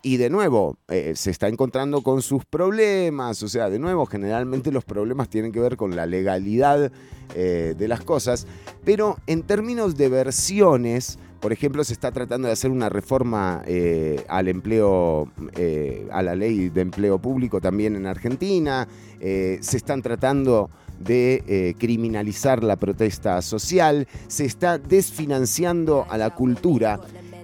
Y 0.03 0.17
de 0.19 0.29
nuevo, 0.29 0.77
se 1.15 1.31
está 1.31 1.49
encontrando 1.49 2.03
con 2.03 2.21
sus 2.21 2.45
problemas, 2.45 3.43
o 3.43 3.49
sea, 3.49 3.71
de 3.71 3.79
nuevo, 3.79 4.05
generalmente 4.05 4.71
los 4.71 4.85
problemas 4.85 5.31
tienen 5.31 5.51
que 5.51 5.61
ver 5.61 5.79
con 5.79 5.97
la 5.97 6.05
legalidad 6.05 6.93
de 7.35 7.89
las 7.89 8.03
cosas, 8.03 8.47
pero 8.85 9.17
en 9.27 9.43
términos 9.45 9.97
de 9.97 10.11
versiones, 10.11 11.19
por 11.41 11.53
ejemplo, 11.55 11.83
se 11.85 11.95
está 11.95 12.13
tratando 12.13 12.49
de 12.49 12.53
hacer 12.53 12.71
una 12.71 12.91
reforma 12.91 13.63
eh, 13.67 14.25
al 14.29 14.49
empleo, 14.49 15.33
eh, 15.57 16.07
a 16.13 16.23
la 16.23 16.35
ley 16.35 16.69
de 16.69 16.83
empleo 16.83 17.19
público 17.19 17.61
también 17.61 17.97
en 17.97 18.07
Argentina, 18.07 18.87
eh, 19.21 19.59
se 19.63 19.79
están 19.79 20.03
tratando 20.03 20.71
de 20.99 21.75
criminalizar 21.79 22.63
la 22.63 22.77
protesta 22.77 23.41
social, 23.41 24.07
se 24.29 24.45
está 24.45 24.77
desfinanciando 24.77 26.07
a 26.11 26.19
la 26.19 26.29
cultura 26.29 27.01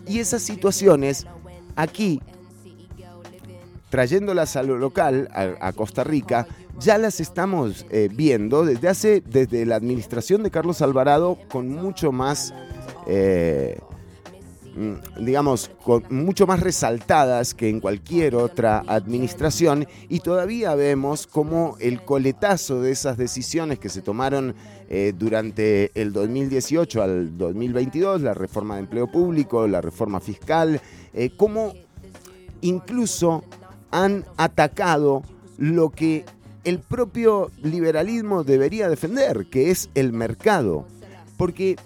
y 0.07 0.19
esas 0.19 0.43
situaciones 0.43 1.27
aquí 1.75 2.21
trayéndolas 3.89 4.57
a 4.57 4.63
lo 4.63 4.77
local, 4.77 5.31
a, 5.33 5.69
a 5.69 5.73
Costa 5.73 6.05
Rica, 6.05 6.47
ya 6.79 6.99
las 6.99 7.19
estamos 7.19 7.87
viendo 8.11 8.67
desde 8.67 8.89
hace, 8.91 9.23
desde 9.23 9.65
la 9.65 9.77
administración 9.77 10.43
de 10.43 10.51
Carlos 10.51 10.83
Alvarado, 10.83 11.39
con 11.49 11.71
mucho 11.71 12.13
más, 12.13 12.53
eh, 13.07 13.79
mm, 14.75 15.25
digamos, 15.25 15.71
mucho 16.11 16.47
más 16.47 16.61
resaltadas 16.61 17.55
que 17.55 17.69
en 17.69 17.81
cualquier 17.81 18.35
otra 18.35 18.85
administración, 18.87 19.87
y 20.09 20.21
todavía 20.21 20.75
vemos 20.75 21.27
como 21.27 21.77
el 21.81 22.03
coletazo 22.03 22.83
de 22.83 22.93
esas 22.93 23.17
decisiones 23.17 23.79
que 23.79 23.89
se 23.89 24.03
tomaron 24.03 24.55
eh, 24.89 25.13
durante 25.17 25.91
el 26.01 26.13
2018 26.13 27.03
al 27.03 27.39
2022, 27.39 28.23
la 28.23 28.35
reforma 28.35 28.75
de 28.75 28.83
empleo 28.83 29.11
público, 29.11 29.67
la 29.67 29.81
reforma 29.81 30.21
fiscal, 30.21 30.81
eh, 31.15 31.31
cómo 31.37 31.73
incluso 32.61 33.43
han 33.91 34.25
atacado 34.37 35.23
lo 35.59 35.91
que 35.91 36.25
el 36.65 36.81
propio 36.81 37.51
liberalismo 37.63 38.45
debería 38.45 38.89
defender, 38.89 39.47
que 39.51 39.71
es 39.71 39.89
el 39.95 40.13
mercado. 40.13 40.85
Porque, 41.37 41.77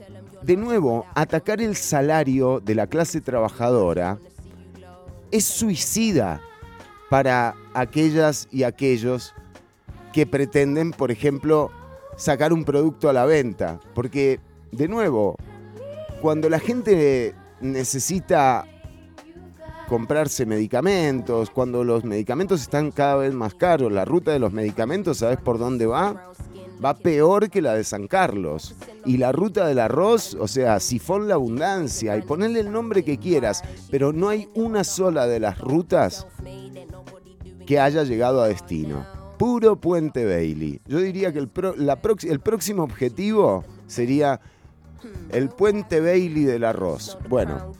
de 0.42 0.56
nuevo, 0.56 1.06
atacar 1.14 1.60
el 1.60 1.76
salario 1.76 2.60
de 2.60 2.74
la 2.74 2.86
clase 2.86 3.20
trabajadora 3.20 4.18
es 5.30 5.44
suicida 5.44 6.40
para 7.10 7.54
aquellas 7.74 8.48
y 8.50 8.62
aquellos 8.62 9.34
que 10.12 10.26
pretenden, 10.26 10.92
por 10.92 11.10
ejemplo, 11.10 11.70
sacar 12.16 12.52
un 12.52 12.64
producto 12.64 13.08
a 13.08 13.12
la 13.12 13.26
venta. 13.26 13.80
Porque, 13.94 14.40
de 14.72 14.88
nuevo, 14.88 15.36
cuando 16.20 16.48
la 16.48 16.58
gente 16.58 17.34
necesita 17.60 18.66
comprarse 19.88 20.46
medicamentos, 20.46 21.50
cuando 21.50 21.82
los 21.84 22.04
medicamentos 22.04 22.62
están 22.62 22.92
cada 22.92 23.16
vez 23.16 23.34
más 23.34 23.54
caros, 23.54 23.92
la 23.92 24.04
ruta 24.04 24.30
de 24.30 24.38
los 24.38 24.52
medicamentos, 24.52 25.18
¿sabes 25.18 25.38
por 25.38 25.58
dónde 25.58 25.86
va? 25.86 26.32
Va 26.82 26.94
peor 26.94 27.50
que 27.50 27.60
la 27.60 27.74
de 27.74 27.84
San 27.84 28.06
Carlos. 28.06 28.74
Y 29.04 29.16
la 29.18 29.32
ruta 29.32 29.66
del 29.66 29.78
arroz, 29.78 30.34
o 30.34 30.48
sea, 30.48 30.80
sifón 30.80 31.28
la 31.28 31.34
abundancia, 31.34 32.16
y 32.16 32.22
ponerle 32.22 32.60
el 32.60 32.72
nombre 32.72 33.04
que 33.04 33.18
quieras, 33.18 33.62
pero 33.90 34.12
no 34.12 34.28
hay 34.28 34.48
una 34.54 34.84
sola 34.84 35.26
de 35.26 35.40
las 35.40 35.58
rutas 35.58 36.26
que 37.66 37.78
haya 37.78 38.02
llegado 38.04 38.42
a 38.42 38.48
destino. 38.48 39.06
Puro 39.38 39.76
puente 39.80 40.24
Bailey. 40.24 40.80
Yo 40.86 40.98
diría 40.98 41.32
que 41.32 41.38
el, 41.38 41.48
pro- 41.48 41.74
la 41.76 42.00
prox- 42.00 42.28
el 42.30 42.40
próximo 42.40 42.82
objetivo 42.82 43.64
sería 43.86 44.40
el 45.30 45.48
puente 45.48 46.00
Bailey 46.00 46.44
del 46.44 46.64
arroz. 46.64 47.16
Bueno, 47.28 47.72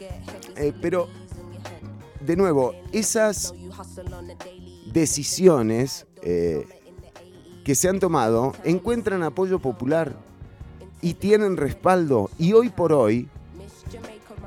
eh, 0.56 0.72
pero 0.81 1.09
de 2.24 2.36
nuevo, 2.36 2.74
esas 2.93 3.52
decisiones 4.93 6.06
eh, 6.22 6.66
que 7.70 7.76
se 7.76 7.88
han 7.88 8.01
tomado 8.01 8.52
encuentran 8.64 9.22
apoyo 9.22 9.60
popular 9.60 10.16
y 11.01 11.14
tienen 11.14 11.56
respaldo. 11.56 12.28
Y 12.36 12.52
hoy 12.52 12.68
por 12.68 12.92
hoy, 12.92 13.28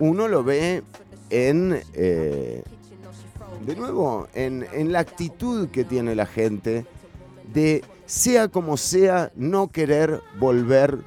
uno 0.01 0.27
lo 0.27 0.43
ve 0.43 0.83
en, 1.29 1.81
eh, 1.93 2.63
de 3.65 3.75
nuevo, 3.77 4.27
en, 4.33 4.67
en 4.73 4.91
la 4.91 4.99
actitud 4.99 5.69
que 5.69 5.85
tiene 5.85 6.15
la 6.15 6.25
gente 6.25 6.85
de, 7.53 7.85
sea 8.05 8.49
como 8.49 8.75
sea, 8.75 9.31
no 9.37 9.71
querer 9.71 10.19
volver 10.37 10.97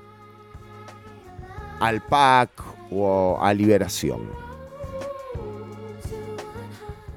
al 1.80 2.00
PAC 2.00 2.48
o 2.92 3.38
a 3.42 3.52
Liberación. 3.52 4.22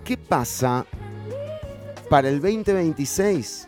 ¿qué 0.03 0.17
pasa 0.17 0.85
para 2.09 2.27
el 2.27 2.41
2026? 2.41 3.67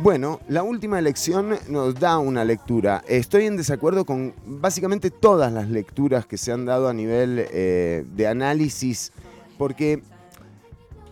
Bueno, 0.00 0.38
la 0.46 0.62
última 0.62 1.00
elección 1.00 1.58
nos 1.68 1.96
da 1.96 2.18
una 2.18 2.44
lectura. 2.44 3.02
Estoy 3.08 3.46
en 3.46 3.56
desacuerdo 3.56 4.04
con 4.04 4.32
básicamente 4.46 5.10
todas 5.10 5.52
las 5.52 5.68
lecturas 5.68 6.24
que 6.24 6.38
se 6.38 6.52
han 6.52 6.64
dado 6.64 6.88
a 6.88 6.92
nivel 6.92 7.44
eh, 7.50 8.04
de 8.14 8.26
análisis, 8.28 9.10
porque 9.58 10.00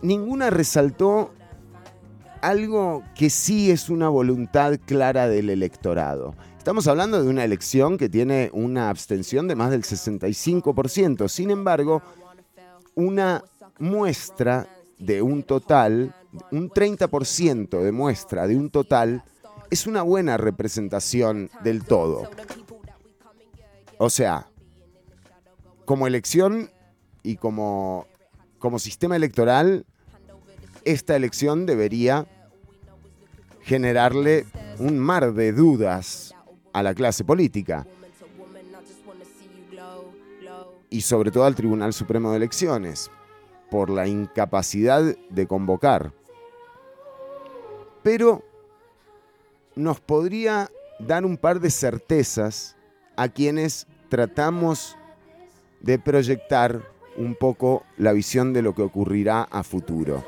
ninguna 0.01 0.51
resaltó 0.51 1.33
algo 2.41 3.03
que 3.13 3.29
sí 3.29 3.71
es 3.71 3.89
una 3.89 4.07
voluntad 4.07 4.79
clara 4.85 5.27
del 5.27 5.49
electorado. 5.49 6.33
Estamos 6.57 6.87
hablando 6.87 7.21
de 7.21 7.29
una 7.29 7.43
elección 7.43 7.97
que 7.97 8.07
tiene 8.07 8.49
una 8.53 8.89
abstención 8.89 9.49
de 9.49 9.55
más 9.55 9.69
del 9.69 9.83
65%. 9.83 11.27
Sin 11.27 11.51
embargo, 11.51 12.01
una 12.95 13.43
muestra 13.79 14.65
de 14.97 15.21
un 15.21 15.43
total, 15.43 16.15
un 16.51 16.69
30% 16.69 17.81
de 17.81 17.91
muestra 17.91 18.47
de 18.47 18.57
un 18.57 18.69
total, 18.69 19.23
es 19.69 19.87
una 19.87 20.01
buena 20.01 20.37
representación 20.37 21.49
del 21.63 21.83
todo. 21.83 22.29
O 23.97 24.09
sea, 24.09 24.49
como 25.85 26.07
elección 26.07 26.69
y 27.23 27.37
como, 27.37 28.07
como 28.59 28.79
sistema 28.79 29.15
electoral, 29.15 29.85
esta 30.85 31.15
elección 31.15 31.65
debería 31.65 32.27
generarle 33.61 34.45
un 34.79 34.97
mar 34.99 35.33
de 35.33 35.51
dudas 35.51 36.33
a 36.73 36.83
la 36.83 36.93
clase 36.93 37.23
política 37.23 37.85
y 40.89 41.01
sobre 41.01 41.31
todo 41.31 41.43
al 41.45 41.55
Tribunal 41.55 41.93
Supremo 41.93 42.31
de 42.31 42.37
Elecciones 42.37 43.11
por 43.69 43.89
la 43.89 44.07
incapacidad 44.07 45.03
de 45.29 45.47
convocar. 45.47 46.13
Pero 48.03 48.43
nos 49.75 49.99
podría 49.99 50.71
dar 50.99 51.25
un 51.25 51.37
par 51.37 51.59
de 51.59 51.69
certezas 51.69 52.75
a 53.15 53.29
quienes 53.29 53.87
tratamos 54.09 54.97
de 55.81 55.99
proyectar 55.99 56.81
un 57.17 57.35
poco 57.35 57.83
la 57.97 58.13
visión 58.13 58.53
de 58.53 58.61
lo 58.61 58.73
que 58.73 58.83
ocurrirá 58.83 59.43
a 59.43 59.63
futuro. 59.63 60.23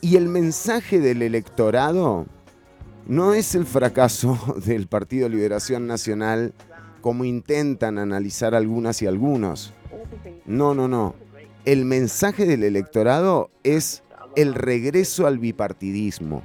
Y 0.00 0.16
el 0.16 0.28
mensaje 0.28 1.00
del 1.00 1.22
electorado 1.22 2.26
no 3.06 3.34
es 3.34 3.54
el 3.54 3.66
fracaso 3.66 4.38
del 4.64 4.86
Partido 4.86 5.28
Liberación 5.28 5.86
Nacional 5.86 6.52
como 7.00 7.24
intentan 7.24 7.98
analizar 7.98 8.54
algunas 8.54 9.00
y 9.02 9.06
algunos. 9.06 9.72
No, 10.44 10.74
no, 10.74 10.88
no. 10.88 11.14
El 11.66 11.84
mensaje 11.84 12.46
del 12.46 12.62
electorado 12.62 13.50
es 13.64 14.04
el 14.36 14.54
regreso 14.54 15.26
al 15.26 15.40
bipartidismo. 15.40 16.44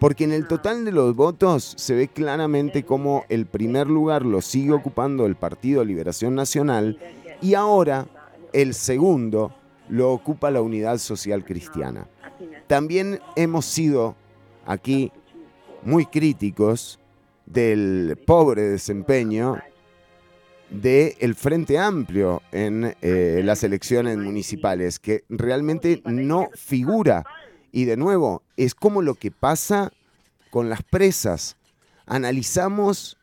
Porque 0.00 0.24
en 0.24 0.32
el 0.32 0.48
total 0.48 0.84
de 0.84 0.90
los 0.90 1.14
votos 1.14 1.74
se 1.76 1.94
ve 1.94 2.08
claramente 2.08 2.82
cómo 2.82 3.24
el 3.28 3.46
primer 3.46 3.86
lugar 3.86 4.26
lo 4.26 4.40
sigue 4.40 4.72
ocupando 4.72 5.24
el 5.24 5.36
Partido 5.36 5.84
Liberación 5.84 6.34
Nacional 6.34 6.98
y 7.40 7.54
ahora 7.54 8.08
el 8.52 8.74
segundo 8.74 9.54
lo 9.88 10.10
ocupa 10.10 10.50
la 10.50 10.62
Unidad 10.62 10.98
Social 10.98 11.44
Cristiana. 11.44 12.08
También 12.66 13.20
hemos 13.36 13.66
sido 13.66 14.16
aquí 14.66 15.12
muy 15.84 16.06
críticos 16.06 16.98
del 17.46 18.18
pobre 18.26 18.62
desempeño 18.62 19.58
del 20.70 21.34
Frente 21.34 21.78
Amplio 21.78 22.42
en 22.52 22.94
eh, 23.02 23.42
las 23.44 23.64
elecciones 23.64 24.16
municipales, 24.16 24.98
que 24.98 25.24
realmente 25.28 26.02
no 26.04 26.48
figura. 26.54 27.24
Y 27.72 27.84
de 27.84 27.96
nuevo, 27.96 28.42
es 28.56 28.74
como 28.74 29.02
lo 29.02 29.14
que 29.14 29.30
pasa 29.30 29.92
con 30.50 30.68
las 30.68 30.82
presas. 30.82 31.56
Analizamos 32.06 33.16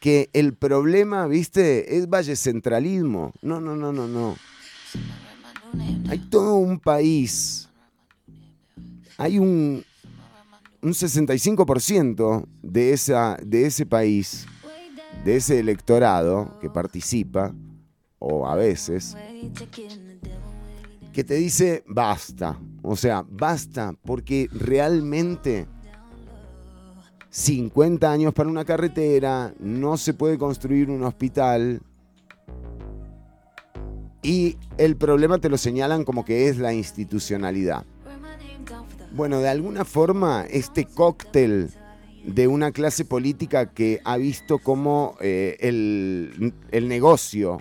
que 0.00 0.28
el 0.32 0.54
problema, 0.54 1.26
viste, 1.26 1.96
es 1.96 2.08
valle 2.08 2.36
centralismo. 2.36 3.32
No, 3.42 3.60
no, 3.60 3.76
no, 3.76 3.92
no, 3.92 4.06
no. 4.06 4.36
Hay 6.08 6.18
todo 6.30 6.56
un 6.56 6.78
país. 6.78 7.68
Hay 9.18 9.38
un, 9.38 9.84
un 10.82 10.92
65% 10.92 12.46
de, 12.62 12.92
esa, 12.92 13.38
de 13.42 13.66
ese 13.66 13.86
país, 13.86 14.46
de 15.26 15.34
ese 15.34 15.58
electorado 15.58 16.56
que 16.60 16.70
participa, 16.70 17.52
o 18.20 18.46
a 18.46 18.54
veces, 18.54 19.16
que 21.12 21.24
te 21.24 21.34
dice 21.34 21.82
basta. 21.84 22.56
O 22.80 22.94
sea, 22.94 23.24
basta, 23.28 23.92
porque 24.04 24.48
realmente 24.52 25.66
50 27.30 28.08
años 28.08 28.32
para 28.34 28.48
una 28.48 28.64
carretera, 28.64 29.52
no 29.58 29.96
se 29.96 30.14
puede 30.14 30.38
construir 30.38 30.90
un 30.90 31.02
hospital. 31.02 31.82
Y 34.22 34.56
el 34.78 34.96
problema 34.96 35.38
te 35.38 35.48
lo 35.48 35.58
señalan 35.58 36.04
como 36.04 36.24
que 36.24 36.48
es 36.48 36.58
la 36.58 36.72
institucionalidad. 36.72 37.84
Bueno, 39.10 39.40
de 39.40 39.48
alguna 39.48 39.84
forma, 39.84 40.44
este 40.48 40.84
cóctel 40.84 41.72
de 42.26 42.48
una 42.48 42.72
clase 42.72 43.04
política 43.04 43.72
que 43.72 44.00
ha 44.04 44.16
visto 44.16 44.58
cómo 44.58 45.16
eh, 45.20 45.56
el, 45.60 46.52
el 46.72 46.88
negocio 46.88 47.60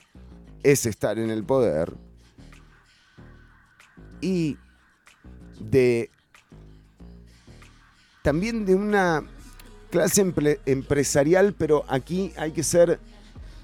es 0.64 0.88
estar 0.88 1.20
en 1.20 1.30
el 1.30 1.44
poder 1.44 1.94
y 4.22 4.58
de 5.60 6.10
también 8.24 8.66
de 8.66 8.74
una 8.74 9.24
clase 9.92 10.26
empre- 10.26 10.60
empresarial, 10.66 11.54
pero 11.54 11.86
aquí 11.88 12.34
hay 12.36 12.52
que 12.52 12.64
ser, 12.64 13.00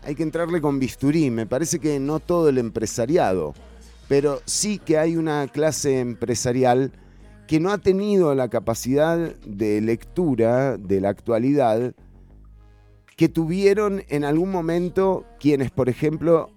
hay 0.04 0.14
que 0.14 0.22
entrarle 0.22 0.62
con 0.62 0.78
bisturí. 0.78 1.32
Me 1.32 1.48
parece 1.48 1.80
que 1.80 2.00
no 2.00 2.20
todo 2.20 2.48
el 2.50 2.60
empresariado, 2.60 3.56
pero 4.08 4.40
sí 4.46 4.78
que 4.78 5.00
hay 5.00 5.18
una 5.18 5.48
clase 5.48 6.00
empresarial 6.00 6.92
que 7.48 7.60
no 7.60 7.72
ha 7.72 7.78
tenido 7.78 8.34
la 8.36 8.50
capacidad 8.50 9.36
de 9.36 9.82
lectura 9.82 10.78
de 10.78 11.02
la 11.02 11.10
actualidad 11.10 11.94
que 13.18 13.30
tuvieron 13.30 14.04
en 14.08 14.24
algún 14.24 14.52
momento 14.52 15.26
quienes, 15.40 15.70
por 15.70 15.90
ejemplo, 15.90 16.50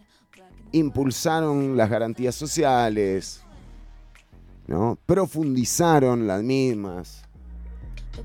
impulsaron 0.73 1.77
las 1.77 1.91
garantías 1.91 2.35
sociales, 2.35 3.43
¿no? 4.67 4.99
profundizaron 5.07 6.27
las 6.27 6.43
mismas 6.43 7.23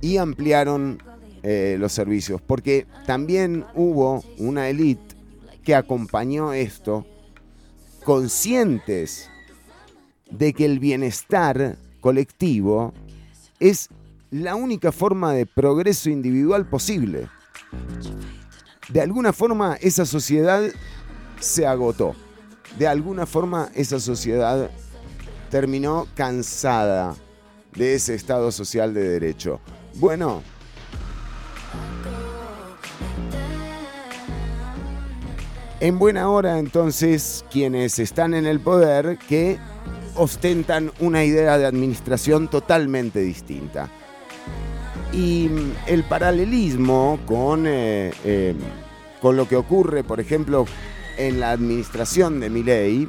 y 0.01 0.17
ampliaron 0.17 1.01
eh, 1.43 1.77
los 1.79 1.91
servicios, 1.91 2.41
porque 2.41 2.87
también 3.05 3.65
hubo 3.75 4.23
una 4.37 4.69
élite 4.69 5.15
que 5.63 5.75
acompañó 5.75 6.53
esto, 6.53 7.05
conscientes 8.03 9.29
de 10.31 10.53
que 10.53 10.65
el 10.65 10.79
bienestar 10.79 11.77
colectivo 11.99 12.93
es 13.59 13.89
la 14.31 14.55
única 14.55 14.91
forma 14.91 15.33
de 15.33 15.45
progreso 15.45 16.09
individual 16.09 16.67
posible. 16.67 17.29
De 18.89 19.01
alguna 19.01 19.33
forma 19.33 19.75
esa 19.81 20.05
sociedad 20.05 20.63
se 21.39 21.67
agotó. 21.67 22.15
De 22.77 22.87
alguna 22.87 23.25
forma 23.25 23.69
esa 23.75 23.99
sociedad 23.99 24.69
terminó 25.49 26.07
cansada 26.15 27.15
de 27.75 27.95
ese 27.95 28.15
Estado 28.15 28.51
social 28.51 28.93
de 28.93 29.07
derecho. 29.07 29.59
Bueno, 29.95 30.43
en 35.79 35.97
buena 35.97 36.29
hora 36.29 36.59
entonces 36.59 37.45
quienes 37.51 37.99
están 37.99 38.33
en 38.33 38.45
el 38.45 38.59
poder 38.59 39.17
que 39.17 39.59
ostentan 40.19 40.91
una 40.99 41.23
idea 41.23 41.57
de 41.57 41.65
administración 41.65 42.49
totalmente 42.49 43.21
distinta. 43.21 43.89
Y 45.13 45.47
mm, 45.49 45.71
el 45.87 46.03
paralelismo 46.03 47.19
con, 47.25 47.65
eh, 47.65 48.11
eh, 48.25 48.53
con 49.21 49.37
lo 49.37 49.47
que 49.47 49.55
ocurre, 49.55 50.03
por 50.03 50.19
ejemplo, 50.19 50.65
en 51.17 51.39
la 51.39 51.51
administración 51.51 52.41
de 52.41 52.49
Milei, 52.49 53.07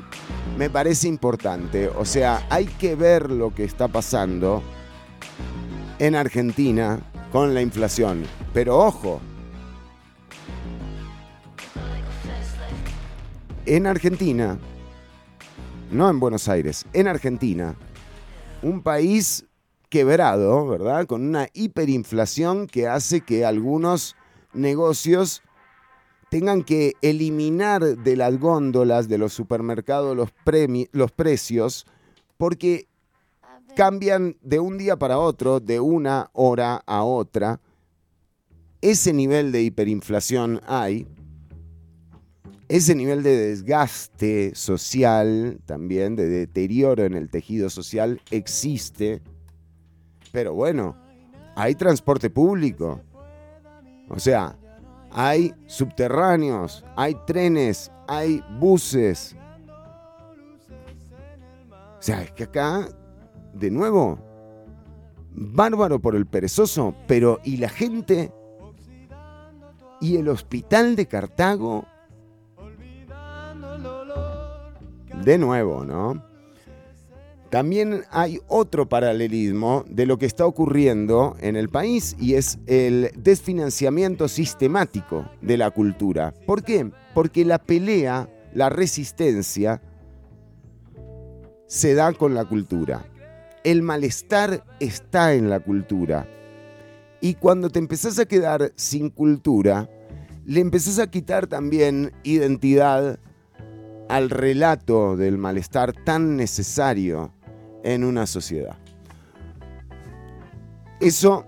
me 0.56 0.70
parece 0.70 1.08
importante. 1.08 1.88
O 1.88 2.04
sea, 2.04 2.46
hay 2.48 2.66
que 2.66 2.94
ver 2.94 3.30
lo 3.30 3.52
que 3.52 3.64
está 3.64 3.88
pasando 3.88 4.62
en 5.98 6.14
Argentina 6.14 7.00
con 7.32 7.54
la 7.54 7.60
inflación. 7.60 8.22
Pero 8.54 8.78
ojo, 8.78 9.20
en 13.66 13.86
Argentina, 13.86 14.58
no 15.90 16.08
en 16.08 16.20
Buenos 16.20 16.48
Aires, 16.48 16.86
en 16.92 17.08
Argentina, 17.08 17.74
un 18.62 18.82
país 18.82 19.44
quebrado, 19.88 20.66
¿verdad? 20.68 21.06
Con 21.06 21.22
una 21.22 21.48
hiperinflación 21.52 22.66
que 22.66 22.86
hace 22.86 23.22
que 23.22 23.44
algunos 23.44 24.16
negocios 24.52 25.42
tengan 26.30 26.62
que 26.62 26.94
eliminar 27.02 27.82
de 27.82 28.16
las 28.16 28.38
góndolas 28.38 29.08
de 29.08 29.18
los 29.18 29.32
supermercados 29.32 30.16
los, 30.16 30.30
los 30.92 31.10
precios 31.10 31.86
porque 32.36 32.86
cambian 33.74 34.36
de 34.40 34.60
un 34.60 34.78
día 34.78 34.96
para 34.96 35.18
otro, 35.18 35.60
de 35.60 35.80
una 35.80 36.30
hora 36.32 36.82
a 36.86 37.02
otra. 37.02 37.60
Ese 38.80 39.12
nivel 39.12 39.52
de 39.52 39.62
hiperinflación 39.62 40.60
hay. 40.66 41.06
Ese 42.70 42.94
nivel 42.94 43.24
de 43.24 43.36
desgaste 43.36 44.54
social, 44.54 45.58
también 45.66 46.14
de 46.14 46.28
deterioro 46.28 47.02
en 47.02 47.14
el 47.14 47.28
tejido 47.28 47.68
social, 47.68 48.20
existe. 48.30 49.22
Pero 50.30 50.54
bueno, 50.54 50.96
hay 51.56 51.74
transporte 51.74 52.30
público. 52.30 53.00
O 54.08 54.20
sea, 54.20 54.56
hay 55.10 55.52
subterráneos, 55.66 56.84
hay 56.94 57.16
trenes, 57.26 57.90
hay 58.06 58.40
buses. 58.60 59.34
O 61.98 62.02
sea, 62.02 62.22
es 62.22 62.30
que 62.30 62.44
acá, 62.44 62.88
de 63.52 63.72
nuevo, 63.72 64.16
bárbaro 65.32 66.00
por 66.00 66.14
el 66.14 66.24
perezoso, 66.24 66.94
pero 67.08 67.40
¿y 67.42 67.56
la 67.56 67.68
gente? 67.68 68.32
¿Y 70.00 70.18
el 70.18 70.28
hospital 70.28 70.94
de 70.94 71.06
Cartago? 71.08 71.89
De 75.24 75.38
nuevo, 75.38 75.84
¿no? 75.84 76.30
También 77.50 78.04
hay 78.10 78.38
otro 78.46 78.88
paralelismo 78.88 79.84
de 79.88 80.06
lo 80.06 80.18
que 80.18 80.26
está 80.26 80.46
ocurriendo 80.46 81.36
en 81.40 81.56
el 81.56 81.68
país 81.68 82.16
y 82.18 82.34
es 82.34 82.58
el 82.66 83.10
desfinanciamiento 83.16 84.28
sistemático 84.28 85.28
de 85.42 85.56
la 85.56 85.72
cultura. 85.72 86.32
¿Por 86.46 86.62
qué? 86.62 86.92
Porque 87.12 87.44
la 87.44 87.58
pelea, 87.58 88.28
la 88.54 88.68
resistencia, 88.68 89.82
se 91.66 91.94
da 91.94 92.12
con 92.12 92.34
la 92.34 92.44
cultura. 92.44 93.04
El 93.64 93.82
malestar 93.82 94.64
está 94.78 95.34
en 95.34 95.50
la 95.50 95.58
cultura. 95.58 96.28
Y 97.20 97.34
cuando 97.34 97.68
te 97.68 97.80
empezás 97.80 98.18
a 98.20 98.26
quedar 98.26 98.72
sin 98.76 99.10
cultura, 99.10 99.90
le 100.46 100.60
empezás 100.60 101.00
a 101.00 101.10
quitar 101.10 101.48
también 101.48 102.12
identidad 102.22 103.18
al 104.10 104.28
relato 104.28 105.16
del 105.16 105.38
malestar 105.38 105.92
tan 105.92 106.36
necesario 106.36 107.32
en 107.84 108.02
una 108.02 108.26
sociedad. 108.26 108.76
Eso 111.00 111.46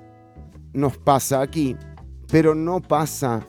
nos 0.72 0.97
pasa 0.97 1.40
aquí, 1.40 1.76
pero 2.30 2.55
no 2.55 2.80
pasa 2.80 3.44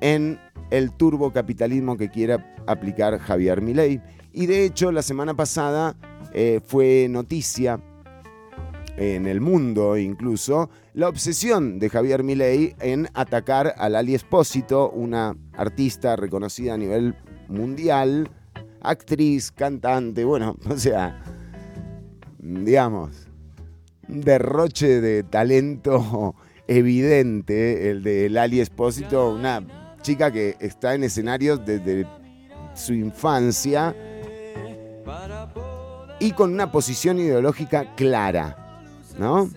en 0.00 0.40
el 0.70 0.92
turbocapitalismo 0.92 1.98
que 1.98 2.08
quiere 2.08 2.38
aplicar 2.66 3.18
Javier 3.18 3.60
Milei. 3.60 4.00
Y 4.32 4.46
de 4.46 4.64
hecho, 4.64 4.90
la 4.90 5.02
semana 5.02 5.34
pasada 5.34 5.94
eh, 6.32 6.60
fue 6.64 7.06
noticia 7.10 7.78
en 8.96 9.26
el 9.26 9.40
mundo 9.40 9.96
incluso 9.96 10.68
la 10.92 11.08
obsesión 11.08 11.78
de 11.78 11.88
Javier 11.88 12.22
Milei 12.22 12.74
en 12.80 13.08
atacar 13.14 13.74
a 13.76 13.90
Lali 13.90 14.14
Espósito, 14.14 14.90
una 14.90 15.36
artista 15.52 16.16
reconocida 16.16 16.74
a 16.74 16.78
nivel 16.78 17.14
mundial, 17.52 18.30
actriz, 18.80 19.52
cantante, 19.52 20.24
bueno, 20.24 20.56
o 20.68 20.76
sea, 20.76 21.22
digamos, 22.38 23.28
un 24.08 24.20
derroche 24.20 25.00
de 25.00 25.22
talento 25.22 26.34
evidente, 26.66 27.90
el 27.90 28.02
de 28.02 28.28
Lali 28.28 28.60
Espósito, 28.60 29.34
una 29.34 29.96
chica 30.02 30.32
que 30.32 30.56
está 30.58 30.94
en 30.94 31.04
escenarios 31.04 31.64
desde 31.64 32.06
su 32.74 32.94
infancia 32.94 33.94
y 36.18 36.32
con 36.32 36.52
una 36.52 36.70
posición 36.70 37.18
ideológica 37.18 37.94
clara, 37.94 38.82
¿no? 39.18 39.48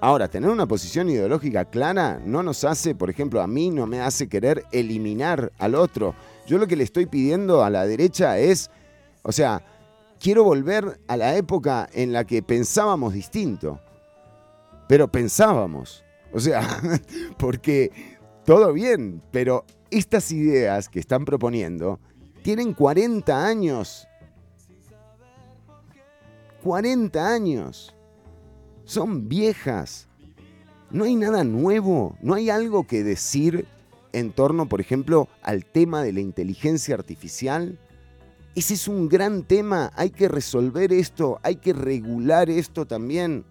Ahora, 0.00 0.28
tener 0.28 0.50
una 0.50 0.66
posición 0.66 1.08
ideológica 1.08 1.64
clara 1.64 2.20
no 2.24 2.42
nos 2.42 2.64
hace, 2.64 2.94
por 2.94 3.08
ejemplo, 3.08 3.40
a 3.40 3.46
mí 3.46 3.70
no 3.70 3.86
me 3.86 4.00
hace 4.00 4.28
querer 4.28 4.64
eliminar 4.70 5.52
al 5.58 5.74
otro. 5.74 6.14
Yo 6.46 6.58
lo 6.58 6.66
que 6.66 6.76
le 6.76 6.84
estoy 6.84 7.06
pidiendo 7.06 7.64
a 7.64 7.70
la 7.70 7.86
derecha 7.86 8.38
es, 8.38 8.70
o 9.22 9.32
sea, 9.32 9.62
quiero 10.20 10.44
volver 10.44 11.00
a 11.08 11.16
la 11.16 11.36
época 11.36 11.88
en 11.92 12.12
la 12.12 12.24
que 12.24 12.42
pensábamos 12.42 13.12
distinto. 13.12 13.80
Pero 14.88 15.10
pensábamos. 15.10 16.04
O 16.32 16.40
sea, 16.40 16.62
porque 17.38 17.90
todo 18.44 18.72
bien, 18.72 19.22
pero 19.32 19.64
estas 19.90 20.30
ideas 20.30 20.88
que 20.88 21.00
están 21.00 21.24
proponiendo 21.24 21.98
tienen 22.42 22.74
40 22.74 23.44
años. 23.44 24.06
40 26.62 27.28
años. 27.28 27.94
Son 28.84 29.28
viejas. 29.28 30.08
No 30.90 31.04
hay 31.04 31.16
nada 31.16 31.42
nuevo, 31.42 32.16
no 32.22 32.34
hay 32.34 32.50
algo 32.50 32.86
que 32.86 33.02
decir 33.02 33.66
en 34.16 34.32
torno, 34.32 34.66
por 34.66 34.80
ejemplo, 34.80 35.28
al 35.42 35.66
tema 35.66 36.02
de 36.02 36.10
la 36.14 36.20
inteligencia 36.20 36.94
artificial. 36.94 37.78
Ese 38.54 38.72
es 38.72 38.88
un 38.88 39.10
gran 39.10 39.42
tema, 39.42 39.92
hay 39.94 40.08
que 40.08 40.26
resolver 40.26 40.90
esto, 40.90 41.38
hay 41.42 41.56
que 41.56 41.74
regular 41.74 42.48
esto 42.48 42.86
también. 42.86 43.44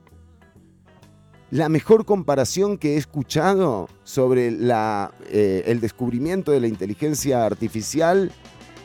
La 1.52 1.70
mejor 1.70 2.06
comparación 2.06 2.80
que 2.80 2.96
he 2.96 2.98
escuchado 2.98 3.88
sobre 4.04 4.48
eh, 4.48 5.64
el 5.68 5.82
descubrimiento 5.82 6.52
de 6.52 6.62
la 6.62 6.68
inteligencia 6.68 7.46
artificial 7.46 8.32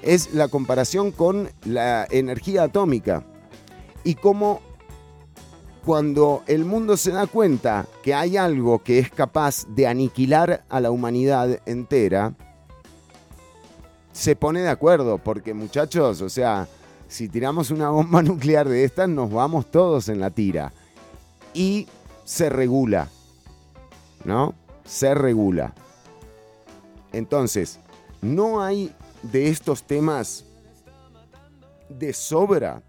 es 0.02 0.34
la 0.34 0.48
comparación 0.48 1.12
con 1.12 1.48
la 1.64 2.06
energía 2.10 2.64
atómica 2.64 3.24
y 4.04 4.16
cómo 4.16 4.60
cuando 5.84 6.42
el 6.46 6.64
mundo 6.64 6.96
se 6.96 7.10
da 7.10 7.26
cuenta 7.26 7.86
que 8.02 8.14
hay 8.14 8.36
algo 8.36 8.80
que 8.82 8.98
es 8.98 9.10
capaz 9.10 9.66
de 9.68 9.86
aniquilar 9.86 10.64
a 10.68 10.80
la 10.80 10.90
humanidad 10.90 11.60
entera, 11.66 12.34
se 14.12 14.36
pone 14.36 14.60
de 14.60 14.68
acuerdo, 14.68 15.18
porque 15.18 15.54
muchachos, 15.54 16.20
o 16.20 16.28
sea, 16.28 16.68
si 17.08 17.28
tiramos 17.28 17.70
una 17.70 17.90
bomba 17.90 18.22
nuclear 18.22 18.68
de 18.68 18.84
estas, 18.84 19.08
nos 19.08 19.30
vamos 19.30 19.70
todos 19.70 20.08
en 20.08 20.20
la 20.20 20.30
tira. 20.30 20.72
Y 21.54 21.88
se 22.24 22.48
regula, 22.48 23.08
¿no? 24.24 24.54
Se 24.84 25.14
regula. 25.14 25.72
Entonces, 27.12 27.80
no 28.22 28.62
hay 28.62 28.94
de 29.22 29.48
estos 29.48 29.82
temas 29.82 30.44
de 31.88 32.12
sobra 32.12 32.82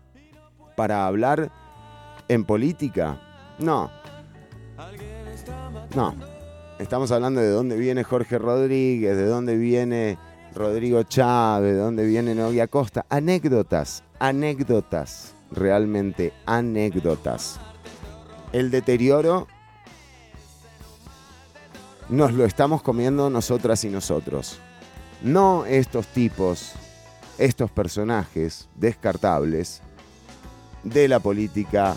para 0.75 1.07
hablar 1.07 1.51
en 2.31 2.45
política. 2.45 3.19
No. 3.59 3.91
No. 5.93 6.15
Estamos 6.79 7.11
hablando 7.11 7.41
de 7.41 7.49
dónde 7.49 7.75
viene 7.75 8.05
Jorge 8.05 8.39
Rodríguez, 8.39 9.17
de 9.17 9.25
dónde 9.25 9.57
viene 9.57 10.17
Rodrigo 10.55 11.03
Chávez, 11.03 11.73
de 11.73 11.79
dónde 11.79 12.05
viene 12.05 12.33
Novia 12.33 12.67
Costa. 12.67 13.05
Anécdotas, 13.09 14.05
anécdotas, 14.17 15.35
realmente 15.51 16.31
anécdotas. 16.45 17.59
El 18.53 18.71
deterioro 18.71 19.47
nos 22.07 22.31
lo 22.31 22.45
estamos 22.45 22.81
comiendo 22.81 23.29
nosotras 23.29 23.83
y 23.83 23.89
nosotros. 23.89 24.57
No 25.21 25.65
estos 25.65 26.07
tipos, 26.07 26.71
estos 27.37 27.69
personajes 27.71 28.69
descartables 28.75 29.81
de 30.83 31.09
la 31.09 31.19
política 31.19 31.95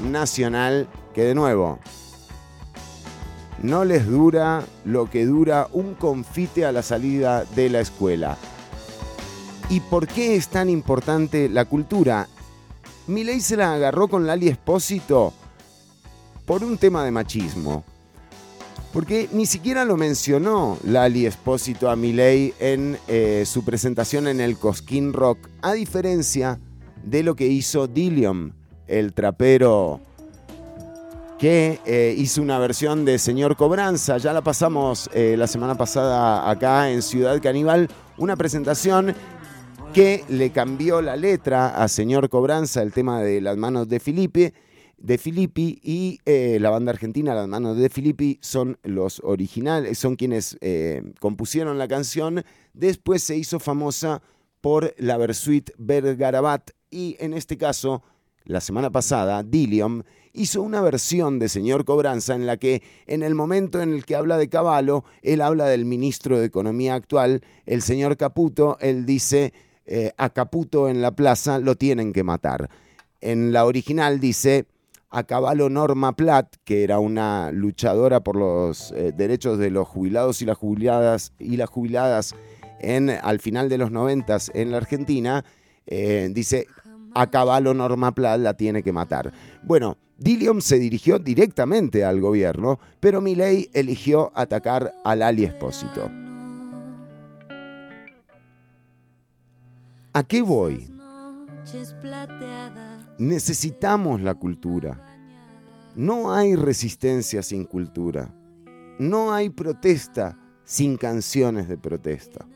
nacional 0.00 0.88
que 1.14 1.22
de 1.22 1.34
nuevo 1.34 1.78
no 3.62 3.84
les 3.84 4.06
dura 4.06 4.64
lo 4.84 5.10
que 5.10 5.26
dura 5.26 5.68
un 5.72 5.94
confite 5.94 6.64
a 6.64 6.72
la 6.72 6.82
salida 6.82 7.44
de 7.44 7.70
la 7.70 7.80
escuela. 7.80 8.36
¿Y 9.68 9.80
por 9.80 10.06
qué 10.06 10.36
es 10.36 10.48
tan 10.48 10.70
importante 10.70 11.48
la 11.48 11.64
cultura? 11.64 12.28
Milei 13.06 13.40
se 13.40 13.56
la 13.56 13.74
agarró 13.74 14.08
con 14.08 14.26
Lali 14.26 14.48
Espósito 14.48 15.32
por 16.46 16.64
un 16.64 16.78
tema 16.78 17.04
de 17.04 17.10
machismo. 17.10 17.84
Porque 18.92 19.28
ni 19.32 19.44
siquiera 19.44 19.84
lo 19.84 19.96
mencionó 19.96 20.78
Lali 20.84 21.26
Espósito 21.26 21.90
a 21.90 21.96
Milei 21.96 22.54
en 22.58 22.98
eh, 23.06 23.44
su 23.46 23.64
presentación 23.64 24.28
en 24.28 24.40
el 24.40 24.56
Cosquín 24.56 25.12
Rock, 25.12 25.38
a 25.60 25.72
diferencia 25.74 26.58
de 27.04 27.22
lo 27.22 27.36
que 27.36 27.46
hizo 27.46 27.86
Dillion, 27.86 28.54
el 28.88 29.12
trapero 29.12 30.00
que 31.38 31.78
eh, 31.86 32.14
hizo 32.18 32.42
una 32.42 32.58
versión 32.58 33.04
de 33.04 33.18
Señor 33.18 33.56
Cobranza. 33.56 34.18
Ya 34.18 34.32
la 34.32 34.42
pasamos 34.42 35.08
eh, 35.14 35.36
la 35.38 35.46
semana 35.46 35.76
pasada 35.76 36.50
acá 36.50 36.90
en 36.90 37.00
Ciudad 37.00 37.40
Caníbal, 37.40 37.88
una 38.16 38.36
presentación 38.36 39.14
que 39.94 40.24
le 40.28 40.50
cambió 40.50 41.00
la 41.00 41.16
letra 41.16 41.80
a 41.80 41.86
Señor 41.86 42.28
Cobranza, 42.28 42.82
el 42.82 42.92
tema 42.92 43.22
de 43.22 43.40
las 43.40 43.56
manos 43.56 43.88
de 43.88 44.00
Felipe. 44.00 44.52
De 45.00 45.16
Filippi 45.16 45.78
y 45.80 46.18
eh, 46.26 46.58
la 46.60 46.70
banda 46.70 46.90
argentina 46.90 47.32
Las 47.32 47.46
Manos 47.46 47.76
de 47.76 47.88
Filippi 47.88 48.40
son 48.42 48.78
los 48.82 49.20
originales, 49.22 49.96
son 49.96 50.16
quienes 50.16 50.58
compusieron 51.20 51.78
la 51.78 51.86
canción. 51.86 52.42
Después 52.74 53.22
se 53.22 53.36
hizo 53.36 53.60
famosa 53.60 54.20
por 54.60 54.92
la 54.98 55.16
Versuit 55.16 55.70
Bergarabat 55.78 56.72
Y 56.90 57.16
en 57.20 57.32
este 57.32 57.56
caso, 57.56 58.02
la 58.48 58.60
semana 58.62 58.90
pasada, 58.90 59.42
Dillion 59.42 60.04
hizo 60.32 60.62
una 60.62 60.80
versión 60.80 61.38
de 61.38 61.50
Señor 61.50 61.84
Cobranza 61.84 62.34
en 62.34 62.46
la 62.46 62.56
que 62.56 62.82
en 63.06 63.22
el 63.22 63.34
momento 63.34 63.82
en 63.82 63.92
el 63.92 64.06
que 64.06 64.16
habla 64.16 64.38
de 64.38 64.48
Caballo, 64.48 65.04
él 65.22 65.42
habla 65.42 65.66
del 65.66 65.84
ministro 65.84 66.38
de 66.38 66.46
Economía 66.46 66.94
actual, 66.94 67.42
el 67.66 67.82
señor 67.82 68.16
Caputo, 68.16 68.78
él 68.80 69.04
dice, 69.04 69.52
eh, 69.84 70.12
a 70.16 70.30
Caputo 70.30 70.88
en 70.88 71.02
la 71.02 71.10
plaza 71.10 71.58
lo 71.58 71.76
tienen 71.76 72.14
que 72.14 72.24
matar. 72.24 72.70
En 73.20 73.52
la 73.52 73.66
original 73.66 74.18
dice, 74.18 74.64
a 75.10 75.24
Caballo 75.24 75.68
Norma 75.68 76.16
Platt, 76.16 76.56
que 76.64 76.84
era 76.84 77.00
una 77.00 77.50
luchadora 77.52 78.20
por 78.20 78.36
los 78.36 78.92
eh, 78.92 79.12
derechos 79.14 79.58
de 79.58 79.70
los 79.70 79.86
jubilados 79.86 80.40
y 80.40 80.46
las 80.46 80.56
jubiladas, 80.56 81.32
y 81.38 81.58
las 81.58 81.68
jubiladas 81.68 82.34
en, 82.80 83.10
al 83.10 83.40
final 83.40 83.68
de 83.68 83.76
los 83.76 83.90
noventas 83.90 84.50
en 84.54 84.70
la 84.70 84.78
Argentina, 84.78 85.44
eh, 85.86 86.28
dice, 86.32 86.66
a 87.14 87.26
Caballo 87.28 87.74
Norma 87.74 88.12
Platt 88.12 88.40
la 88.40 88.54
tiene 88.54 88.82
que 88.82 88.92
matar. 88.92 89.32
Bueno, 89.62 89.96
Dillion 90.18 90.60
se 90.60 90.78
dirigió 90.78 91.18
directamente 91.18 92.04
al 92.04 92.20
gobierno, 92.20 92.80
pero 93.00 93.20
Milei 93.20 93.70
eligió 93.72 94.32
atacar 94.34 94.92
al 95.04 95.22
Ali 95.22 95.44
Espósito. 95.44 96.10
¿A 100.12 100.24
qué 100.24 100.42
voy? 100.42 100.90
Necesitamos 103.18 104.20
la 104.20 104.34
cultura. 104.34 105.00
No 105.94 106.32
hay 106.32 106.56
resistencia 106.56 107.42
sin 107.42 107.64
cultura. 107.64 108.34
No 108.98 109.32
hay 109.32 109.50
protesta 109.50 110.36
sin 110.64 110.96
canciones 110.96 111.68
de 111.68 111.78
protesta. 111.78 112.46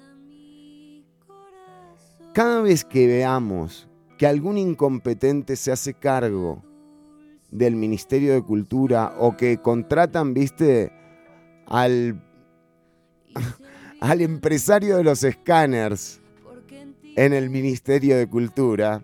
Cada 2.32 2.62
vez 2.62 2.84
que 2.84 3.06
veamos 3.06 3.88
que 4.22 4.28
algún 4.28 4.56
incompetente 4.56 5.56
se 5.56 5.72
hace 5.72 5.94
cargo 5.94 6.62
del 7.50 7.74
Ministerio 7.74 8.34
de 8.34 8.42
Cultura 8.42 9.16
o 9.18 9.36
que 9.36 9.58
contratan, 9.58 10.32
viste, 10.32 10.92
al, 11.66 12.22
al 14.00 14.20
empresario 14.20 14.96
de 14.96 15.02
los 15.02 15.24
escáneres 15.24 16.20
en 17.16 17.32
el 17.32 17.50
Ministerio 17.50 18.16
de 18.16 18.28
Cultura, 18.28 19.02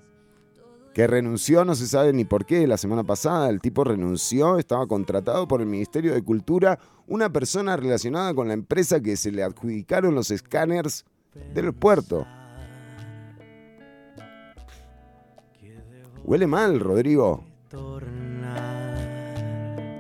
que 0.95 1.09
renunció, 1.09 1.65
no 1.65 1.75
se 1.75 1.89
sabe 1.89 2.13
ni 2.13 2.25
por 2.25 2.47
qué, 2.47 2.69
la 2.69 2.77
semana 2.77 3.03
pasada 3.03 3.51
el 3.51 3.61
tipo 3.61 3.83
renunció, 3.83 4.57
estaba 4.57 4.87
contratado 4.87 5.49
por 5.49 5.61
el 5.61 5.67
Ministerio 5.67 6.15
de 6.15 6.23
Cultura, 6.23 6.79
una 7.09 7.33
persona 7.33 7.77
relacionada 7.77 8.33
con 8.35 8.47
la 8.47 8.55
empresa 8.55 9.01
que 9.01 9.17
se 9.17 9.33
le 9.33 9.43
adjudicaron 9.43 10.15
los 10.15 10.31
escáneres 10.31 11.05
del 11.55 11.73
puerto. 11.75 12.25
Huele 16.29 16.47
mal, 16.47 16.79
Rodrigo. 16.79 17.43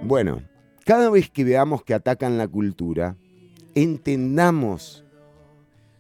Bueno, 0.02 0.42
cada 0.84 1.08
vez 1.08 1.30
que 1.30 1.42
veamos 1.42 1.82
que 1.82 1.94
atacan 1.94 2.36
la 2.36 2.46
cultura, 2.46 3.16
entendamos 3.74 5.06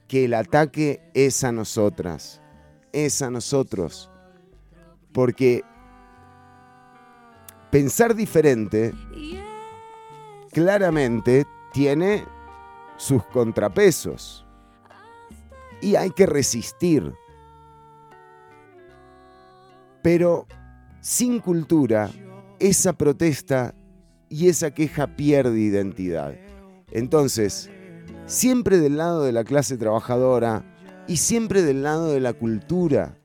que 0.06 0.26
el 0.26 0.34
ataque 0.34 1.00
es 1.14 1.44
a 1.44 1.52
nosotras, 1.52 2.42
es 2.92 3.22
a 3.22 3.30
nosotros. 3.30 4.10
Porque 5.12 5.62
pensar 7.70 8.14
diferente 8.14 8.92
claramente 10.52 11.46
tiene 11.72 12.22
sus 12.98 13.24
contrapesos. 13.24 14.44
Y 15.80 15.96
hay 15.96 16.10
que 16.10 16.26
resistir. 16.26 17.14
Pero 20.10 20.46
sin 21.02 21.38
cultura, 21.38 22.10
esa 22.60 22.94
protesta 22.94 23.74
y 24.30 24.48
esa 24.48 24.70
queja 24.70 25.06
pierde 25.06 25.60
identidad. 25.60 26.34
Entonces, 26.92 27.68
siempre 28.24 28.78
del 28.78 28.96
lado 28.96 29.22
de 29.22 29.32
la 29.32 29.44
clase 29.44 29.76
trabajadora 29.76 30.64
y 31.06 31.18
siempre 31.18 31.60
del 31.60 31.82
lado 31.82 32.10
de 32.10 32.20
la 32.20 32.32
cultura. 32.32 33.17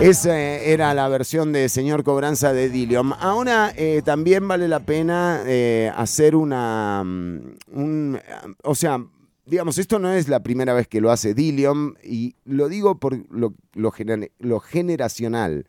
Esa 0.00 0.38
era 0.38 0.94
la 0.94 1.08
versión 1.08 1.52
de 1.52 1.68
Señor 1.68 2.04
Cobranza 2.04 2.52
de 2.52 2.68
Dillion. 2.68 3.12
Ahora 3.18 3.72
eh, 3.76 4.02
también 4.04 4.46
vale 4.48 4.68
la 4.68 4.80
pena 4.80 5.42
eh, 5.46 5.92
hacer 5.94 6.36
una... 6.36 7.02
mm, 7.04 8.14
o 8.62 8.74
sea, 8.74 9.04
digamos, 9.44 9.78
esto 9.78 9.98
no 9.98 10.12
es 10.12 10.28
la 10.28 10.42
primera 10.42 10.72
vez 10.72 10.88
que 10.88 11.00
lo 11.00 11.10
hace 11.10 11.34
Dillion 11.34 11.96
y 12.02 12.36
lo 12.44 12.68
digo 12.68 12.98
por 12.98 13.18
lo, 13.30 13.54
lo 13.74 14.60
generacional. 14.60 15.66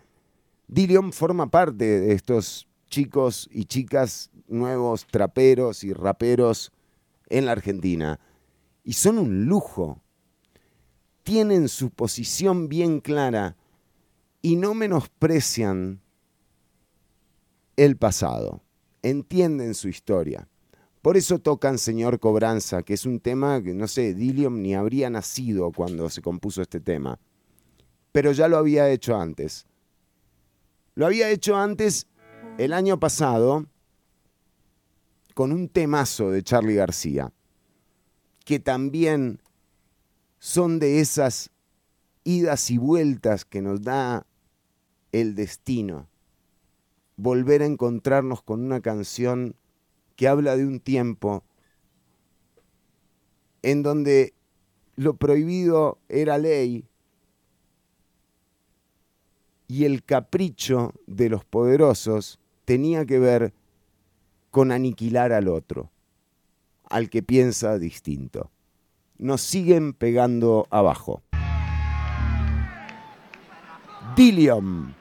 Dillion 0.68 1.12
forma 1.12 1.48
parte 1.48 2.00
de 2.00 2.14
estos 2.14 2.68
chicos 2.88 3.50
y 3.52 3.66
chicas 3.66 4.30
nuevos 4.48 5.08
traperos 5.08 5.84
y 5.84 5.94
raperos 5.94 6.72
en 7.30 7.46
la 7.48 7.54
Argentina. 7.54 8.20
Y 8.84 8.94
son 8.94 9.18
un 9.18 9.46
lujo. 9.46 10.02
Tienen 11.24 11.68
su 11.68 11.92
posición 11.92 12.68
bien 12.68 13.00
clara 13.00 13.56
y 14.42 14.56
no 14.56 14.74
menosprecian 14.74 16.02
el 17.76 17.98
pasado. 17.98 18.62
Entienden 19.04 19.74
su 19.74 19.88
historia. 19.88 20.48
Por 21.02 21.18
eso 21.18 21.40
tocan 21.40 21.80
Señor 21.80 22.20
Cobranza, 22.20 22.84
que 22.84 22.94
es 22.94 23.06
un 23.06 23.20
tema 23.20 23.62
que, 23.64 23.74
no 23.74 23.88
sé, 23.88 24.14
Dillion 24.14 24.62
ni 24.62 24.76
habría 24.76 25.10
nacido 25.10 25.72
cuando 25.72 26.10
se 26.10 26.22
compuso 26.22 26.62
este 26.62 26.80
tema. 26.80 27.20
Pero 28.12 28.32
ya 28.32 28.48
lo 28.48 28.58
había 28.58 28.90
hecho 28.90 29.16
antes. 29.16 29.66
Lo 30.94 31.08
había 31.08 31.30
hecho 31.30 31.56
antes 31.56 32.08
el 32.58 32.74
año 32.74 33.00
pasado 33.00 33.66
con 35.34 35.52
un 35.52 35.70
temazo 35.70 36.30
de 36.30 36.44
Charlie 36.44 36.76
García, 36.76 37.32
que 38.46 38.60
también 38.60 39.41
son 40.42 40.80
de 40.80 41.02
esas 41.02 41.52
idas 42.24 42.72
y 42.72 42.80
vueltas 42.80 43.46
que 43.46 43.62
nos 43.62 43.84
da 43.84 44.26
el 45.12 45.36
destino. 45.36 46.08
Volver 47.16 47.62
a 47.62 47.68
encontrarnos 47.68 48.42
con 48.42 48.66
una 48.66 48.82
canción 48.82 49.56
que 50.16 50.28
habla 50.28 50.58
de 50.58 50.66
un 50.66 50.80
tiempo 50.80 51.44
en 53.62 53.84
donde 53.84 54.34
lo 54.96 55.16
prohibido 55.16 56.00
era 56.10 56.40
ley 56.40 56.86
y 59.68 59.86
el 59.86 60.04
capricho 60.04 60.92
de 61.06 61.30
los 61.30 61.46
poderosos 61.46 62.40
tenía 62.66 63.06
que 63.06 63.20
ver 63.20 63.54
con 64.50 64.72
aniquilar 64.72 65.34
al 65.34 65.48
otro, 65.48 65.92
al 66.90 67.12
que 67.12 67.22
piensa 67.22 67.78
distinto. 67.78 68.50
Nos 69.22 69.42
siguen 69.42 69.94
pegando 69.94 70.66
abajo. 70.72 71.22
Dillion. 74.16 74.96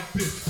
like 0.00 0.12
this. 0.14 0.49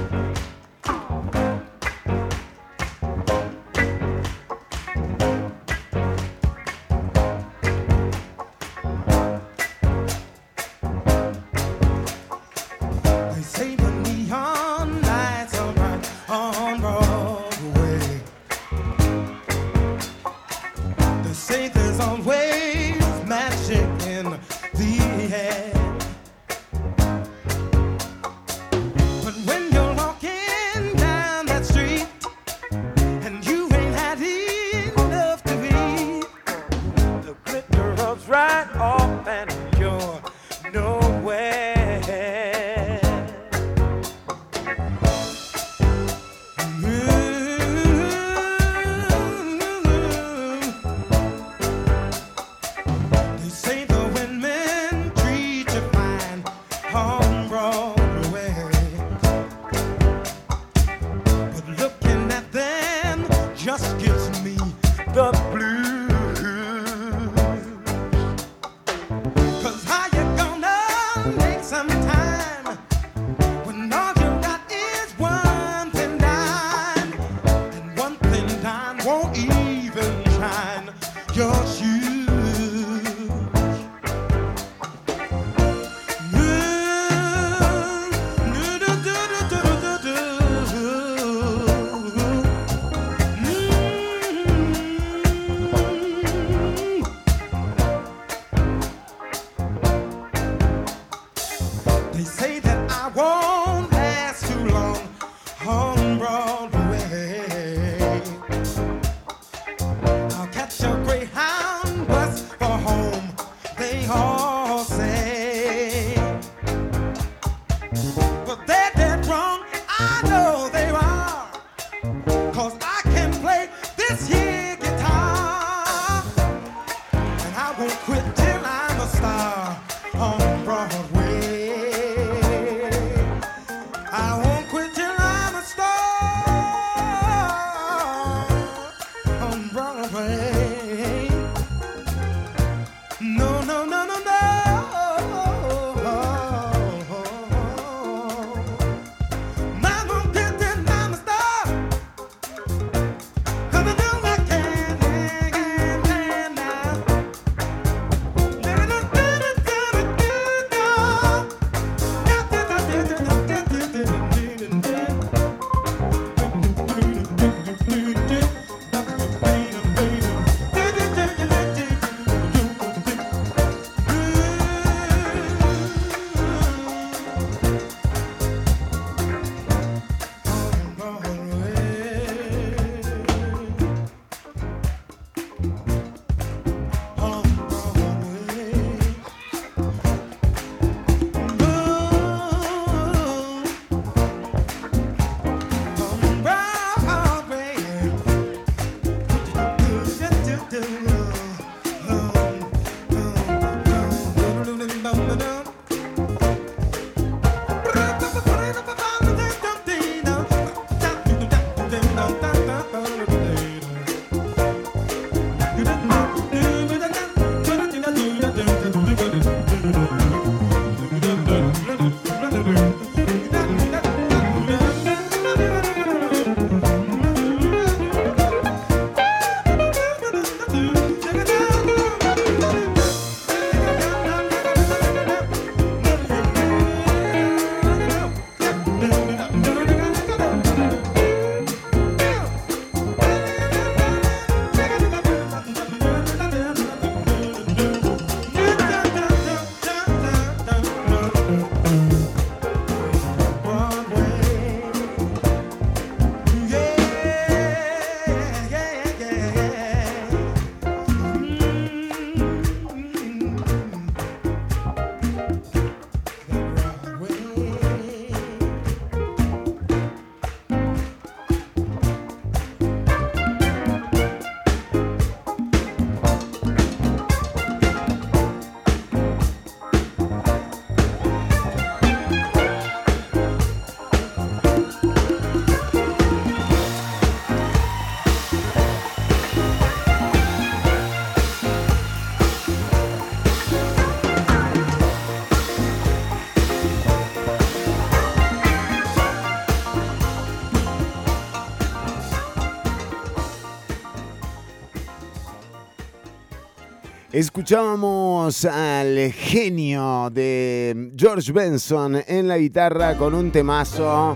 Escuchábamos 307.33 308.65
al 308.65 309.31
genio 309.31 310.29
de 310.29 311.13
George 311.15 311.53
Benson 311.53 312.21
en 312.27 312.49
la 312.49 312.57
guitarra 312.57 313.15
con 313.15 313.33
un 313.33 313.51
temazo. 313.51 314.35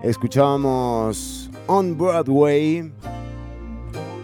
Escuchábamos 0.00 1.50
On 1.66 1.98
Broadway. 1.98 2.92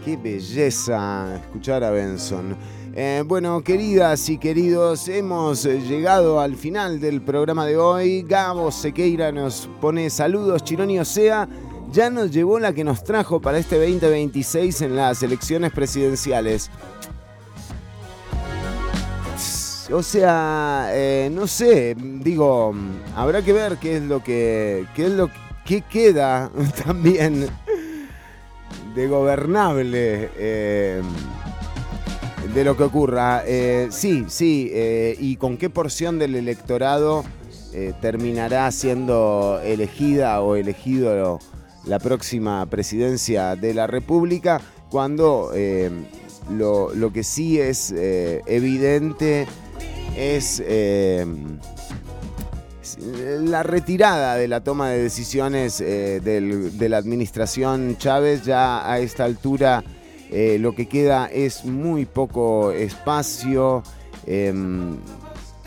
Qué 0.05 0.17
belleza 0.17 1.35
escuchar 1.35 1.83
a 1.83 1.91
Benson. 1.91 2.57
Eh, 2.95 3.25
bueno, 3.27 3.61
queridas 3.61 4.29
y 4.29 4.39
queridos, 4.39 5.09
hemos 5.09 5.65
llegado 5.65 6.39
al 6.39 6.55
final 6.55 7.01
del 7.01 7.23
programa 7.23 7.67
de 7.67 7.77
hoy. 7.77 8.23
Gabo 8.23 8.71
Sequeira 8.71 9.33
nos 9.33 9.69
pone 9.81 10.09
saludos, 10.11 10.63
Chironi 10.63 11.01
Osea. 11.01 11.49
Ya 11.91 12.09
nos 12.09 12.31
llevó 12.31 12.61
la 12.61 12.73
que 12.73 12.85
nos 12.85 13.03
trajo 13.03 13.41
para 13.41 13.59
este 13.59 13.77
2026 13.81 14.83
en 14.83 14.95
las 14.95 15.25
elecciones 15.25 15.73
presidenciales. 15.73 16.71
O 19.93 20.03
sea, 20.03 20.89
eh, 20.93 21.31
no 21.31 21.47
sé, 21.47 21.95
digo, 21.99 22.75
habrá 23.15 23.43
que 23.43 23.53
ver 23.53 23.77
qué 23.77 23.99
es 23.99 24.03
lo 24.03 24.25
que, 24.25 24.87
qué 24.97 25.07
es 25.07 25.13
lo 25.13 25.29
que 25.67 25.83
queda 25.83 26.51
también 26.85 27.47
de 28.95 29.07
gobernable 29.07 30.31
eh, 30.37 31.03
de 32.55 32.65
lo 32.65 32.75
que 32.75 32.85
ocurra. 32.85 33.43
Eh, 33.47 33.89
sí, 33.91 34.25
sí, 34.29 34.73
y 35.19 35.37
con 35.37 35.59
qué 35.59 35.69
porción 35.69 36.19
del 36.19 36.37
electorado 36.37 37.25
terminará 38.01 38.71
siendo 38.71 39.61
elegida 39.63 40.41
o 40.41 40.57
elegido 40.57 41.39
la 41.85 41.99
próxima 41.99 42.65
presidencia 42.67 43.57
de 43.57 43.75
la 43.75 43.87
República, 43.87 44.61
cuando 44.91 45.51
lo, 46.51 47.13
que 47.13 47.25
sí 47.25 47.59
es 47.59 47.93
evidente 47.93 49.47
es 50.17 50.63
eh, 50.65 51.25
la 53.41 53.63
retirada 53.63 54.37
de 54.37 54.49
la 54.49 54.63
toma 54.63 54.91
de 54.91 55.03
decisiones 55.03 55.81
eh, 55.81 56.21
de 56.21 56.89
la 56.89 56.97
administración 56.99 57.97
Chávez. 57.99 58.45
Ya 58.45 58.91
a 58.91 58.99
esta 58.99 59.25
altura 59.25 59.83
eh, 60.31 60.59
lo 60.61 60.75
que 60.75 60.87
queda 60.87 61.27
es 61.27 61.65
muy 61.65 62.05
poco 62.05 62.73
espacio. 62.73 63.83
em, 64.27 64.97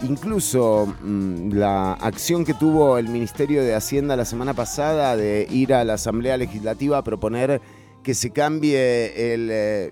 incluso 0.03 0.93
mm, 1.01 1.53
la 1.53 1.93
acción 1.93 2.43
que 2.45 2.53
tuvo 2.53 2.97
el 2.97 3.07
Ministerio 3.07 3.63
de 3.63 3.75
Hacienda 3.75 4.15
la 4.15 4.25
semana 4.25 4.53
pasada 4.53 5.15
de 5.15 5.47
ir 5.49 5.73
a 5.73 5.83
la 5.83 5.93
Asamblea 5.93 6.37
Legislativa 6.37 6.97
a 6.97 7.03
proponer 7.03 7.61
que 8.03 8.13
se 8.13 8.29
cambie 8.31 9.33
el 9.33 9.91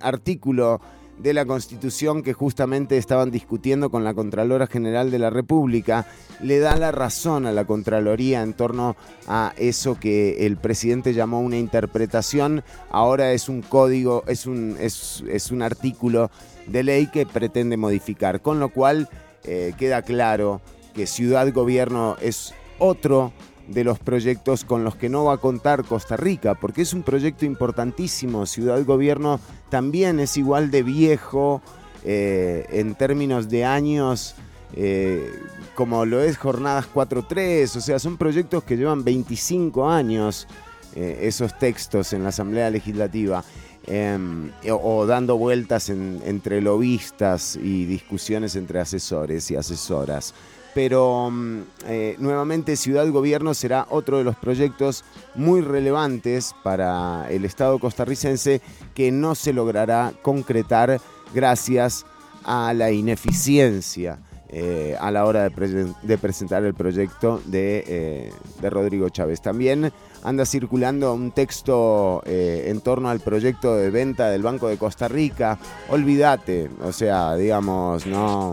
artículo 0.00 0.80
de 1.18 1.32
la 1.32 1.46
Constitución 1.46 2.22
que 2.22 2.32
justamente 2.32 2.96
estaban 2.96 3.30
discutiendo 3.30 3.90
con 3.90 4.04
la 4.04 4.14
Contralora 4.14 4.66
General 4.66 5.10
de 5.10 5.18
la 5.18 5.30
República, 5.30 6.06
le 6.42 6.58
da 6.58 6.76
la 6.76 6.92
razón 6.92 7.46
a 7.46 7.52
la 7.52 7.64
Contraloría 7.64 8.42
en 8.42 8.52
torno 8.52 8.96
a 9.26 9.52
eso 9.56 9.98
que 9.98 10.46
el 10.46 10.56
presidente 10.56 11.14
llamó 11.14 11.40
una 11.40 11.58
interpretación, 11.58 12.62
ahora 12.90 13.32
es 13.32 13.48
un 13.48 13.62
código, 13.62 14.24
es 14.26 14.46
un, 14.46 14.76
es, 14.80 15.50
un 15.50 15.62
artículo 15.62 16.30
de 16.66 16.82
ley 16.82 17.06
que 17.06 17.26
pretende 17.26 17.76
modificar, 17.76 18.42
con 18.42 18.60
lo 18.60 18.68
cual 18.68 19.08
eh, 19.44 19.72
queda 19.78 20.02
claro 20.02 20.60
que 20.94 21.06
Ciudad 21.06 21.52
Gobierno 21.52 22.16
es 22.20 22.54
otro 22.78 23.32
de 23.68 23.84
los 23.84 23.98
proyectos 23.98 24.64
con 24.64 24.84
los 24.84 24.94
que 24.96 25.08
no 25.08 25.24
va 25.24 25.34
a 25.34 25.38
contar 25.38 25.84
Costa 25.84 26.16
Rica, 26.16 26.54
porque 26.54 26.82
es 26.82 26.92
un 26.94 27.02
proyecto 27.02 27.44
importantísimo. 27.44 28.46
Ciudad 28.46 28.84
Gobierno 28.84 29.40
también 29.70 30.20
es 30.20 30.36
igual 30.36 30.70
de 30.70 30.82
viejo 30.82 31.62
eh, 32.04 32.64
en 32.70 32.94
términos 32.94 33.48
de 33.48 33.64
años 33.64 34.34
eh, 34.74 35.30
como 35.74 36.04
lo 36.04 36.20
es 36.20 36.36
Jornadas 36.38 36.86
4.3, 36.92 37.76
o 37.76 37.80
sea, 37.80 37.98
son 37.98 38.16
proyectos 38.16 38.64
que 38.64 38.76
llevan 38.76 39.04
25 39.04 39.88
años 39.88 40.46
eh, 40.94 41.20
esos 41.22 41.56
textos 41.58 42.12
en 42.12 42.22
la 42.22 42.30
Asamblea 42.30 42.70
Legislativa. 42.70 43.44
em, 43.88 44.50
o, 44.70 45.06
dando 45.06 45.36
vueltas 45.38 45.90
en- 45.90 46.20
entre 46.26 46.60
lobistas 46.60 47.54
y 47.56 47.84
discusiones 47.84 48.56
entre 48.56 48.80
asesores 48.80 49.48
y 49.52 49.56
asesoras 49.56 50.34
pero 50.76 51.30
mm, 51.30 51.60
eh, 51.86 52.16
nuevamente 52.18 52.76
Ciudad 52.76 53.08
Gobierno 53.08 53.54
será 53.54 53.86
otro 53.88 54.18
de 54.18 54.24
los 54.24 54.36
proyectos 54.36 55.04
muy 55.34 55.62
relevantes 55.62 56.54
para 56.62 57.26
el 57.30 57.46
Estado 57.46 57.78
costarricense 57.78 58.60
que 58.94 59.10
no 59.10 59.34
se 59.34 59.54
logrará 59.54 60.12
concretar 60.20 61.00
gracias 61.34 62.04
a 62.44 62.74
la 62.74 62.90
ineficiencia 62.90 64.18
eh, 64.50 64.98
a 65.00 65.10
la 65.10 65.24
hora 65.24 65.44
de, 65.44 65.50
presen- 65.50 65.96
de 66.02 66.18
presentar 66.18 66.62
el 66.62 66.74
proyecto 66.74 67.40
de, 67.46 67.82
eh, 67.86 68.32
de 68.60 68.68
Rodrigo 68.70 69.08
Chávez. 69.08 69.40
También 69.40 69.90
anda 70.22 70.44
circulando 70.44 71.14
un 71.14 71.32
texto 71.32 72.22
en 72.26 72.82
torno 72.82 73.08
al 73.08 73.20
proyecto 73.20 73.76
de 73.76 73.88
venta 73.88 74.28
del 74.28 74.42
Banco 74.42 74.68
de 74.68 74.76
Costa 74.76 75.08
Rica. 75.08 75.58
Olvídate, 75.88 76.68
o 76.84 76.92
sea, 76.92 77.34
digamos, 77.34 78.06
no... 78.06 78.52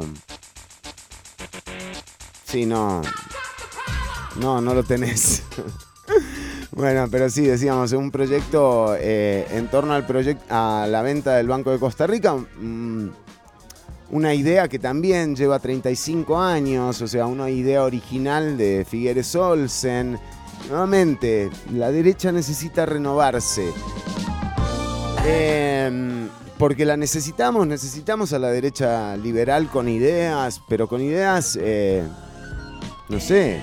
Sí, 2.54 2.68
no. 2.68 3.02
No, 4.40 4.62
no 4.62 4.76
lo 4.76 4.84
tenés. 4.84 5.42
bueno, 6.72 7.08
pero 7.10 7.28
sí, 7.28 7.42
decíamos, 7.42 7.94
un 7.94 8.12
proyecto 8.12 8.96
eh, 8.96 9.48
en 9.50 9.72
torno 9.72 9.94
al 9.94 10.06
proyecto 10.06 10.46
a 10.50 10.86
la 10.88 11.02
venta 11.02 11.36
del 11.36 11.48
Banco 11.48 11.72
de 11.72 11.80
Costa 11.80 12.06
Rica. 12.06 12.36
mm, 12.36 13.10
una 14.12 14.36
idea 14.36 14.68
que 14.68 14.78
también 14.78 15.36
lleva 15.36 15.58
35 15.58 16.40
años, 16.40 17.02
o 17.02 17.08
sea, 17.08 17.26
una 17.26 17.50
idea 17.50 17.84
original 17.84 18.56
de 18.56 18.86
Figueres 18.88 19.34
Olsen. 19.34 20.20
Nuevamente, 20.70 21.50
la 21.72 21.90
derecha 21.90 22.32
necesita 22.32 22.86
renovarse. 22.86 23.68
Em, 25.26 26.30
porque 26.60 26.86
la 26.86 26.98
necesitamos, 26.98 27.66
necesitamos 27.66 28.32
a 28.32 28.38
la 28.38 28.50
derecha 28.52 29.18
liberal 29.18 29.70
con 29.72 29.90
ideas, 29.90 30.62
pero 30.70 30.88
con 30.88 31.02
ideas, 31.02 31.58
eh, 31.60 32.04
no 33.10 33.20
sé, 33.20 33.62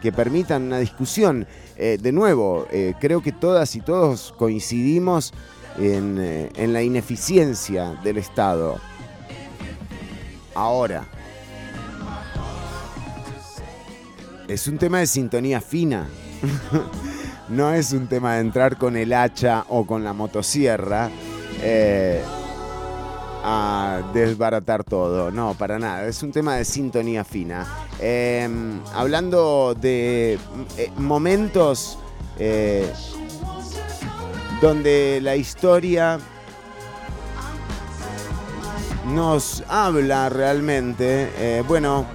que 0.00 0.12
permitan 0.12 0.64
una 0.64 0.78
discusión. 0.78 1.46
Eh, 1.76 1.98
de 2.00 2.12
nuevo, 2.12 2.66
eh, 2.70 2.94
creo 3.00 3.22
que 3.22 3.32
todas 3.32 3.74
y 3.76 3.80
todos 3.80 4.34
coincidimos 4.36 5.32
en, 5.78 6.18
eh, 6.20 6.50
en 6.56 6.72
la 6.72 6.82
ineficiencia 6.82 7.94
del 8.02 8.18
Estado. 8.18 8.78
Ahora, 10.54 11.06
es 14.48 14.68
un 14.68 14.76
tema 14.78 14.98
de 14.98 15.06
sintonía 15.06 15.60
fina. 15.60 16.08
no 17.48 17.72
es 17.72 17.92
un 17.92 18.06
tema 18.06 18.34
de 18.34 18.40
entrar 18.40 18.76
con 18.76 18.96
el 18.96 19.12
hacha 19.12 19.64
o 19.68 19.86
con 19.86 20.04
la 20.04 20.12
motosierra 20.12 21.10
a 23.42 24.00
desbaratar 24.12 24.84
todo. 24.84 25.30
No, 25.30 25.54
para 25.54 25.78
nada. 25.78 26.06
Es 26.06 26.22
un 26.22 26.32
tema 26.32 26.56
de 26.56 26.64
sintonía 26.64 27.24
fina. 27.24 27.66
Eh, 27.98 28.48
hablando 28.94 29.74
de 29.78 30.38
eh, 30.76 30.90
momentos 30.96 31.98
eh, 32.38 32.90
donde 34.60 35.20
la 35.22 35.36
historia 35.36 36.18
nos 39.06 39.64
habla 39.68 40.28
realmente. 40.28 41.30
eh, 41.36 41.64
bueno, 41.66 42.06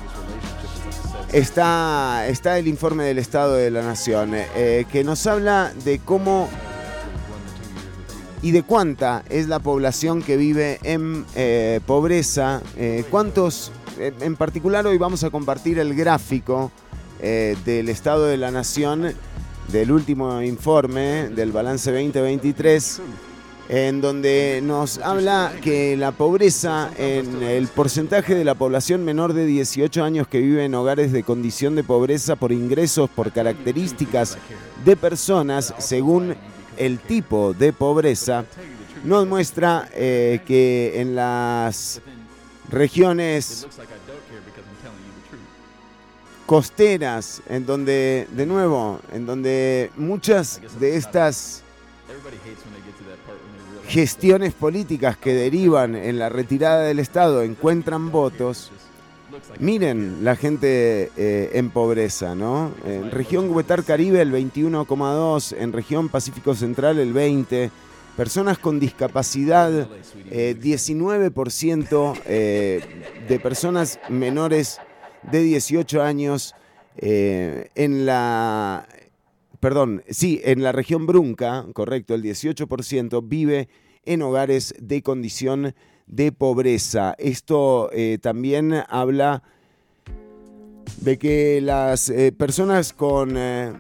está, 1.34 2.26
está 2.28 2.58
el 2.58 2.68
informe 2.68 3.04
del 3.04 3.20
Estado 3.20 3.56
de 3.56 3.70
la 3.70 3.82
Nación, 3.82 4.32
que 4.54 5.04
nos 5.04 5.28
habla 5.28 5.74
de 5.84 6.00
cómo 6.00 6.48
y 8.42 8.52
de 8.52 8.64
cuánta 8.64 9.24
es 9.30 9.48
la 9.48 9.60
población 9.60 10.22
que 10.22 10.38
vive 10.38 10.80
en 10.84 11.26
eh, 11.36 11.80
pobreza, 11.86 12.62
eh, 12.78 13.04
cuántos, 13.10 13.72
en 13.98 14.36
particular 14.36 14.86
hoy 14.86 14.98
vamos 14.98 15.24
a 15.24 15.30
compartir 15.30 15.80
el 15.80 15.96
gráfico 15.96 16.72
eh, 17.20 17.56
del 17.66 17.90
Estado 17.90 18.26
de 18.26 18.38
la 18.38 18.52
Nación 18.52 19.14
del 19.72 19.92
último 19.92 20.42
informe 20.42 21.30
del 21.30 21.52
balance 21.52 21.92
2023 21.92 23.02
en 23.70 24.00
donde 24.00 24.62
nos 24.64 24.98
habla 25.00 25.52
que 25.62 25.98
la 25.98 26.12
pobreza 26.12 26.90
en 26.98 27.44
el 27.44 27.68
porcentaje 27.68 28.34
de 28.34 28.46
la 28.46 28.56
población 28.56 29.04
menor 29.04 29.34
de 29.34 29.46
18 29.46 30.04
años 30.04 30.28
que 30.28 30.40
vive 30.40 30.64
en 30.64 30.76
hogares 30.76 31.12
de 31.12 31.24
condición 31.24 31.76
de 31.76 31.84
pobreza 31.84 32.38
por 32.38 32.54
ingresos, 32.54 33.10
por 33.10 33.34
características 33.34 34.38
de 34.86 34.96
personas, 34.96 35.74
según 35.80 36.36
el 36.78 37.00
tipo 37.00 37.54
de 37.54 37.74
pobreza, 37.74 38.46
nos 39.04 39.28
muestra 39.28 39.90
eh, 39.94 40.42
que 40.46 41.00
en 41.02 41.16
las 41.16 42.02
regiones 42.70 43.68
costeras, 46.46 47.42
en 47.50 47.66
donde, 47.66 48.28
de 48.32 48.46
nuevo, 48.46 49.00
en 49.14 49.26
donde 49.26 49.92
muchas 49.98 50.62
de 50.80 50.96
estas 50.96 51.62
gestiones 53.88 54.54
políticas 54.54 55.18
que 55.18 55.34
derivan 55.34 55.96
en 55.96 56.20
la 56.20 56.30
retirada 56.30 56.82
del 56.84 57.00
Estado 57.00 57.44
encuentran 57.44 58.12
votos, 58.12 58.72
miren 59.60 60.24
la 60.24 60.36
gente 60.36 61.12
eh, 61.18 61.52
en 61.54 61.70
pobreza, 61.70 62.36
¿no? 62.36 62.72
En 62.86 63.12
región 63.12 63.50
Huetar 63.54 63.84
Caribe 63.84 64.22
el 64.22 64.32
21,2, 64.32 65.56
en 65.58 65.74
región 65.74 66.10
Pacífico 66.10 66.56
Central 66.56 67.00
el 67.00 67.14
20, 67.14 67.72
personas 68.18 68.58
con 68.58 68.80
discapacidad 68.80 69.88
eh, 70.32 70.58
19% 70.60 72.20
eh, 72.26 72.82
de 73.30 73.40
personas 73.40 74.00
menores 74.10 74.80
de 75.32 75.44
18 75.44 76.02
años 76.02 76.56
eh, 76.98 77.70
en 77.76 78.08
la 78.08 78.88
perdón, 79.60 80.04
sí, 80.10 80.42
en 80.44 80.64
la 80.64 80.72
región 80.72 81.06
Brunca, 81.06 81.66
correcto, 81.74 82.16
el 82.16 82.24
18% 82.24 83.22
vive 83.24 83.70
en 84.04 84.24
hogares 84.24 84.74
de 84.80 85.04
condición 85.04 85.76
de 86.08 86.32
pobreza. 86.32 87.16
Esto 87.18 87.90
eh, 87.92 88.18
también 88.22 88.74
habla 88.90 89.44
de 91.02 91.18
que 91.18 91.62
las 91.62 92.10
eh, 92.10 92.32
personas 92.32 92.94
con 92.94 93.36
eh, 93.38 93.74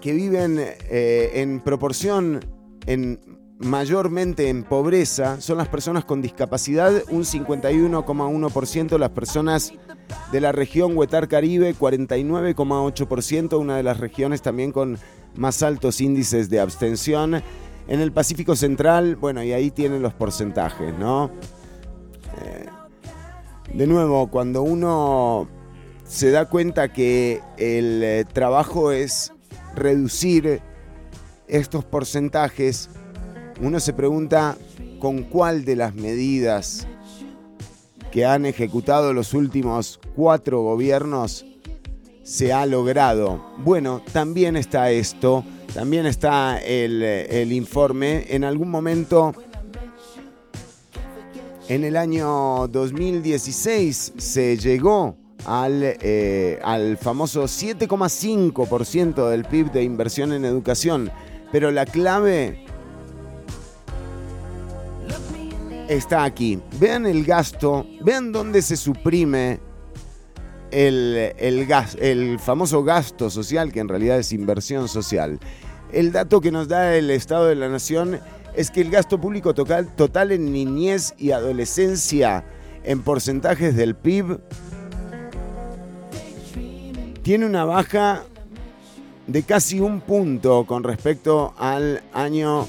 que 0.00 0.12
viven 0.12 0.60
en 0.90 1.60
proporción 1.60 2.40
en 2.86 3.18
mayormente 3.58 4.48
en 4.50 4.62
pobreza 4.62 5.40
son 5.40 5.58
las 5.58 5.68
personas 5.68 6.04
con 6.04 6.20
discapacidad, 6.20 6.92
un 7.08 7.22
51,1%, 7.22 8.98
las 8.98 9.10
personas 9.10 9.72
de 10.32 10.40
la 10.40 10.52
región 10.52 10.96
Huetar 10.96 11.28
Caribe, 11.28 11.74
49,8%, 11.74 13.58
una 13.58 13.76
de 13.76 13.82
las 13.82 13.98
regiones 13.98 14.42
también 14.42 14.72
con 14.72 14.98
más 15.36 15.62
altos 15.62 16.00
índices 16.00 16.50
de 16.50 16.60
abstención. 16.60 17.42
En 17.86 18.00
el 18.00 18.12
Pacífico 18.12 18.56
Central, 18.56 19.16
bueno, 19.16 19.42
y 19.42 19.52
ahí 19.52 19.70
tienen 19.70 20.00
los 20.00 20.14
porcentajes, 20.14 20.94
¿no? 20.98 21.30
Eh, 22.42 22.66
de 23.74 23.86
nuevo, 23.86 24.28
cuando 24.30 24.62
uno 24.62 25.48
se 26.04 26.30
da 26.30 26.48
cuenta 26.48 26.92
que 26.92 27.42
el 27.58 28.02
eh, 28.02 28.24
trabajo 28.32 28.90
es 28.92 29.32
reducir 29.74 30.60
estos 31.46 31.84
porcentajes, 31.84 32.88
uno 33.60 33.80
se 33.80 33.92
pregunta 33.92 34.56
con 34.98 35.24
cuál 35.24 35.64
de 35.64 35.76
las 35.76 35.94
medidas 35.94 36.86
que 38.10 38.24
han 38.24 38.46
ejecutado 38.46 39.12
los 39.12 39.34
últimos 39.34 40.00
cuatro 40.14 40.62
gobiernos 40.62 41.44
se 42.24 42.52
ha 42.52 42.66
logrado. 42.66 43.44
Bueno, 43.58 44.02
también 44.12 44.56
está 44.56 44.90
esto, 44.90 45.44
también 45.72 46.06
está 46.06 46.58
el, 46.58 47.02
el 47.02 47.52
informe. 47.52 48.26
En 48.30 48.42
algún 48.42 48.70
momento, 48.70 49.32
en 51.68 51.84
el 51.84 51.96
año 51.96 52.66
2016, 52.68 54.14
se 54.16 54.56
llegó 54.56 55.16
al, 55.44 55.82
eh, 55.82 56.58
al 56.64 56.96
famoso 56.96 57.44
7,5% 57.44 59.28
del 59.28 59.44
PIB 59.44 59.70
de 59.70 59.82
inversión 59.82 60.32
en 60.32 60.44
educación. 60.44 61.10
Pero 61.52 61.70
la 61.70 61.84
clave 61.84 62.64
está 65.88 66.24
aquí. 66.24 66.60
Vean 66.80 67.06
el 67.06 67.24
gasto, 67.24 67.86
vean 68.02 68.32
dónde 68.32 68.62
se 68.62 68.76
suprime 68.76 69.60
el, 70.74 71.32
el 71.38 71.66
gas, 71.66 71.96
el 72.00 72.38
famoso 72.38 72.82
gasto 72.82 73.30
social, 73.30 73.72
que 73.72 73.80
en 73.80 73.88
realidad 73.88 74.18
es 74.18 74.32
inversión 74.32 74.88
social. 74.88 75.38
El 75.92 76.10
dato 76.10 76.40
que 76.40 76.50
nos 76.50 76.66
da 76.66 76.96
el 76.96 77.10
Estado 77.10 77.46
de 77.46 77.54
la 77.54 77.68
Nación 77.68 78.20
es 78.56 78.70
que 78.70 78.80
el 78.80 78.90
gasto 78.90 79.20
público 79.20 79.54
total, 79.54 79.94
total 79.94 80.32
en 80.32 80.52
niñez 80.52 81.14
y 81.16 81.30
adolescencia 81.30 82.44
en 82.82 83.02
porcentajes 83.02 83.76
del 83.76 83.94
PIB 83.94 84.38
tiene 87.22 87.46
una 87.46 87.64
baja 87.64 88.24
de 89.26 89.42
casi 89.44 89.80
un 89.80 90.00
punto 90.00 90.66
con 90.66 90.82
respecto 90.82 91.54
al 91.56 92.02
año 92.12 92.66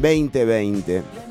2020. 0.00 1.25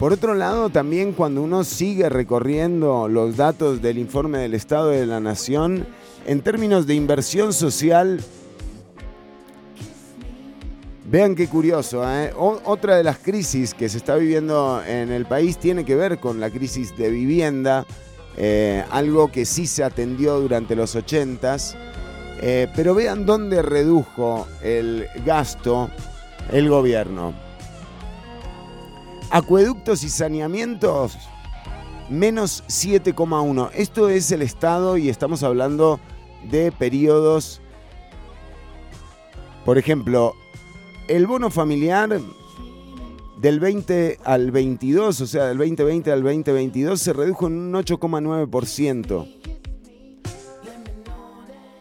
Por 0.00 0.14
otro 0.14 0.32
lado, 0.34 0.70
también 0.70 1.12
cuando 1.12 1.42
uno 1.42 1.62
sigue 1.62 2.08
recorriendo 2.08 3.06
los 3.06 3.36
datos 3.36 3.82
del 3.82 3.98
informe 3.98 4.38
del 4.38 4.54
Estado 4.54 4.88
de 4.88 5.04
la 5.04 5.20
Nación, 5.20 5.86
en 6.24 6.40
términos 6.40 6.86
de 6.86 6.94
inversión 6.94 7.52
social, 7.52 8.18
vean 11.04 11.34
qué 11.34 11.48
curioso, 11.48 12.02
¿eh? 12.10 12.32
Otra 12.34 12.96
de 12.96 13.04
las 13.04 13.18
crisis 13.18 13.74
que 13.74 13.90
se 13.90 13.98
está 13.98 14.16
viviendo 14.16 14.82
en 14.88 15.12
el 15.12 15.26
país 15.26 15.58
tiene 15.58 15.84
que 15.84 15.96
ver 15.96 16.16
con 16.16 16.40
la 16.40 16.48
crisis 16.48 16.96
de 16.96 17.10
vivienda, 17.10 17.84
eh, 18.38 18.82
algo 18.90 19.30
que 19.30 19.44
sí 19.44 19.66
se 19.66 19.84
atendió 19.84 20.40
durante 20.40 20.74
los 20.74 20.96
80s, 20.96 21.76
eh, 22.40 22.68
pero 22.74 22.94
vean 22.94 23.26
dónde 23.26 23.60
redujo 23.60 24.48
el 24.62 25.08
gasto 25.26 25.90
el 26.52 26.70
gobierno. 26.70 27.49
Acueductos 29.32 30.02
y 30.02 30.08
saneamientos, 30.08 31.16
menos 32.08 32.64
7,1. 32.66 33.70
Esto 33.74 34.08
es 34.08 34.32
el 34.32 34.42
Estado 34.42 34.96
y 34.96 35.08
estamos 35.08 35.44
hablando 35.44 36.00
de 36.50 36.72
periodos. 36.72 37.60
Por 39.64 39.78
ejemplo, 39.78 40.34
el 41.06 41.28
bono 41.28 41.48
familiar 41.48 42.20
del 43.40 43.60
20 43.60 44.18
al 44.24 44.50
22, 44.50 45.20
o 45.20 45.26
sea, 45.28 45.46
del 45.46 45.58
2020 45.58 46.10
al 46.10 46.24
2022, 46.24 47.00
se 47.00 47.12
redujo 47.12 47.46
en 47.46 47.52
un 47.52 47.72
8,9%. 47.74 49.32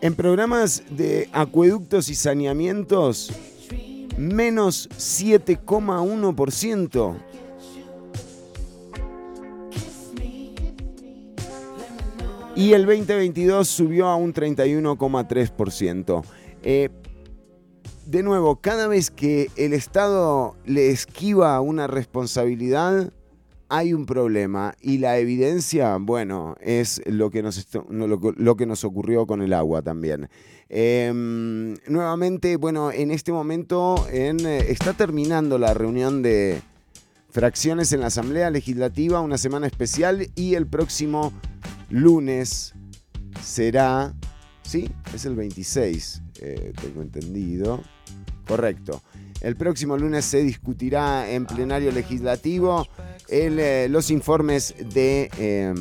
En 0.02 0.14
programas 0.14 0.84
de 0.92 1.30
acueductos 1.34 2.10
y 2.10 2.16
saneamientos, 2.16 3.32
menos 4.20 4.88
7,1%. 4.92 7.29
Y 12.60 12.74
el 12.74 12.86
2022 12.86 13.70
subió 13.70 14.08
a 14.08 14.18
un 14.18 14.34
31,3%. 14.34 16.24
Eh, 16.62 16.90
de 18.06 18.22
nuevo, 18.22 18.58
cada 18.58 18.90
vez 18.90 19.12
que 19.12 19.50
el 19.56 19.72
Estado 19.72 20.58
le 20.66 20.90
esquiva 20.90 21.62
una 21.62 21.88
responsabilidad, 21.88 23.14
hay 23.70 23.94
un 23.94 24.06
problema. 24.06 24.76
Y 24.82 24.98
la 24.98 25.20
evidencia, 25.20 25.96
bueno, 26.02 26.58
es 26.60 27.02
lo 27.06 27.30
que 27.30 27.44
nos, 27.44 27.66
lo, 27.90 28.58
que 28.58 28.66
nos 28.66 28.84
ocurrió 28.84 29.26
con 29.26 29.42
el 29.42 29.54
agua 29.54 29.82
también. 29.82 30.28
Eh, 30.68 31.14
nuevamente, 31.88 32.58
bueno, 32.58 32.92
en 32.92 33.12
este 33.12 33.32
momento 33.32 34.06
en, 34.12 34.46
eh, 34.46 34.66
está 34.70 34.92
terminando 34.92 35.58
la 35.58 35.74
reunión 35.74 36.22
de 36.22 36.62
fracciones 37.30 37.94
en 37.94 38.02
la 38.02 38.08
Asamblea 38.08 38.50
Legislativa, 38.50 39.22
una 39.22 39.38
semana 39.38 39.66
especial 39.66 40.28
y 40.36 40.56
el 40.56 40.68
próximo 40.68 41.32
lunes 41.90 42.74
será, 43.42 44.14
sí, 44.64 44.90
es 45.14 45.26
el 45.26 45.36
26, 45.36 46.22
eh, 46.42 46.74
tengo 46.82 47.02
entendido, 47.02 47.82
correcto. 48.46 49.02
El 49.42 49.56
próximo 49.56 49.98
lunes 49.98 50.26
se 50.26 50.44
discutirá 50.44 51.30
en 51.32 51.46
plenario 51.46 51.92
legislativo 51.92 52.86
eh, 53.30 53.88
los 53.90 54.12
informes 54.12 54.76
de, 54.94 55.30
eh, 55.38 55.74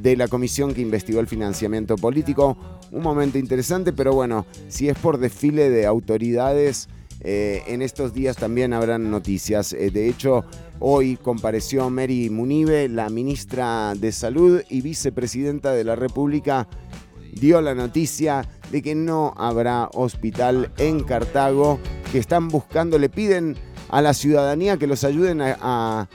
de 0.00 0.16
la 0.16 0.26
comisión 0.26 0.74
que 0.74 0.80
investigó 0.80 1.20
el 1.20 1.28
financiamiento 1.28 1.96
político. 1.96 2.56
Un 2.90 3.02
momento 3.02 3.38
interesante, 3.38 3.92
pero 3.92 4.14
bueno, 4.14 4.46
si 4.68 4.88
es 4.88 4.98
por 4.98 5.18
desfile 5.18 5.70
de 5.70 5.86
autoridades, 5.86 6.88
eh, 7.20 7.62
en 7.66 7.82
estos 7.82 8.14
días 8.14 8.36
también 8.36 8.72
habrán 8.72 9.10
noticias. 9.10 9.70
De 9.70 10.08
hecho, 10.08 10.44
hoy 10.80 11.16
compareció 11.16 11.90
Mary 11.90 12.30
Munive, 12.30 12.88
la 12.88 13.08
ministra 13.08 13.94
de 13.94 14.12
Salud 14.12 14.62
y 14.68 14.80
vicepresidenta 14.80 15.72
de 15.72 15.84
la 15.84 15.96
República, 15.96 16.68
dio 17.32 17.60
la 17.60 17.74
noticia 17.74 18.46
de 18.70 18.82
que 18.82 18.94
no 18.94 19.34
habrá 19.36 19.88
hospital 19.94 20.70
en 20.78 21.02
Cartago, 21.04 21.78
que 22.12 22.18
están 22.18 22.48
buscando, 22.48 22.98
le 22.98 23.08
piden 23.08 23.56
a 23.88 24.02
la 24.02 24.14
ciudadanía 24.14 24.76
que 24.76 24.86
los 24.86 25.04
ayuden 25.04 25.40
a, 25.42 26.08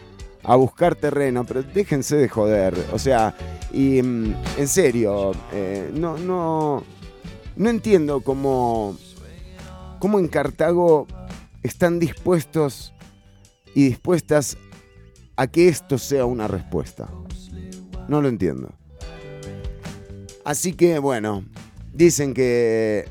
buscar 0.57 0.95
terreno, 0.95 1.45
pero 1.45 1.63
déjense 1.63 2.17
de 2.17 2.29
joder, 2.29 2.75
o 2.91 2.99
sea, 2.99 3.35
y 3.71 4.01
mm, 4.01 4.35
en 4.57 4.67
serio, 4.67 5.31
eh, 5.51 5.89
no, 5.93 6.17
no, 6.17 6.83
no 7.55 7.69
entiendo 7.69 8.21
cómo, 8.21 8.97
cómo 9.99 10.19
en 10.19 10.27
Cartago 10.27 11.07
están 11.63 11.97
dispuestos 11.97 12.92
y 13.73 13.85
dispuestas 13.87 14.57
a 15.35 15.47
que 15.47 15.67
esto 15.67 15.97
sea 15.97 16.25
una 16.25 16.47
respuesta. 16.47 17.09
No 18.07 18.21
lo 18.21 18.27
entiendo. 18.27 18.69
Así 20.45 20.73
que 20.73 20.99
bueno, 20.99 21.43
dicen 21.93 22.33
que 22.33 23.05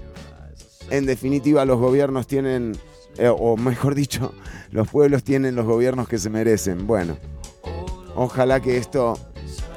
En 0.90 1.06
definitiva, 1.06 1.64
los 1.64 1.78
gobiernos 1.78 2.26
tienen, 2.26 2.76
eh, 3.16 3.28
o 3.34 3.56
mejor 3.56 3.94
dicho, 3.94 4.34
los 4.70 4.88
pueblos 4.88 5.24
tienen 5.24 5.54
los 5.54 5.64
gobiernos 5.64 6.06
que 6.06 6.18
se 6.18 6.28
merecen. 6.28 6.86
Bueno, 6.86 7.16
ojalá 8.14 8.60
que 8.60 8.76
esto 8.76 9.18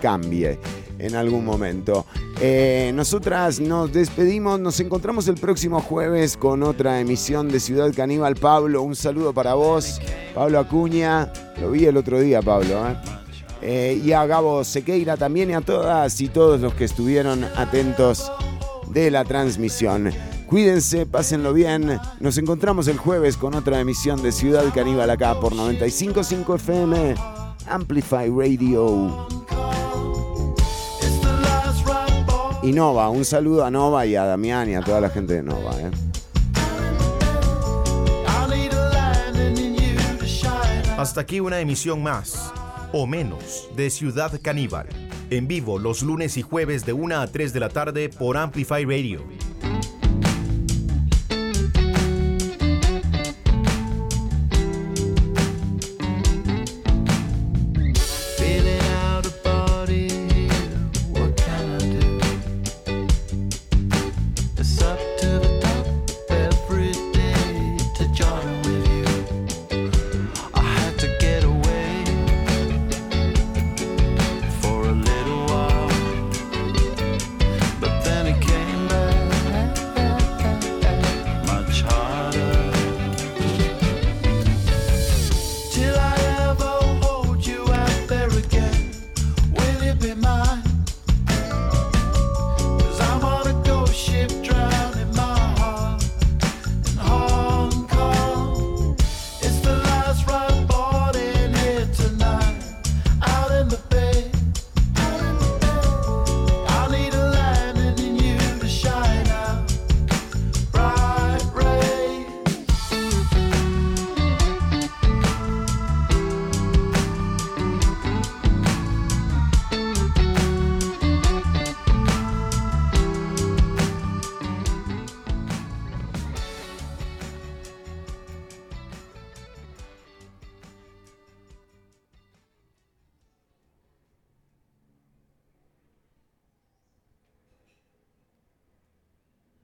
cambie 0.01 0.59
en 0.99 1.15
algún 1.15 1.45
momento. 1.45 2.05
Eh, 2.41 2.91
nosotras 2.93 3.59
nos 3.59 3.91
despedimos, 3.93 4.59
nos 4.59 4.80
encontramos 4.80 5.27
el 5.27 5.35
próximo 5.35 5.81
jueves 5.81 6.38
con 6.38 6.63
otra 6.63 6.99
emisión 6.99 7.49
de 7.49 7.59
Ciudad 7.59 7.93
Caníbal. 7.95 8.35
Pablo, 8.35 8.81
un 8.81 8.95
saludo 8.95 9.34
para 9.34 9.53
vos. 9.53 9.99
Pablo 10.34 10.59
Acuña, 10.59 11.31
lo 11.59 11.72
vi 11.72 11.85
el 11.85 11.97
otro 11.97 12.19
día, 12.19 12.41
Pablo. 12.41 12.88
¿eh? 12.88 12.95
Eh, 13.61 14.01
y 14.03 14.11
a 14.11 14.26
Gabo 14.26 14.63
Sequeira 14.63 15.17
también 15.17 15.49
y 15.49 15.53
a 15.53 15.61
todas 15.61 16.19
y 16.22 16.27
todos 16.27 16.61
los 16.61 16.73
que 16.73 16.84
estuvieron 16.84 17.43
atentos 17.55 18.31
de 18.89 19.09
la 19.09 19.23
transmisión. 19.23 20.11
Cuídense, 20.47 21.05
pásenlo 21.05 21.53
bien. 21.53 21.99
Nos 22.19 22.38
encontramos 22.38 22.88
el 22.88 22.97
jueves 22.97 23.35
con 23.38 23.55
otra 23.55 23.80
emisión 23.80 24.22
de 24.22 24.31
Ciudad 24.31 24.63
Caníbal 24.73 25.09
acá 25.09 25.39
por 25.39 25.53
95.5 25.53 26.55
FM 26.55 27.15
Amplify 27.67 28.30
Radio. 28.30 29.44
Y 32.65 32.71
Nova, 32.71 33.09
un 33.09 33.23
saludo 33.25 33.63
a 33.63 33.69
Nova 33.69 34.07
y 34.07 34.15
a 34.15 34.25
Damián 34.25 34.67
y 34.67 34.73
a 34.73 34.81
toda 34.81 34.99
la 34.99 35.11
gente 35.11 35.35
de 35.35 35.43
Nova. 35.43 35.71
¿eh? 35.79 35.91
Hasta 40.97 41.21
aquí 41.21 41.39
una 41.39 41.59
emisión 41.59 42.01
más, 42.01 42.51
o 42.91 43.05
menos, 43.05 43.69
de 43.75 43.91
Ciudad 43.91 44.39
Caníbal. 44.41 44.87
En 45.29 45.47
vivo 45.47 45.77
los 45.77 46.01
lunes 46.01 46.37
y 46.37 46.41
jueves 46.41 46.87
de 46.87 46.93
1 46.93 47.19
a 47.19 47.27
3 47.27 47.53
de 47.53 47.59
la 47.59 47.69
tarde 47.69 48.09
por 48.09 48.35
Amplify 48.35 48.83
Radio. 48.83 49.21